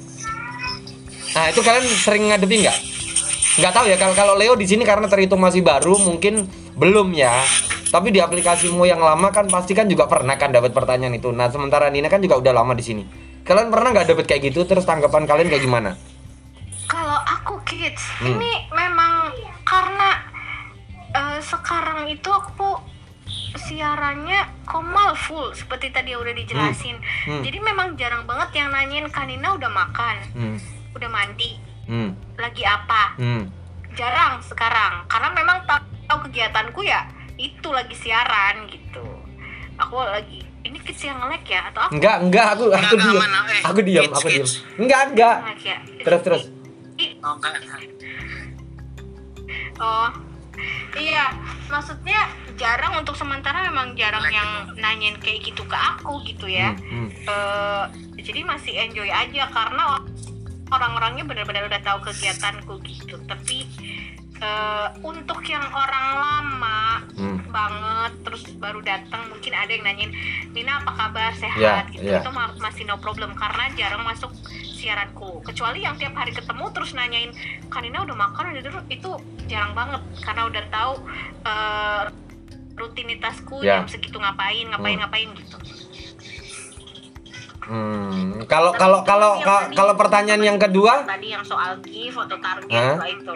Nah 1.35 1.45
itu 1.51 1.59
kalian 1.59 1.85
sering 1.91 2.31
ngadepi 2.31 2.55
nggak? 2.63 2.90
Nggak 3.59 3.73
tahu 3.75 3.85
ya 3.91 3.97
kalau 3.99 4.15
kalau 4.15 4.33
Leo 4.39 4.55
di 4.55 4.63
sini 4.63 4.87
karena 4.87 5.11
terhitung 5.11 5.43
masih 5.43 5.59
baru 5.59 5.99
mungkin 5.99 6.47
belum 6.75 7.11
ya. 7.11 7.43
Tapi 7.91 8.07
di 8.15 8.23
aplikasimu 8.23 8.87
yang 8.87 9.03
lama 9.03 9.27
kan 9.35 9.51
pasti 9.51 9.75
kan 9.75 9.83
juga 9.91 10.07
pernah 10.07 10.39
kan 10.39 10.55
dapat 10.55 10.71
pertanyaan 10.71 11.11
itu. 11.11 11.35
Nah 11.35 11.51
sementara 11.51 11.91
Nina 11.91 12.07
kan 12.07 12.23
juga 12.23 12.39
udah 12.39 12.53
lama 12.55 12.71
di 12.71 12.83
sini. 12.83 13.03
Kalian 13.43 13.67
pernah 13.67 13.91
nggak 13.91 14.07
dapat 14.07 14.25
kayak 14.29 14.41
gitu? 14.53 14.63
Terus 14.63 14.87
tanggapan 14.87 15.27
kalian 15.27 15.51
kayak 15.51 15.63
gimana? 15.65 15.99
Kalau 16.87 17.19
aku 17.19 17.59
kids, 17.67 17.99
Hmm. 18.19 18.35
ini 18.35 18.51
memang 18.71 19.35
karena 19.67 20.09
eh, 21.11 21.39
sekarang 21.43 22.07
itu 22.07 22.31
aku 22.31 22.79
siarannya 23.57 24.63
komal 24.63 25.11
full 25.15 25.51
seperti 25.51 25.91
tadi 25.91 26.15
udah 26.15 26.31
dijelasin. 26.31 26.95
Hmm. 27.27 27.43
Jadi 27.43 27.59
memang 27.59 27.99
jarang 27.99 28.23
banget 28.23 28.55
yang 28.55 28.71
nanyain 28.71 29.07
Kanina 29.11 29.55
udah 29.55 29.67
makan, 29.67 30.15
Hmm, 30.31 30.57
udah 30.95 31.09
mandi, 31.11 31.59
hmm, 31.91 32.09
lagi 32.39 32.63
apa. 32.63 33.19
hmm. 33.19 33.43
Jarang 33.91 34.39
sekarang 34.39 35.03
karena 35.05 35.29
memang 35.31 35.67
ta- 35.67 35.83
tahu 36.07 36.31
kegiatanku 36.31 36.79
ya 36.81 37.03
itu 37.35 37.67
lagi 37.67 37.91
siaran 37.93 38.63
gitu. 38.65 39.03
Aku 39.77 39.99
lagi 39.99 40.39
ini 40.61 40.77
kids 40.79 41.01
yang 41.01 41.17
nge 41.19 41.41
ya 41.43 41.67
atau 41.67 41.81
apa 41.83 41.91
Enggak, 41.91 42.17
enggak, 42.21 42.47
aku 42.53 42.63
aku 42.69 42.77
Enggak, 42.95 43.01
diam. 43.03 43.19
mana? 43.19 43.39
Eh, 43.43 43.61
Aku 43.65 43.79
diam, 43.81 44.03
kids, 44.03 44.13
aku 44.13 44.21
diam. 44.23 44.35
kids. 44.39 44.51
Enggak, 44.77 45.01
enggak. 45.11 45.35
ya? 45.59 45.77
Terus 45.99 46.21
terus. 46.21 46.43
Oh, 47.19 47.33
enggak. 47.35 47.53
Oh, 49.81 50.09
iya. 50.95 51.33
Maksudnya 51.65 52.29
jarang 52.53 53.01
untuk 53.01 53.17
sementara 53.17 53.65
memang 53.65 53.97
jarang 53.97 54.27
yang 54.29 54.49
nanyain 54.77 55.17
kayak 55.17 55.41
gitu 55.41 55.65
ke 55.65 55.73
aku 55.73 56.21
gitu 56.23 56.45
ya. 56.45 56.77
Hmm, 56.77 57.09
hmm. 57.09 57.25
Eh, 57.25 57.83
jadi 58.21 58.45
masih 58.45 58.73
enjoy 58.77 59.09
aja 59.09 59.49
karena 59.49 59.97
orang-orangnya 60.71 61.23
benar-benar 61.23 61.67
udah 61.67 61.81
tahu 61.81 61.99
kegiatanku 62.03 62.79
gitu. 62.81 63.19
Tapi 63.21 63.67
eh, 64.37 64.87
untuk 65.03 65.37
yang 65.45 65.61
orang 65.69 66.07
lama 66.17 66.81
Hmm. 67.11 67.37
banget 67.45 68.13
terus 68.23 68.41
baru 68.55 68.81
datang 68.81 69.29
mungkin 69.29 69.53
ada 69.53 69.69
yang 69.69 69.83
nanyain 69.83 70.09
Nina 70.49 70.81
apa 70.81 70.91
kabar 70.91 71.29
sehat 71.35 71.59
Ya, 71.59 71.85
gitu 71.87 72.09
ya. 72.09 72.17
itu 72.17 72.31
ma- 72.31 72.57
masih 72.57 72.83
no 72.83 72.97
problem 72.97 73.35
karena 73.35 73.69
jarang 73.75 74.01
masuk 74.01 74.33
siaranku 74.73 75.43
kecuali 75.43 75.85
yang 75.85 75.93
tiap 75.93 76.15
hari 76.15 76.31
ketemu 76.31 76.65
terus 76.71 76.95
nanyain 76.95 77.29
Kanina 77.67 78.01
udah 78.01 78.17
makan 78.17 78.49
udah 78.49 78.57
tidur 78.59 78.75
itu 78.87 79.11
jarang 79.45 79.73
banget 79.73 80.01
karena 80.19 80.41
udah 80.43 80.63
tahu 80.67 80.93
eh, 81.43 82.03
rutinitasku 82.73 83.61
Ya. 83.61 83.77
jam 83.77 83.85
segitu 83.87 84.17
ngapain 84.17 84.65
ngapain 84.65 84.95
Hmm. 84.95 85.03
ngapain 85.03 85.29
gitu 85.35 85.57
Hmm, 87.61 88.41
kalau 88.49 88.73
kalau 88.73 89.05
kalau 89.05 89.37
kalau 89.77 89.93
pertanyaan 89.93 90.41
yang 90.41 90.57
kedua, 90.57 91.05
tadi 91.05 91.29
yang 91.29 91.45
soal 91.45 91.77
gift 91.85 92.17
atau 92.17 92.37
target 92.41 92.97
lah 92.97 93.09
itu 93.09 93.35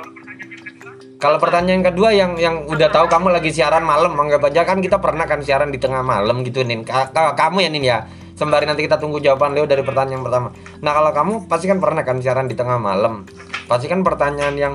kalau 1.16 1.38
pertanyaan 1.40 1.82
yang 1.82 1.88
kedua 1.88 2.10
yang 2.12 2.32
yang 2.36 2.56
udah 2.68 2.92
tahu 2.92 3.08
kamu 3.08 3.34
lagi 3.34 3.50
siaran 3.50 3.82
malam, 3.82 4.14
anggap 4.20 4.46
aja 4.46 4.68
kan 4.68 4.84
kita 4.84 5.00
pernah 5.00 5.24
kan 5.26 5.40
siaran 5.42 5.72
di 5.72 5.80
tengah 5.80 6.04
malam 6.04 6.44
gitu 6.44 6.62
Nin. 6.62 6.84
Ka- 6.84 7.10
ka- 7.10 7.34
kamu 7.34 7.66
ya 7.66 7.70
Nin 7.72 7.84
ya. 7.86 7.98
Sembari 8.36 8.68
nanti 8.68 8.84
kita 8.84 9.00
tunggu 9.00 9.24
jawaban 9.24 9.56
Leo 9.56 9.64
dari 9.64 9.80
pertanyaan 9.80 10.20
yang 10.20 10.26
pertama. 10.28 10.52
Nah, 10.84 10.92
kalau 10.92 11.12
kamu 11.16 11.34
pasti 11.48 11.72
kan 11.72 11.80
pernah 11.80 12.04
kan 12.04 12.20
siaran 12.20 12.52
di 12.52 12.56
tengah 12.58 12.76
malam. 12.76 13.24
Pasti 13.66 13.88
kan 13.88 14.04
pertanyaan 14.04 14.56
yang 14.60 14.74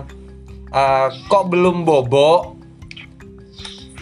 eh, 0.72 1.07
kok 1.28 1.44
belum 1.53 1.84
bobo? 1.84 2.57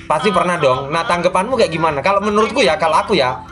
Pasti 0.07 0.31
pernah 0.31 0.57
dong. 0.63 0.95
Nah, 0.95 1.05
tanggapanmu 1.05 1.59
kayak 1.59 1.75
gimana? 1.75 1.99
Kalau 2.01 2.23
menurutku 2.23 2.63
ya, 2.63 2.79
kalau 2.79 3.03
aku 3.03 3.19
ya, 3.19 3.45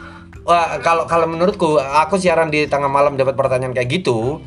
kalau 0.80 1.04
kalau 1.10 1.26
menurutku 1.26 1.76
aku 1.78 2.16
siaran 2.22 2.48
di 2.54 2.70
tengah 2.70 2.86
malam 2.86 3.18
dapat 3.18 3.34
pertanyaan 3.34 3.74
kayak 3.74 3.90
gitu, 3.90 4.38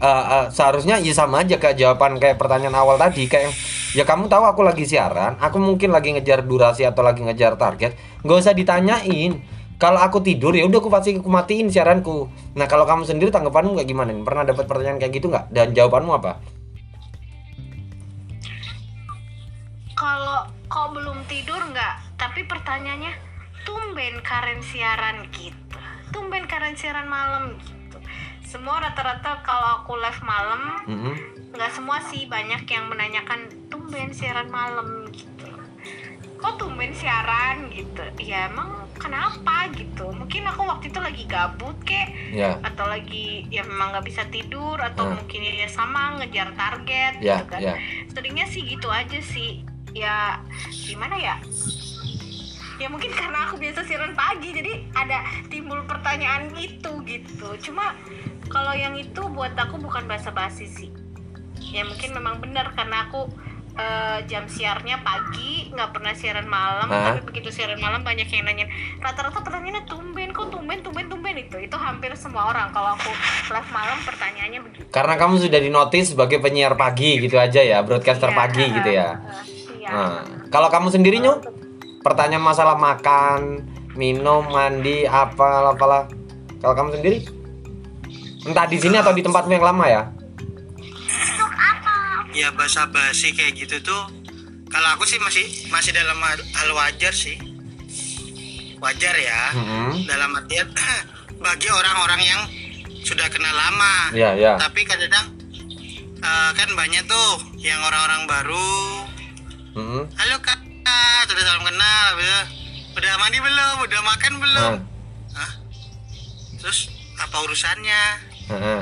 eh, 0.00 0.08
eh, 0.08 0.46
seharusnya 0.48 0.96
ya 0.98 1.12
sama 1.12 1.44
aja 1.44 1.60
kayak 1.60 1.76
jawaban 1.76 2.16
kayak 2.16 2.40
pertanyaan 2.40 2.74
awal 2.74 2.96
tadi 2.96 3.28
kayak 3.28 3.52
ya 3.92 4.08
kamu 4.08 4.32
tahu 4.32 4.44
aku 4.48 4.64
lagi 4.64 4.88
siaran, 4.88 5.36
aku 5.38 5.60
mungkin 5.60 5.92
lagi 5.92 6.16
ngejar 6.16 6.42
durasi 6.48 6.88
atau 6.88 7.04
lagi 7.04 7.22
ngejar 7.22 7.60
target, 7.60 7.94
nggak 8.24 8.38
usah 8.40 8.56
ditanyain. 8.56 9.40
Kalau 9.74 9.98
aku 9.98 10.22
tidur 10.22 10.54
ya 10.54 10.64
udah 10.64 10.78
aku 10.78 10.86
pasti 10.88 11.18
aku 11.18 11.26
matiin 11.26 11.66
siaranku. 11.66 12.30
Nah 12.54 12.64
kalau 12.70 12.86
kamu 12.86 13.10
sendiri 13.10 13.34
tanggapanmu 13.34 13.74
kayak 13.74 13.90
gimana? 13.90 14.14
Pernah 14.22 14.46
dapat 14.46 14.70
pertanyaan 14.70 15.02
kayak 15.02 15.12
gitu 15.18 15.26
nggak? 15.28 15.50
Dan 15.50 15.74
jawabanmu 15.74 16.14
apa? 16.14 16.38
kalau 19.94 20.44
kau 20.66 20.90
belum 20.90 21.22
tidur 21.30 21.62
nggak 21.70 22.18
tapi 22.18 22.44
pertanyaannya 22.44 23.33
tumben 23.64 24.20
Karen 24.20 24.60
siaran 24.60 25.26
gitu. 25.30 25.78
Tumben 26.10 26.44
Karen 26.44 26.74
siaran 26.74 27.04
malam 27.04 27.56
gitu. 27.58 27.98
Semua 28.44 28.78
rata-rata 28.80 29.42
kalau 29.42 29.82
aku 29.82 29.96
live 29.96 30.22
malam 30.22 30.62
nggak 31.50 31.70
semua 31.70 31.98
sih 32.04 32.26
banyak 32.26 32.62
yang 32.64 32.86
menanyakan 32.86 33.40
tumben 33.66 34.10
siaran 34.10 34.46
malam 34.48 35.08
gitu. 35.10 35.48
Kok 36.36 36.54
tumben 36.56 36.92
siaran? 36.92 37.70
gitu. 37.70 38.02
Ya 38.20 38.46
emang 38.46 38.70
kenapa? 38.94 39.66
gitu. 39.72 40.12
Mungkin 40.12 40.44
aku 40.44 40.62
waktu 40.62 40.86
itu 40.88 41.00
lagi 41.00 41.24
gabut 41.24 41.74
kek 41.82 42.12
Ya, 42.30 42.58
atau 42.60 42.84
lagi 42.84 43.46
ya 43.48 43.62
memang 43.62 43.90
nggak 43.90 44.04
bisa 44.04 44.22
tidur 44.26 44.76
atau 44.76 45.06
Hmm. 45.06 45.16
mungkin 45.16 45.40
ya 45.40 45.66
sama 45.66 46.18
ngejar 46.18 46.50
target 46.52 47.22
ya, 47.22 47.38
gitu 47.38 47.44
kan. 47.48 47.60
ya. 47.62 47.74
seringnya 48.10 48.46
sih 48.46 48.62
gitu 48.62 48.86
aja 48.86 49.18
sih. 49.20 49.62
Ya 49.94 50.42
gimana 50.68 51.14
ya 51.14 51.38
ya 52.74 52.88
mungkin 52.88 53.10
karena 53.10 53.46
aku 53.46 53.54
biasa 53.56 53.86
siaran 53.86 54.12
pagi 54.12 54.50
jadi 54.50 54.72
ada 54.92 55.18
timbul 55.46 55.82
pertanyaan 55.84 56.50
itu 56.54 56.90
gitu 57.06 57.48
cuma 57.70 57.94
kalau 58.50 58.74
yang 58.74 58.94
itu 58.94 59.22
buat 59.30 59.54
aku 59.54 59.78
bukan 59.78 60.04
basa-basi 60.04 60.66
sih 60.66 60.90
ya 61.64 61.82
mungkin 61.82 62.12
memang 62.12 62.42
benar 62.42 62.74
karena 62.74 63.08
aku 63.08 63.30
eh, 63.74 64.18
jam 64.26 64.46
siarnya 64.46 65.02
pagi 65.02 65.70
nggak 65.70 65.90
pernah 65.90 66.14
siaran 66.14 66.46
malam 66.46 66.86
Hah? 66.86 67.14
tapi 67.14 67.26
begitu 67.26 67.50
siaran 67.50 67.78
malam 67.78 68.02
banyak 68.02 68.26
yang 68.26 68.44
nanya 68.44 68.66
rata-rata 68.98 69.38
pertanyaannya 69.38 69.82
tumben 69.86 70.30
kok 70.30 70.50
tumben 70.50 70.78
tumben 70.82 71.06
tumben 71.06 71.34
itu 71.34 71.56
itu 71.58 71.76
hampir 71.78 72.14
semua 72.14 72.50
orang 72.50 72.70
kalau 72.70 72.94
aku 72.94 73.10
live 73.50 73.70
malam 73.70 73.98
pertanyaannya 74.02 74.60
begitu 74.62 74.82
Karena 74.90 75.14
kamu 75.14 75.34
sudah 75.42 75.58
dinotis 75.58 76.14
sebagai 76.14 76.38
penyiar 76.38 76.74
pagi 76.74 77.18
gitu 77.18 77.34
aja 77.34 77.58
ya, 77.58 77.82
broadcaster 77.82 78.30
Iya, 78.30 78.38
pagi 78.38 78.62
eh, 78.62 78.70
gitu 78.78 78.90
ya. 78.94 79.08
iya. 79.74 79.88
Nah, 79.90 80.22
kalau 80.48 80.70
kamu 80.70 80.88
sendiri 80.88 81.18
Nyu, 81.18 81.34
pertanyaan 82.04 82.44
masalah 82.44 82.76
makan, 82.76 83.64
minum, 83.96 84.44
mandi, 84.46 85.08
apa 85.08 85.72
apalah. 85.72 86.04
Kalau 86.60 86.74
kamu 86.76 87.00
sendiri? 87.00 87.18
Entah 88.44 88.68
di 88.68 88.76
sini 88.76 89.00
atau 89.00 89.16
di 89.16 89.24
tempatmu 89.24 89.56
yang 89.56 89.64
lama 89.64 89.86
ya? 89.88 90.02
ya 92.34 92.50
basa 92.50 92.90
basi 92.90 93.30
kayak 93.30 93.54
gitu 93.54 93.78
tuh 93.78 94.02
kalau 94.66 94.90
aku 94.98 95.06
sih 95.06 95.22
masih 95.22 95.46
masih 95.70 95.94
dalam 95.94 96.18
hal 96.18 96.68
wajar 96.74 97.14
sih 97.14 97.38
wajar 98.82 99.14
ya 99.14 99.54
Mm-mm. 99.54 100.02
dalam 100.10 100.34
artian 100.34 100.66
bagi 101.46 101.70
orang-orang 101.70 102.20
yang 102.26 102.42
sudah 103.06 103.30
kenal 103.30 103.54
lama 103.54 104.10
Ya, 104.10 104.34
ya. 104.34 104.58
tapi 104.58 104.82
kadang 104.82 105.30
eh, 106.18 106.50
kan 106.58 106.68
banyak 106.74 107.06
tuh 107.06 107.30
yang 107.62 107.78
orang-orang 107.86 108.26
baru 108.26 108.74
Mm-mm. 109.78 110.02
halo 110.18 110.36
kak 110.42 110.58
sudah 111.34 111.44
salam 111.44 111.64
kenal 111.64 112.06
udah 112.14 112.40
udah 112.94 113.12
mandi 113.18 113.38
belum 113.38 113.74
udah 113.82 114.00
makan 114.02 114.32
belum 114.38 114.72
Nah, 115.26 115.40
Hah? 115.40 115.52
terus 116.56 116.78
apa 117.16 117.36
urusannya 117.40 118.02
heeh. 118.48 118.80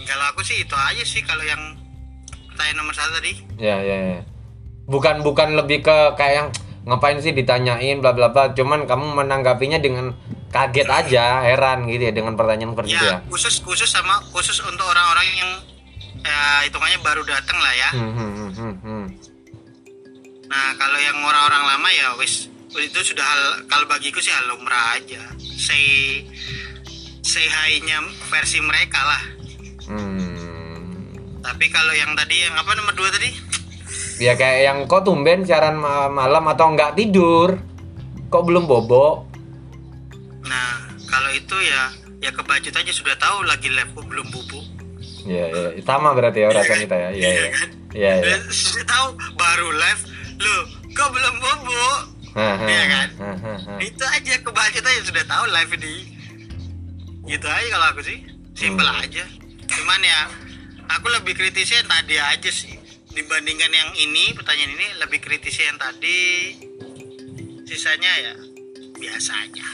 kalau 0.00 0.24
aku 0.28 0.40
sih 0.40 0.56
itu 0.56 0.70
aja 0.72 1.02
sih 1.02 1.18
kalau 1.20 1.42
yang 1.42 1.58
pertanyaan 2.48 2.78
nomor 2.78 2.94
satu 2.94 3.10
tadi 3.12 3.32
Ya, 3.56 3.78
ya, 3.78 3.96
ya. 4.12 4.20
Bukan 4.84 5.22
bukan 5.22 5.54
lebih 5.54 5.80
ke 5.80 5.96
kayak 6.14 6.34
yang 6.36 6.48
ngapain 6.84 7.16
sih 7.18 7.32
ditanyain 7.32 7.98
bla 7.98 8.12
bla 8.12 8.28
bla, 8.28 8.52
cuman 8.52 8.84
kamu 8.84 9.16
menanggapinya 9.16 9.78
dengan 9.78 10.12
kaget 10.50 10.84
aja, 10.84 11.42
heran 11.42 11.88
gitu 11.88 12.04
ya 12.04 12.12
dengan 12.12 12.36
pertanyaan 12.36 12.76
seperti 12.76 12.92
itu 12.92 13.02
ya. 13.02 13.16
ya 13.16 13.26
khusus 13.26 13.58
khusus 13.58 13.88
sama 13.88 14.20
khusus 14.28 14.60
untuk 14.60 14.84
orang-orang 14.84 15.26
yang 15.34 15.50
ya 16.20 16.38
hitungannya 16.62 17.00
baru 17.00 17.22
datang 17.24 17.58
lah 17.58 17.72
ya 17.72 17.88
Hmm, 17.90 18.12
hmm, 18.12 18.30
hmm, 18.30 18.50
hmm, 18.52 18.74
hmm. 18.78 19.03
Nah 20.54 20.70
kalau 20.76 20.94
yang 20.96 21.18
orang-orang 21.18 21.62
lama 21.66 21.88
ya 21.90 22.14
wis 22.14 22.46
itu 22.72 23.00
sudah 23.04 23.22
hal 23.22 23.42
kalau 23.66 23.86
bagiku 23.86 24.18
sih 24.18 24.30
hal 24.30 24.46
lumrah 24.46 24.94
aja 24.94 25.18
say 25.52 26.22
say 27.20 27.42
hi-nya 27.44 27.98
versi 28.24 28.62
mereka 28.62 29.02
lah 29.02 29.22
Hmm. 29.84 31.12
tapi 31.40 31.68
kalau 31.68 31.92
yang 31.92 32.14
tadi 32.14 32.40
yang 32.40 32.54
apa 32.54 32.72
nomor 32.72 32.94
dua 32.94 33.10
tadi 33.10 33.34
Ya 34.16 34.32
kayak 34.32 34.60
yang 34.62 34.78
kok 34.84 35.02
tumben 35.02 35.42
siaran 35.42 35.74
ma- 35.74 36.08
malam 36.08 36.46
atau 36.46 36.70
nggak 36.70 36.94
tidur, 36.94 37.58
kok 38.28 38.42
belum 38.42 38.64
bobo? 38.64 39.26
nah 40.40 40.70
kalau 41.04 41.28
itu 41.30 41.52
ya 41.58 41.90
ya 42.18 42.30
kebacut 42.30 42.72
aja 42.72 42.88
sudah 42.88 43.12
tahu 43.14 43.42
lagi 43.42 43.68
live 43.68 43.90
kok 43.90 44.06
belum 44.06 44.30
bubuk 44.30 44.64
Ya, 45.24 45.48
ya, 45.48 45.68
sama 45.82 46.12
berarti 46.12 46.40
ya 46.40 46.48
rasa 46.48 46.76
kita 46.76 46.92
ya. 46.94 47.08
Iya, 47.10 47.28
iya. 47.28 47.48
Iya, 47.92 48.12
iya. 48.22 48.36
sudah 48.46 48.84
tahu 48.84 49.06
baru 49.34 49.68
live 49.74 50.02
loh 50.36 50.62
kok 50.90 51.08
belum 51.10 51.34
bubuk? 51.36 51.98
Haha, 52.34 52.66
Iya 52.66 52.84
kan? 52.88 53.08
haha, 53.14 53.52
haha. 53.56 53.74
itu 53.78 54.02
aja 54.02 54.32
kebacut 54.40 54.82
aja 54.82 55.00
sudah 55.06 55.24
tahu 55.24 55.44
live 55.48 55.72
ini. 55.76 55.94
Gitu 57.24 57.46
aja 57.46 57.66
kalau 57.70 57.86
aku 57.88 58.00
sih. 58.02 58.18
Simple 58.52 58.82
Hmm. 58.84 59.00
aja. 59.00 59.24
Cuman 59.64 60.00
ya 60.00 60.20
aku 60.88 61.06
lebih 61.10 61.34
kritisnya 61.34 61.80
yang 61.80 61.90
tadi 61.90 62.14
aja 62.16 62.50
sih. 62.50 62.74
Dibandingkan 63.08 63.70
yang 63.70 63.90
ini 63.96 64.34
pertanyaan 64.34 64.72
ini 64.72 64.86
lebih 64.98 65.18
kritisnya 65.20 65.70
yang 65.70 65.78
tadi. 65.78 66.22
Sisanya 67.64 68.12
ya 68.20 68.32
biasa 68.94 69.32
aja 69.40 69.66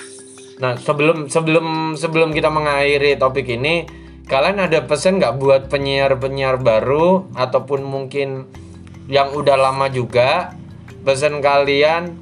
Nah, 0.61 0.77
sebelum 0.77 1.27
sebelum 1.27 1.97
sebelum 1.97 2.37
kita 2.37 2.53
mengakhiri 2.53 3.17
topik 3.17 3.49
ini, 3.49 3.89
kalian 4.29 4.61
ada 4.61 4.85
pesan 4.85 5.17
nggak 5.17 5.41
buat 5.41 5.73
penyiar-penyiar 5.73 6.61
baru 6.61 7.33
ataupun 7.33 7.81
mungkin 7.81 8.45
yang 9.11 9.35
udah 9.35 9.59
lama 9.59 9.91
juga 9.91 10.55
pesan 11.03 11.43
kalian 11.43 12.15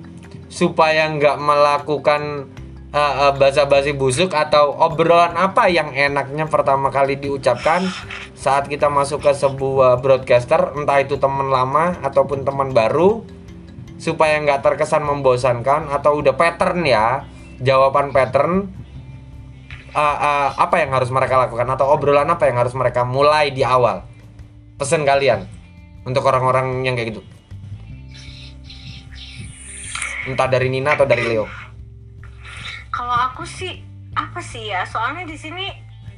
supaya 0.48 1.12
nggak 1.12 1.36
melakukan 1.36 2.48
uh, 2.96 3.28
uh, 3.28 3.32
basa-basi 3.36 3.92
busuk 3.92 4.32
atau 4.32 4.72
obrolan 4.72 5.36
apa 5.36 5.68
yang 5.68 5.92
enaknya 5.92 6.48
pertama 6.48 6.88
kali 6.88 7.20
diucapkan 7.20 7.84
saat 8.32 8.72
kita 8.72 8.88
masuk 8.88 9.20
ke 9.20 9.36
sebuah 9.36 10.00
broadcaster 10.00 10.72
entah 10.72 11.04
itu 11.04 11.20
teman 11.20 11.52
lama 11.52 12.00
ataupun 12.00 12.48
teman 12.48 12.72
baru 12.72 13.20
supaya 14.00 14.40
nggak 14.40 14.64
terkesan 14.64 15.04
membosankan 15.04 15.92
atau 15.92 16.16
udah 16.16 16.32
pattern 16.40 16.88
ya 16.88 17.28
jawaban 17.60 18.16
pattern 18.16 18.72
uh, 19.92 20.00
uh, 20.00 20.48
apa 20.56 20.80
yang 20.80 20.96
harus 20.96 21.12
mereka 21.12 21.36
lakukan 21.36 21.68
atau 21.68 21.92
obrolan 21.92 22.32
apa 22.32 22.48
yang 22.48 22.56
harus 22.56 22.72
mereka 22.72 23.04
mulai 23.04 23.52
di 23.52 23.60
awal. 23.60 24.08
Pesan 24.78 25.02
kalian 25.02 25.57
untuk 26.04 26.22
orang-orang 26.26 26.86
yang 26.86 26.94
kayak 26.94 27.16
gitu 27.16 27.22
entah 30.28 30.48
dari 30.50 30.68
Nina 30.68 30.92
atau 30.92 31.08
dari 31.08 31.24
Leo 31.24 31.48
Kalau 32.92 33.14
aku 33.14 33.46
sih 33.46 33.78
apa 34.18 34.42
sih 34.42 34.74
ya? 34.74 34.82
Soalnya 34.82 35.22
di 35.22 35.38
sini 35.38 35.70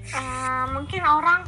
eh, 0.09 0.64
mungkin 0.72 1.05
orang 1.05 1.45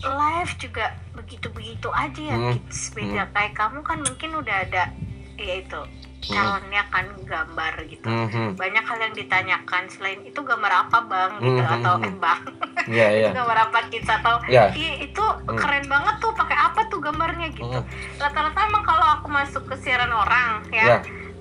live 0.00 0.52
juga 0.56 0.96
begitu-begitu 1.12 1.92
aja 1.92 2.20
ya. 2.20 2.36
Hmm. 2.36 2.52
kids. 2.56 2.96
Beda 2.96 3.28
kayak 3.36 3.52
kamu 3.52 3.84
kan 3.84 3.98
mungkin 4.00 4.30
udah 4.40 4.56
ada 4.64 4.96
ya 5.36 5.54
itu 5.60 5.80
talentnya 6.28 6.82
kan 6.86 7.06
gambar 7.20 7.74
gitu. 7.86 8.06
Mhm. 8.06 8.54
Banyak 8.54 8.84
hal 8.84 8.98
yang 9.00 9.14
ditanyakan 9.14 9.82
selain 9.86 10.20
itu 10.22 10.36
gambar 10.36 10.72
apa 10.84 10.98
bang 11.02 11.30
gitu 11.38 11.60
Hmm, 11.60 11.74
atau 11.76 11.94
eh 12.00 12.14
bang 12.14 12.40
Iya, 12.86 13.06
iya. 13.16 13.24
itu 13.24 13.34
gambar 13.34 13.58
apa 13.64 13.78
kids 13.86 14.08
atau. 14.08 14.34
"Ih, 14.46 14.94
itu 15.02 15.24
keren 15.48 15.86
banget 15.86 16.14
tuh 16.18 16.32
pakai 16.32 16.56
apa 16.56 16.80
tuh 16.86 16.98
gambarnya 16.98 17.48
gitu. 17.50 17.66
Hmm. 17.72 17.86
Rata-rata 18.16 18.58
emang 18.64 18.82
kalau 18.82 19.06
aku 19.14 19.26
masuk 19.28 19.62
ke 19.64 19.76
siaran 19.78 20.10
orang 20.10 20.62
Ya. 20.68 20.84
ya 20.84 20.96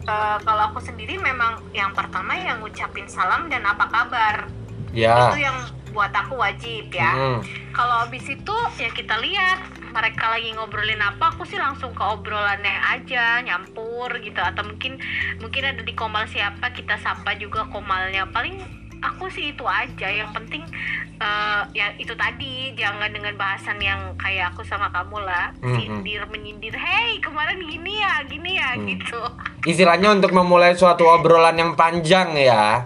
eh, 0.05 0.37
kalau 0.39 0.69
aku 0.69 0.79
sendiri 0.79 1.17
memang 1.17 1.57
yang 1.71 1.89
pertama 1.91 2.33
yang 2.33 2.61
ngucapin 2.61 3.05
salam 3.05 3.49
dan 3.49 3.61
apa 3.61 3.85
kabar 3.85 4.45
Ya. 4.91 5.27
itu 5.27 5.41
yang 5.41 5.57
buat 5.95 6.11
aku 6.11 6.35
wajib 6.35 6.91
ya 6.91 7.09
Hmm. 7.09 7.39
kalau 7.71 8.03
habis 8.03 8.27
itu 8.27 8.51
ya 8.75 8.91
kita 8.91 9.15
lihat 9.17 9.63
mereka 9.89 10.27
lagi 10.29 10.51
ngobrolin 10.51 10.99
apa 10.99 11.31
aku 11.31 11.41
sih 11.41 11.55
langsung 11.55 11.89
ke 11.89 12.03
obrolannya 12.03 12.75
aja 12.85 13.39
nyampur 13.39 14.11
gitu 14.19 14.37
atau 14.37 14.61
mungkin 14.61 14.99
mungkin 15.39 15.63
ada 15.63 15.79
di 15.79 15.93
komal 15.93 16.27
siapa 16.27 16.69
kita 16.69 16.99
sapa 16.99 17.31
juga 17.35 17.63
komalnya 17.65 18.27
paling 18.27 18.59
aku 18.97 19.29
sih 19.29 19.49
itu 19.49 19.63
aja 19.63 20.07
yang 20.09 20.31
penting 20.31 20.67
eh, 21.15 21.61
ya 21.71 21.95
itu 21.95 22.11
tadi 22.13 22.75
jangan 22.75 23.07
dengan 23.07 23.31
bahasan 23.35 23.79
yang 23.79 23.99
kayak 24.17 24.51
aku 24.51 24.61
sama 24.61 24.91
kamu 24.91 25.21
lah 25.21 25.55
Mhm. 25.57 25.75
sindir 25.77 26.21
menyindir 26.27 26.75
hey 26.75 27.15
kemarin 27.17 27.55
gini 27.61 27.95
ya 27.95 28.19
gini 28.25 28.51
ya 28.53 28.75
gitu 28.77 29.21
Istilahnya 29.63 30.11
untuk 30.11 30.29
memulai 30.29 30.75
suatu 30.75 31.07
obrolan 31.07 31.55
yang 31.55 31.73
panjang 31.73 32.35
ya. 32.35 32.83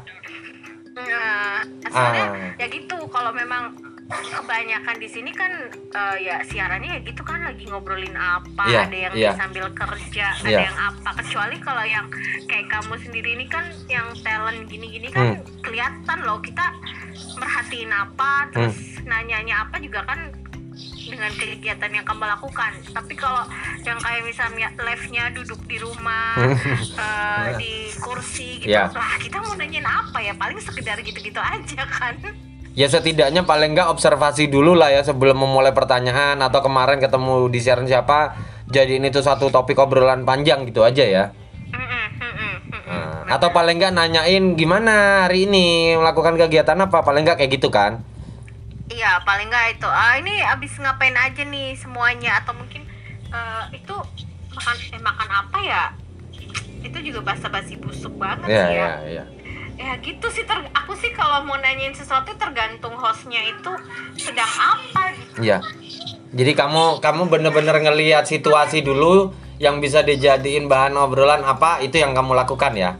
Nah, 0.92 1.60
soalnya 1.86 2.24
Ah. 2.26 2.52
ya 2.56 2.68
gitu 2.68 2.89
kalau 3.10 3.32
memang 3.32 3.74
kebanyakan 4.10 4.98
di 4.98 5.06
sini 5.06 5.30
kan 5.30 5.54
eh, 5.70 6.18
ya 6.20 6.42
siarannya 6.42 6.98
ya 6.98 7.02
gitu 7.04 7.22
kan 7.22 7.46
lagi 7.46 7.62
ngobrolin 7.64 8.14
apa 8.14 8.66
Iya, 8.66 8.80
ada 8.84 8.98
yang 9.00 9.14
iya. 9.14 9.32
sambil 9.38 9.70
kerja 9.70 10.34
Iya. 10.40 10.50
ada 10.50 10.62
yang 10.66 10.78
apa 10.80 11.10
kecuali 11.16 11.56
kalau 11.60 11.86
yang 11.86 12.10
kayak 12.44 12.68
kamu 12.68 12.94
sendiri 13.00 13.38
ini 13.38 13.46
kan 13.46 13.70
yang 13.86 14.10
talent 14.20 14.66
gini-gini 14.66 15.08
kan 15.08 15.38
Hmm. 15.38 15.46
kelihatan 15.62 16.18
loh 16.26 16.42
kita 16.42 16.74
merhatiin 17.36 17.92
apa 17.92 18.50
terus 18.50 18.74
nanyanya 19.04 19.62
apa 19.62 19.78
juga 19.78 20.02
kan 20.04 20.34
dengan 21.06 21.30
kegiatan 21.32 21.92
yang 21.92 22.02
kamu 22.04 22.24
lakukan 22.24 22.72
tapi 22.90 23.14
kalau 23.14 23.46
yang 23.82 23.98
kayak 24.00 24.24
misalnya 24.24 24.74
live-nya 24.76 25.30
duduk 25.32 25.62
di 25.66 25.78
rumah 25.78 26.34
eh, 27.06 27.46
di 27.58 27.74
kursi 27.96 28.58
gitu 28.60 28.74
Iya. 28.74 28.90
lah 28.90 29.18
kita 29.18 29.38
mau 29.38 29.54
nanyain 29.54 29.86
apa 29.86 30.18
ya 30.18 30.34
paling 30.34 30.58
sekedar 30.58 30.98
gitu-gitu 31.00 31.38
aja 31.38 31.86
kan 31.86 32.18
Ya 32.78 32.88
setidaknya 32.88 33.44
paling 33.44 33.76
nggak 33.76 33.90
observasi 33.92 34.48
dulu 34.48 34.78
lah 34.78 34.94
ya 34.94 35.02
sebelum 35.04 35.36
memulai 35.36 35.74
pertanyaan 35.74 36.40
atau 36.40 36.62
kemarin 36.64 37.02
ketemu 37.02 37.50
di 37.50 37.60
siaran 37.60 37.90
siapa 37.90 38.38
jadi 38.70 39.02
ini 39.02 39.10
tuh 39.10 39.26
satu 39.26 39.50
topik 39.50 39.76
obrolan 39.82 40.24
panjang 40.24 40.64
gitu 40.70 40.86
aja 40.86 41.04
ya. 41.04 41.26
Nah, 42.90 43.38
atau 43.38 43.54
paling 43.54 43.78
nggak 43.78 43.94
nanyain 43.94 44.58
gimana 44.58 45.26
hari 45.30 45.46
ini 45.46 45.94
melakukan 45.94 46.34
kegiatan 46.38 46.78
apa 46.82 47.06
paling 47.06 47.26
nggak 47.26 47.38
kayak 47.42 47.52
gitu 47.62 47.70
kan? 47.70 48.02
iya 48.90 49.22
paling 49.24 49.48
nggak 49.48 49.80
itu 49.80 49.88
ah 49.88 50.18
ini 50.18 50.42
abis 50.44 50.76
ngapain 50.82 51.14
aja 51.14 51.46
nih 51.46 51.78
semuanya 51.78 52.42
atau 52.42 52.58
mungkin 52.58 52.84
eh, 53.30 53.64
itu 53.78 53.96
makan 54.52 54.76
eh, 54.76 55.02
makan 55.02 55.30
apa 55.30 55.58
ya 55.62 55.84
itu 56.82 56.98
juga 57.12 57.32
basa-basi 57.32 57.78
busuk 57.78 58.12
banget 58.18 58.50
Iya 58.50 58.66
sih 58.66 58.76
ya 58.76 58.76
iya 58.76 58.92
iya. 59.08 59.24
Ya 59.80 59.96
gitu 59.98 60.28
sih 60.28 60.44
ter 60.44 60.60
aku 60.70 60.92
sih 60.94 61.10
kalau 61.10 61.40
mau 61.42 61.56
nanyain 61.56 61.92
sesuatu 61.92 62.36
tergantung 62.36 62.94
hostnya 62.94 63.40
itu 63.42 63.72
sedang 64.18 64.52
apa 64.52 65.16
gitu 65.16 65.40
Iya. 65.42 65.58
Jadi 66.30 66.52
kamu 66.54 67.00
kamu 67.00 67.22
bener-bener 67.26 67.74
ngelihat 67.80 68.22
situasi 68.24 68.84
dulu 68.84 69.32
yang 69.58 69.80
bisa 69.80 70.04
dijadiin 70.04 70.68
bahan 70.68 70.94
obrolan 70.94 71.42
apa 71.42 71.80
itu 71.80 71.98
yang 71.98 72.12
kamu 72.12 72.36
lakukan 72.36 72.76
ya. 72.76 72.92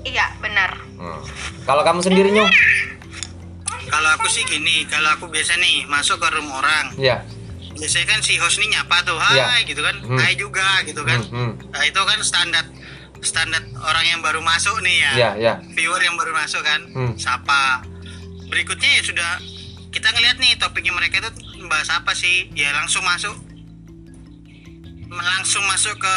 iya 0.00 0.26
benar 0.38 0.74
Hmm. 0.98 1.22
Kalau 1.62 1.80
kamu 1.80 2.02
sendiri 2.02 2.28
Nyung? 2.28 2.50
kalau 3.88 4.10
aku 4.10 4.26
sih 4.26 4.42
gini 4.42 4.82
kalau 4.84 5.08
aku 5.10 5.26
biasa 5.26 5.54
nih 5.56 5.86
masuk 5.86 6.18
ke 6.18 6.28
rumah 6.28 6.58
orang 6.58 6.86
Iya. 6.94 7.22
biasanya 7.72 8.06
kan 8.08 8.20
si 8.20 8.34
host 8.34 8.58
nih 8.58 8.68
nyapa 8.68 9.00
tuh 9.00 9.14
hai 9.14 9.38
Iya. 9.38 9.46
gitu 9.64 9.80
kan 9.80 9.94
Hmm. 9.96 10.18
hai 10.18 10.34
juga 10.34 10.82
gitu 10.82 11.00
kan 11.00 11.22
Hmm, 11.22 11.54
hmm. 11.54 11.70
Nah, 11.70 11.82
itu 11.84 12.00
kan 12.00 12.18
standar 12.20 12.64
standar 13.20 13.58
orang 13.76 14.04
yang 14.06 14.20
baru 14.20 14.40
masuk 14.40 14.78
nih 14.80 14.96
ya 14.98 15.10
Iya 15.12 15.30
iya. 15.36 15.54
viewer 15.70 15.98
yang 15.98 16.14
baru 16.14 16.32
masuk 16.32 16.60
kan 16.60 16.80
Hmm. 16.88 17.12
sapa 17.14 17.82
berikutnya 18.46 18.90
ya 18.90 19.02
sudah 19.04 19.30
kita 19.88 20.08
ngeliat 20.08 20.36
nih 20.36 20.54
topiknya 20.54 20.90
mereka 20.90 21.18
itu 21.18 21.30
bahas 21.64 21.88
apa 21.88 22.12
sih 22.12 22.48
ya 22.52 22.70
langsung 22.72 23.02
masuk 23.02 23.34
langsung 25.08 25.64
masuk 25.64 25.96
ke 25.96 26.16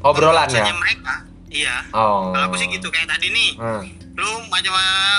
Obrolan 0.00 0.46
ya? 0.46 0.70
mereka 0.72 1.14
iya 1.48 1.82
Oh. 1.90 2.30
kalau 2.30 2.46
aku 2.46 2.56
sih 2.56 2.68
gitu 2.68 2.88
kayak 2.88 3.08
tadi 3.08 3.28
nih 3.28 3.50
Hmm. 3.54 3.82
lu 4.14 4.28
macam 4.48 4.72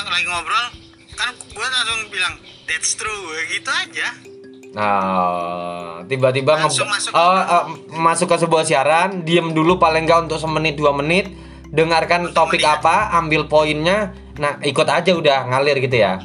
lagi 0.05 0.25
ngobrol 0.25 0.65
kan 1.13 1.31
gue 1.35 1.65
langsung 1.65 1.99
bilang 2.07 2.35
that's 2.65 2.95
true 2.95 3.23
gitu 3.47 3.67
aja 3.67 4.15
Nah, 4.69 6.05
tiba-tiba 6.05 6.59
nge- 6.59 6.85
masuk. 6.85 7.11
Oh, 7.11 7.33
eh, 7.35 7.65
masuk 7.91 8.27
ke 8.27 8.37
sebuah 8.37 8.63
siaran, 8.63 9.21
diem 9.21 9.49
dulu 9.49 9.75
paling 9.75 10.05
nggak 10.05 10.25
untuk 10.25 10.37
semenit 10.37 10.73
dua 10.73 10.93
menit, 10.93 11.25
dengarkan 11.67 12.29
topik 12.29 12.59
Kemudian. 12.59 12.77
apa, 12.79 12.95
ambil 13.15 13.45
poinnya, 13.45 14.11
nah 14.35 14.57
ikut 14.59 14.85
aja 14.85 15.11
udah 15.11 15.47
ngalir 15.47 15.77
gitu 15.79 15.97
ya. 15.97 16.21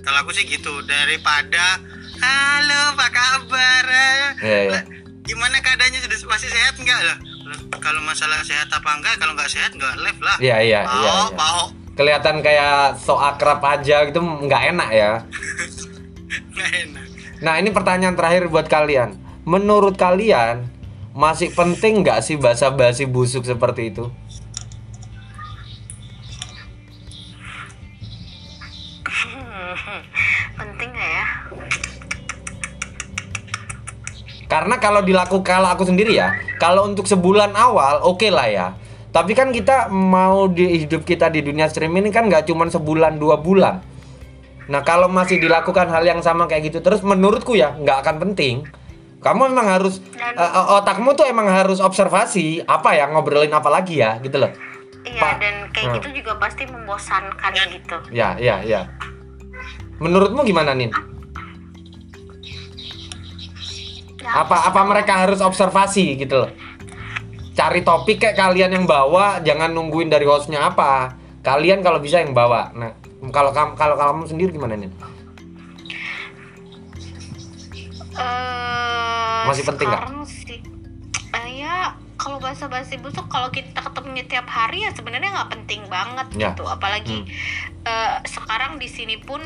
kalau 0.00 0.18
aku 0.18 0.32
sih 0.32 0.42
gitu 0.42 0.72
daripada 0.82 1.76
halo 2.18 2.80
apa 2.92 3.06
kabar 3.08 3.84
iya. 4.38 4.72
Lah, 4.72 4.82
gimana 5.20 5.56
keadaannya 5.58 6.00
sudah 6.00 6.18
masih 6.26 6.48
sehat 6.48 6.74
nggak 6.74 7.00
lah 7.02 7.16
kalau 7.76 8.00
masalah 8.00 8.40
sehat 8.40 8.68
apa 8.68 8.88
enggak 8.90 9.16
kalau 9.16 9.32
nggak 9.32 9.46
sehat 9.46 9.68
nggak 9.70 10.00
live 10.00 10.16
lah 10.18 10.36
Iya 10.38 10.56
iya 10.62 10.80
iya. 10.82 10.96
iya. 11.04 11.12
mau 11.30 11.68
Kelihatan 11.92 12.40
kayak 12.40 12.96
so 12.96 13.16
akrab 13.16 13.60
aja 13.60 14.04
gitu 14.04 14.16
nggak 14.16 14.62
enak 14.70 14.88
ya. 14.90 15.10
nggak 16.54 16.70
enak 16.82 17.04
Nah 17.38 17.54
ini 17.62 17.70
pertanyaan 17.70 18.18
terakhir 18.18 18.50
buat 18.50 18.66
kalian. 18.66 19.14
Menurut 19.46 19.94
kalian 19.94 20.66
masih 21.14 21.54
penting 21.54 22.02
nggak 22.02 22.18
sih 22.26 22.34
basa-basi 22.34 23.06
busuk 23.06 23.46
seperti 23.46 23.94
itu? 23.94 24.10
penting 30.58 30.90
nggak 30.90 31.10
ya 31.14 31.26
Karena 34.48 34.80
kalau 34.80 35.04
dilakukan 35.04 35.44
kalau 35.44 35.68
aku 35.70 35.84
sendiri 35.84 36.16
ya, 36.16 36.32
kalau 36.56 36.88
untuk 36.88 37.04
sebulan 37.06 37.52
awal 37.54 38.02
oke 38.02 38.26
lah 38.32 38.48
ya. 38.50 38.74
Tapi 39.14 39.36
kan 39.36 39.54
kita 39.54 39.92
mau 39.92 40.48
di 40.48 40.84
hidup 40.84 41.04
kita 41.04 41.28
di 41.30 41.44
dunia 41.44 41.68
streaming 41.70 42.08
ini 42.08 42.12
kan 42.12 42.26
nggak 42.26 42.48
cuma 42.50 42.66
sebulan 42.66 43.20
dua 43.20 43.38
bulan. 43.38 43.78
Nah 44.68 44.80
kalau 44.82 45.08
masih 45.08 45.36
dilakukan 45.36 45.88
hal 45.88 46.04
yang 46.04 46.20
sama 46.20 46.44
kayak 46.44 46.68
gitu 46.68 46.78
terus, 46.78 47.00
menurutku 47.00 47.52
ya 47.52 47.72
nggak 47.74 48.04
akan 48.04 48.16
penting. 48.22 48.68
Kamu 49.18 49.50
memang 49.50 49.66
harus 49.66 49.98
Dan- 50.12 50.36
eh, 50.36 50.76
otakmu 50.76 51.10
tuh 51.12 51.26
emang 51.26 51.48
harus 51.48 51.78
observasi 51.78 52.62
apa 52.62 52.94
ya 52.94 53.08
ngobrolin 53.08 53.50
apa 53.50 53.66
lagi 53.66 53.98
ya 53.98 54.16
gitu 54.18 54.38
loh. 54.38 54.52
iya 55.00 55.18
Pak. 55.18 55.34
dan 55.40 55.54
kayak 55.72 55.86
Hmm. 55.88 55.96
gitu 55.96 56.08
juga 56.14 56.32
pasti 56.36 56.62
membosankan 56.64 57.52
gitu 57.72 57.96
Ya 58.10 58.36
ya 58.36 58.60
ya. 58.60 58.92
Menurutmu 59.98 60.44
gimana 60.44 60.70
Nin? 60.72 60.92
Ya, 64.18 64.44
apa 64.44 64.68
apa 64.68 64.80
mereka 64.84 65.16
harus 65.16 65.40
observasi 65.40 66.18
gitu 66.18 66.44
loh 66.44 66.50
cari 67.54 67.80
topik 67.80 68.20
kayak 68.20 68.36
kalian 68.36 68.70
yang 68.72 68.84
bawa 68.84 69.40
jangan 69.40 69.72
nungguin 69.72 70.06
dari 70.06 70.22
hostnya 70.22 70.62
apa 70.64 71.14
kalian 71.40 71.80
kalau 71.80 71.98
bisa 71.98 72.20
yang 72.20 72.30
bawa 72.30 72.70
nah 72.72 72.92
kalau 73.28 73.50
kamu 73.50 73.70
kalau 73.74 73.94
kamu 73.98 74.22
sendiri 74.26 74.50
gimana 74.54 74.74
nih 74.78 74.90
Eh, 78.18 79.42
Masih 79.46 79.62
penting 79.62 79.86
nggak? 79.86 80.10
Kalau 82.18 82.36
bahasa 82.36 82.66
basi 82.66 82.98
busuk 82.98 83.30
kalau 83.30 83.46
kita 83.48 83.78
ketemunya 83.78 84.26
tiap 84.26 84.44
hari 84.44 84.82
ya 84.82 84.90
sebenarnya 84.90 85.30
nggak 85.30 85.50
penting 85.54 85.86
banget 85.86 86.26
Ya. 86.34 86.50
gitu. 86.50 86.66
Apalagi 86.66 87.22
eh, 87.80 88.16
sekarang 88.26 88.76
di 88.76 88.84
sini 88.84 89.16
pun 89.16 89.38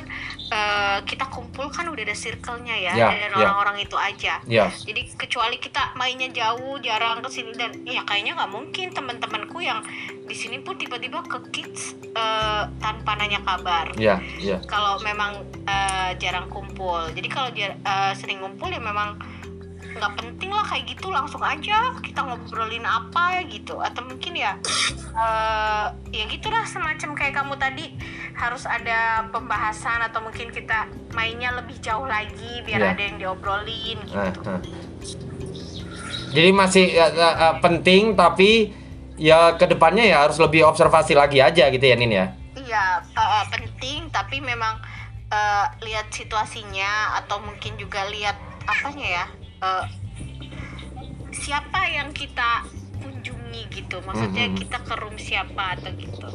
eh, 0.49 0.99
kita 1.05 1.29
kumpul 1.29 1.69
kan 1.69 1.85
udah 1.87 2.01
ada 2.01 2.17
circle-nya 2.17 2.73
ya, 2.75 2.93
Ya, 2.95 3.09
dan 3.13 3.31
ya. 3.31 3.45
orang-orang 3.45 3.77
itu 3.79 3.95
aja. 3.95 4.41
Ya. 4.43 4.73
Jadi 4.73 5.05
kecuali 5.15 5.57
kita 5.57 5.93
mainnya 5.95 6.27
jauh 6.27 6.81
jarang 6.81 7.21
ke 7.21 7.29
sini 7.29 7.53
dan 7.53 7.77
ya 7.85 8.03
kayaknya 8.03 8.35
nggak 8.35 8.51
mungkin 8.51 8.89
teman-temanku 8.91 9.61
yang 9.61 9.85
di 10.23 10.33
sini 10.33 10.59
pun 10.59 10.75
tiba-tiba 10.75 11.21
ke 11.23 11.39
kids 11.53 11.93
eh, 12.09 12.63
tanpa 12.79 13.21
nanya 13.21 13.45
kabar. 13.45 13.93
Ya 13.95 14.17
ya. 14.39 14.59
Kalau 14.65 14.97
memang 14.99 15.37
eh, 15.63 16.17
jarang 16.17 16.49
kumpul. 16.49 17.05
Jadi 17.13 17.29
kalau 17.29 17.53
jar- 17.53 17.77
eh, 17.77 18.13
sering 18.17 18.41
ngumpul 18.41 18.67
ya 18.67 18.81
memang 18.81 19.21
nggak 19.93 20.13
penting 20.17 20.51
lah 20.51 20.65
kayak 20.65 20.85
gitu 20.89 21.13
langsung 21.13 21.43
aja 21.45 21.93
kita 22.01 22.21
ngobrolin 22.25 22.85
apa 22.85 23.39
ya 23.39 23.43
gitu 23.47 23.77
atau 23.79 24.03
mungkin 24.05 24.33
ya 24.33 24.57
eh, 25.13 25.87
ya 26.13 26.25
gitulah 26.29 26.65
semacam 26.65 27.11
kayak 27.13 27.35
kamu 27.37 27.55
tadi 27.61 27.87
harus 28.33 28.65
ada 28.65 29.29
pembahasan 29.29 30.01
atau 30.03 30.25
mungkin 30.25 30.49
kita 30.49 30.89
mainnya 31.13 31.53
lebih 31.53 31.77
jauh 31.79 32.09
lagi 32.09 32.65
biar 32.65 32.81
Iya. 32.81 32.91
ada 32.97 33.03
yang 33.03 33.17
diobrolin 33.21 33.99
gitu 34.09 34.41
Nah, 34.43 34.59
nah. 34.59 34.61
jadi 36.33 36.51
masih 36.51 36.85
ya, 36.89 37.07
ya, 37.13 37.29
penting 37.61 38.17
tapi 38.17 38.73
ya 39.21 39.55
ke 39.61 39.69
depannya 39.69 40.09
ya 40.09 40.25
harus 40.25 40.41
lebih 40.41 40.65
observasi 40.65 41.13
lagi 41.13 41.39
aja 41.45 41.69
gitu 41.69 41.85
ya 41.85 41.97
Nin 41.97 42.13
ya 42.13 42.27
Iya, 42.53 43.05
uh, 43.13 43.45
penting 43.53 44.09
tapi 44.09 44.41
memang 44.41 44.81
uh, 45.29 45.67
lihat 45.85 46.09
situasinya 46.09 47.21
atau 47.21 47.37
mungkin 47.45 47.77
juga 47.77 48.09
lihat 48.09 48.37
apanya 48.65 49.07
ya. 49.21 49.25
Uh, 49.63 49.87
siapa 51.33 51.81
yang 51.89 52.11
kita 52.13 52.67
kunjungi 52.99 53.63
gitu. 53.73 54.03
Maksudnya 54.03 54.51
Mhm. 54.51 54.57
kita 54.59 54.79
ke 54.83 54.95
room 54.99 55.17
siapa 55.17 55.79
atau 55.79 55.91
gitu. 55.95 56.29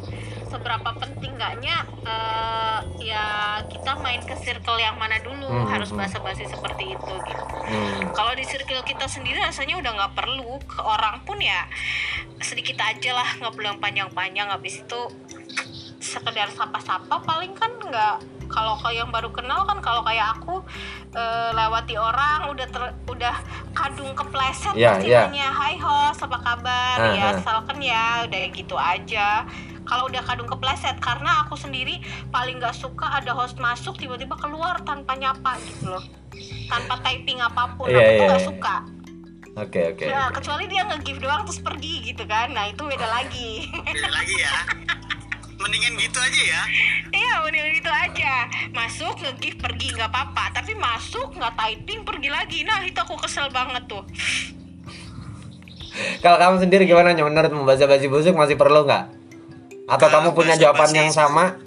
Seberapa 0.47 0.95
penting 0.95 1.35
nggaknya 1.35 1.75
uh, 2.01 2.79
ya 2.97 3.23
kita 3.67 3.99
main 3.99 4.23
ke 4.23 4.35
circle 4.37 4.79
yang 4.79 4.95
mana 4.95 5.19
dulu 5.19 5.43
Mhm. 5.45 5.67
harus 5.67 5.91
basa-basi 5.91 6.47
seperti 6.47 6.95
itu 6.95 7.13
gitu. 7.23 7.43
Hmm. 7.67 8.15
Kalau 8.15 8.31
di 8.31 8.47
circle 8.47 8.79
kita 8.81 9.05
sendiri 9.05 9.43
rasanya 9.43 9.75
udah 9.75 9.91
nggak 9.91 10.13
perlu 10.15 10.55
ke 10.63 10.79
orang 10.79 11.19
pun 11.27 11.35
ya 11.37 11.67
sedikit 12.39 12.79
aja 12.79 13.11
lah 13.11 13.27
nggak 13.35 13.51
perlu 13.51 13.67
yang 13.67 13.81
panjang-panjang 13.81 14.47
habis 14.47 14.79
itu 14.79 15.01
sekedar 15.97 16.49
sapa-sapa 16.53 17.21
paling 17.25 17.57
kan 17.57 17.73
nggak 17.81 18.21
kalau 18.47 18.79
kayak 18.79 19.03
yang 19.03 19.11
baru 19.11 19.29
kenal 19.33 19.67
kan 19.67 19.77
kalau 19.83 20.01
kayak 20.07 20.39
aku 20.39 20.63
eh, 21.13 21.49
lewati 21.51 21.99
orang 21.99 22.47
udah 22.47 22.67
ter, 22.69 22.83
udah 23.11 23.35
kadung 23.75 24.15
kepleset 24.15 24.73
Iya, 24.73 24.97
pasti 24.97 25.11
iya. 25.11 25.27
nanya 25.27 25.49
hai 25.51 25.75
host 25.77 26.23
apa 26.23 26.37
kabar? 26.39 26.95
Ah, 26.97 27.13
ya 27.13 27.23
ah. 27.27 27.37
asalkan 27.37 27.77
ya 27.83 28.23
udah 28.25 28.39
gitu 28.55 28.75
aja. 28.79 29.43
Kalau 29.87 30.11
udah 30.11 30.19
kadung 30.23 30.47
kepleset 30.47 30.99
karena 30.99 31.47
aku 31.47 31.55
sendiri 31.55 32.03
paling 32.31 32.59
nggak 32.59 32.75
suka 32.75 33.07
ada 33.19 33.31
host 33.35 33.55
masuk 33.59 33.95
tiba-tiba 33.99 34.35
keluar 34.39 34.79
tanpa 34.83 35.15
nyapa 35.15 35.59
gitu 35.67 35.91
loh. 35.91 36.03
Tanpa 36.71 36.99
typing 37.03 37.39
apa 37.43 37.75
pun 37.75 37.91
Iya, 37.91 37.99
aku 37.99 38.07
tuh 38.07 38.15
iya, 38.15 38.27
nggak 38.27 38.41
iya. 38.43 38.49
suka. 38.51 38.75
Oke 39.57 39.81
oke 39.89 40.05
Nah, 40.05 40.29
kecuali 40.29 40.69
dia 40.69 40.85
nge-give 40.85 41.17
doang 41.17 41.41
terus 41.43 41.59
pergi 41.59 42.13
gitu 42.13 42.23
kan. 42.29 42.53
Nah 42.53 42.69
itu 42.69 42.85
beda 42.85 43.07
lagi. 43.09 43.65
Beda 43.73 44.09
lagi 44.13 44.35
ya 44.37 44.55
mendingan 45.57 45.93
gitu 45.97 46.17
aja 46.17 46.41
ya 46.43 46.61
iya 47.11 47.41
mending 47.41 47.77
gitu 47.77 47.89
aja 47.89 48.45
masuk 48.71 49.17
nge-give 49.17 49.57
pergi 49.57 49.91
nggak 49.91 50.07
apa-apa 50.07 50.53
tapi 50.53 50.73
masuk 50.73 51.33
nggak 51.33 51.53
typing 51.53 52.01
pergi 52.01 52.29
lagi 52.29 52.59
nah 52.61 52.81
itu 52.81 52.95
aku 52.95 53.17
kesel 53.17 53.49
banget 53.49 53.83
tuh 53.85 54.05
Kalau 56.21 56.37
kamu 56.37 56.61
sendiri 56.61 56.85
gimana 56.85 57.09
Nyo? 57.09 57.25
menurut 57.25 57.49
membaca 57.49 57.89
basi 57.89 58.05
busuk 58.05 58.37
masih 58.37 58.53
perlu 58.53 58.85
nggak? 58.85 59.09
Atau 59.89 60.05
Kalau 60.05 60.29
kamu 60.29 60.37
punya 60.37 60.53
jawaban 60.53 60.93
yang 60.93 61.09
sama? 61.09 61.57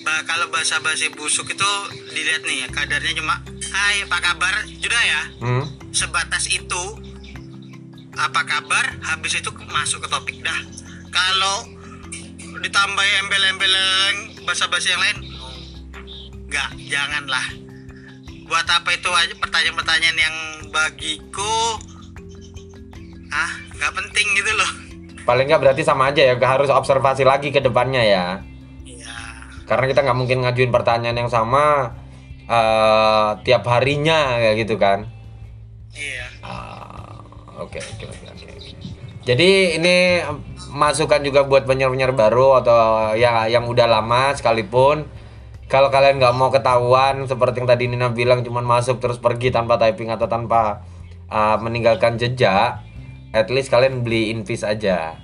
Bah, 0.00 0.22
kalau 0.22 0.46
bahasa 0.48 0.78
basi 0.78 1.10
busuk 1.10 1.50
itu 1.50 1.70
dilihat 2.08 2.46
nih 2.46 2.62
ya 2.62 2.68
kadarnya 2.70 3.10
cuma 3.12 3.42
Hai 3.68 4.02
apa 4.02 4.18
kabar 4.18 4.54
sudah 4.70 5.02
ya 5.02 5.22
Hmm? 5.42 5.64
sebatas 5.90 6.46
itu 6.46 6.82
apa 8.12 8.40
kabar 8.44 8.84
habis 9.02 9.34
itu 9.34 9.50
masuk 9.66 9.98
ke 10.02 10.08
topik 10.08 10.36
dah 10.40 10.60
kalau 11.10 11.66
ditambah 12.60 13.06
embel-embel 13.24 13.72
yang 13.72 14.16
bahasa-bahasa 14.44 14.92
yang 14.92 15.00
lain? 15.00 15.18
Oh, 15.40 15.56
nggak 16.48 16.70
janganlah. 16.88 17.46
Buat 18.50 18.66
apa 18.68 18.90
itu 18.92 19.08
aja 19.08 19.34
pertanyaan-pertanyaan 19.38 20.18
yang 20.18 20.36
bagiku? 20.68 21.78
Ah 23.30 23.52
nggak 23.78 23.92
penting 23.96 24.26
gitu 24.36 24.52
loh. 24.52 24.70
Paling 25.24 25.46
nggak 25.48 25.62
berarti 25.62 25.82
sama 25.86 26.10
aja 26.10 26.20
ya, 26.20 26.34
nggak 26.36 26.52
harus 26.60 26.70
observasi 26.72 27.22
lagi 27.24 27.54
ke 27.54 27.62
depannya 27.62 28.02
ya. 28.02 28.26
iya. 28.84 29.14
Karena 29.64 29.86
kita 29.86 30.02
nggak 30.02 30.18
mungkin 30.18 30.42
ngajuin 30.42 30.74
pertanyaan 30.74 31.26
yang 31.26 31.30
sama 31.30 31.94
eh, 32.50 33.28
tiap 33.46 33.62
harinya 33.70 34.36
kayak 34.36 34.56
gitu 34.66 34.74
kan. 34.76 35.06
iya. 35.94 36.26
Ah, 36.42 37.22
oke 37.62 37.78
oke 37.78 38.04
oke. 38.10 38.26
Jadi 39.20 39.78
ini 39.78 40.24
masukan 40.70 41.20
juga 41.26 41.44
buat 41.44 41.66
penyiar-penyiar 41.66 42.14
baru 42.14 42.62
atau 42.62 42.78
ya 43.18 43.50
yang 43.50 43.66
udah 43.66 43.90
lama 43.90 44.32
sekalipun. 44.38 45.06
Kalau 45.70 45.86
kalian 45.86 46.18
nggak 46.18 46.34
mau 46.34 46.50
ketahuan 46.50 47.26
seperti 47.30 47.62
yang 47.62 47.68
tadi 47.70 47.86
Nina 47.86 48.10
bilang 48.10 48.42
cuman 48.42 48.66
masuk 48.66 48.98
terus 48.98 49.22
pergi 49.22 49.54
tanpa 49.54 49.78
typing 49.78 50.10
atau 50.10 50.26
tanpa 50.26 50.82
uh, 51.30 51.54
meninggalkan 51.62 52.18
jejak, 52.18 52.82
at 53.30 53.46
least 53.54 53.70
kalian 53.70 54.02
beli 54.02 54.34
invis 54.34 54.66
aja. 54.66 55.14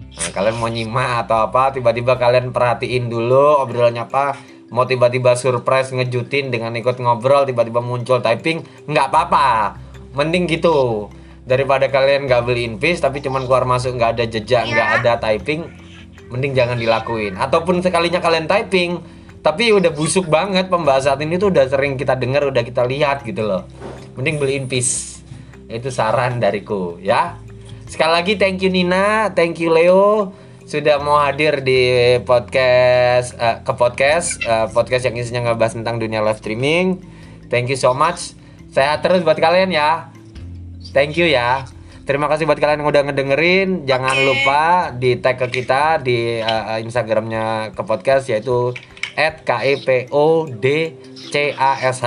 Nah, 0.00 0.30
kalian 0.32 0.56
mau 0.56 0.72
nyimak 0.72 1.28
atau 1.28 1.52
apa 1.52 1.76
tiba-tiba 1.76 2.16
kalian 2.16 2.48
perhatiin 2.48 3.12
dulu 3.12 3.60
obrolannya 3.60 4.08
apa 4.08 4.40
mau 4.72 4.88
tiba-tiba 4.88 5.36
surprise 5.36 5.92
ngejutin 5.92 6.48
dengan 6.48 6.72
ikut 6.80 6.96
ngobrol 6.96 7.44
tiba-tiba 7.44 7.84
muncul 7.84 8.24
typing 8.24 8.64
nggak 8.88 9.12
apa-apa. 9.12 9.76
Mending 10.16 10.48
gitu 10.48 11.10
daripada 11.44 11.92
kalian 11.92 12.24
nggak 12.24 12.42
beli 12.44 12.64
invis 12.64 13.04
tapi 13.04 13.20
cuman 13.20 13.44
keluar 13.44 13.68
masuk 13.68 14.00
nggak 14.00 14.16
ada 14.16 14.24
jejak 14.24 14.64
nggak 14.64 14.88
Iya. 14.88 15.00
ada 15.00 15.12
typing 15.20 15.68
mending 16.32 16.56
jangan 16.56 16.80
dilakuin. 16.80 17.36
Ataupun 17.36 17.84
sekalinya 17.84 18.18
kalian 18.18 18.48
typing 18.48 18.98
tapi 19.44 19.76
udah 19.76 19.92
busuk 19.92 20.24
banget 20.26 20.72
pembahasan 20.72 21.20
ini 21.20 21.36
tuh 21.36 21.52
udah 21.52 21.68
sering 21.68 22.00
kita 22.00 22.16
dengar 22.16 22.48
udah 22.48 22.64
kita 22.64 22.80
lihat 22.82 23.22
gitu 23.28 23.44
loh. 23.44 23.68
Mending 24.16 24.40
beli 24.40 24.56
invis. 24.56 25.20
Itu 25.68 25.92
saran 25.92 26.40
dariku 26.40 26.96
ya. 26.98 27.36
Sekali 27.84 28.12
lagi 28.16 28.32
thank 28.40 28.64
you 28.64 28.72
Nina 28.72 29.30
thank 29.36 29.60
you 29.60 29.68
Leo 29.68 30.32
sudah 30.64 30.96
mau 30.96 31.20
hadir 31.20 31.60
di 31.60 32.16
podcast 32.24 33.36
eh, 33.36 33.60
ke 33.60 33.72
podcast 33.76 34.40
eh, 34.40 34.66
podcast 34.72 35.04
yang 35.04 35.16
isinya 35.20 35.52
ngebahas 35.52 35.76
tentang 35.76 36.00
dunia 36.00 36.24
live 36.24 36.40
streaming. 36.40 37.04
Thank 37.52 37.68
you 37.68 37.76
so 37.76 37.92
much. 37.92 38.32
Sehat 38.72 39.04
terus 39.04 39.20
buat 39.20 39.36
kalian 39.36 39.70
ya 39.70 40.13
thank 40.92 41.16
you 41.16 41.30
ya. 41.30 41.64
Terima 42.04 42.28
kasih 42.28 42.44
buat 42.44 42.60
kalian 42.60 42.84
yang 42.84 42.90
udah 42.92 43.02
ngedengerin. 43.08 43.88
Jangan 43.88 44.16
Oke. 44.20 44.26
lupa 44.28 44.92
di 44.92 45.16
tag 45.24 45.40
ke 45.40 45.48
kita 45.48 46.04
di 46.04 46.44
eh, 46.44 46.78
instagramnya 46.84 47.72
ke 47.72 47.80
podcast 47.80 48.28
yaitu 48.28 48.76
KEPODCASH 49.16 52.04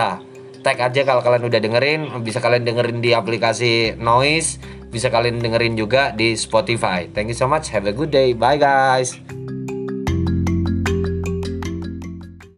tag 0.62 0.78
aja 0.84 1.02
kalau 1.08 1.22
kalian 1.26 1.50
udah 1.50 1.62
dengerin. 1.64 2.02
Bisa 2.22 2.44
kalian 2.44 2.68
dengerin 2.68 3.00
di 3.02 3.18
aplikasi 3.18 3.98
Noise. 3.98 4.62
Bisa 4.94 5.10
kalian 5.10 5.42
dengerin 5.42 5.74
juga 5.74 6.14
di 6.14 6.38
Spotify. 6.38 7.10
Thank 7.10 7.34
you 7.34 7.40
so 7.40 7.50
much. 7.50 7.74
Have 7.74 7.90
a 7.90 7.96
good 7.96 8.14
day. 8.14 8.38
Bye 8.38 8.62
guys 8.62 9.18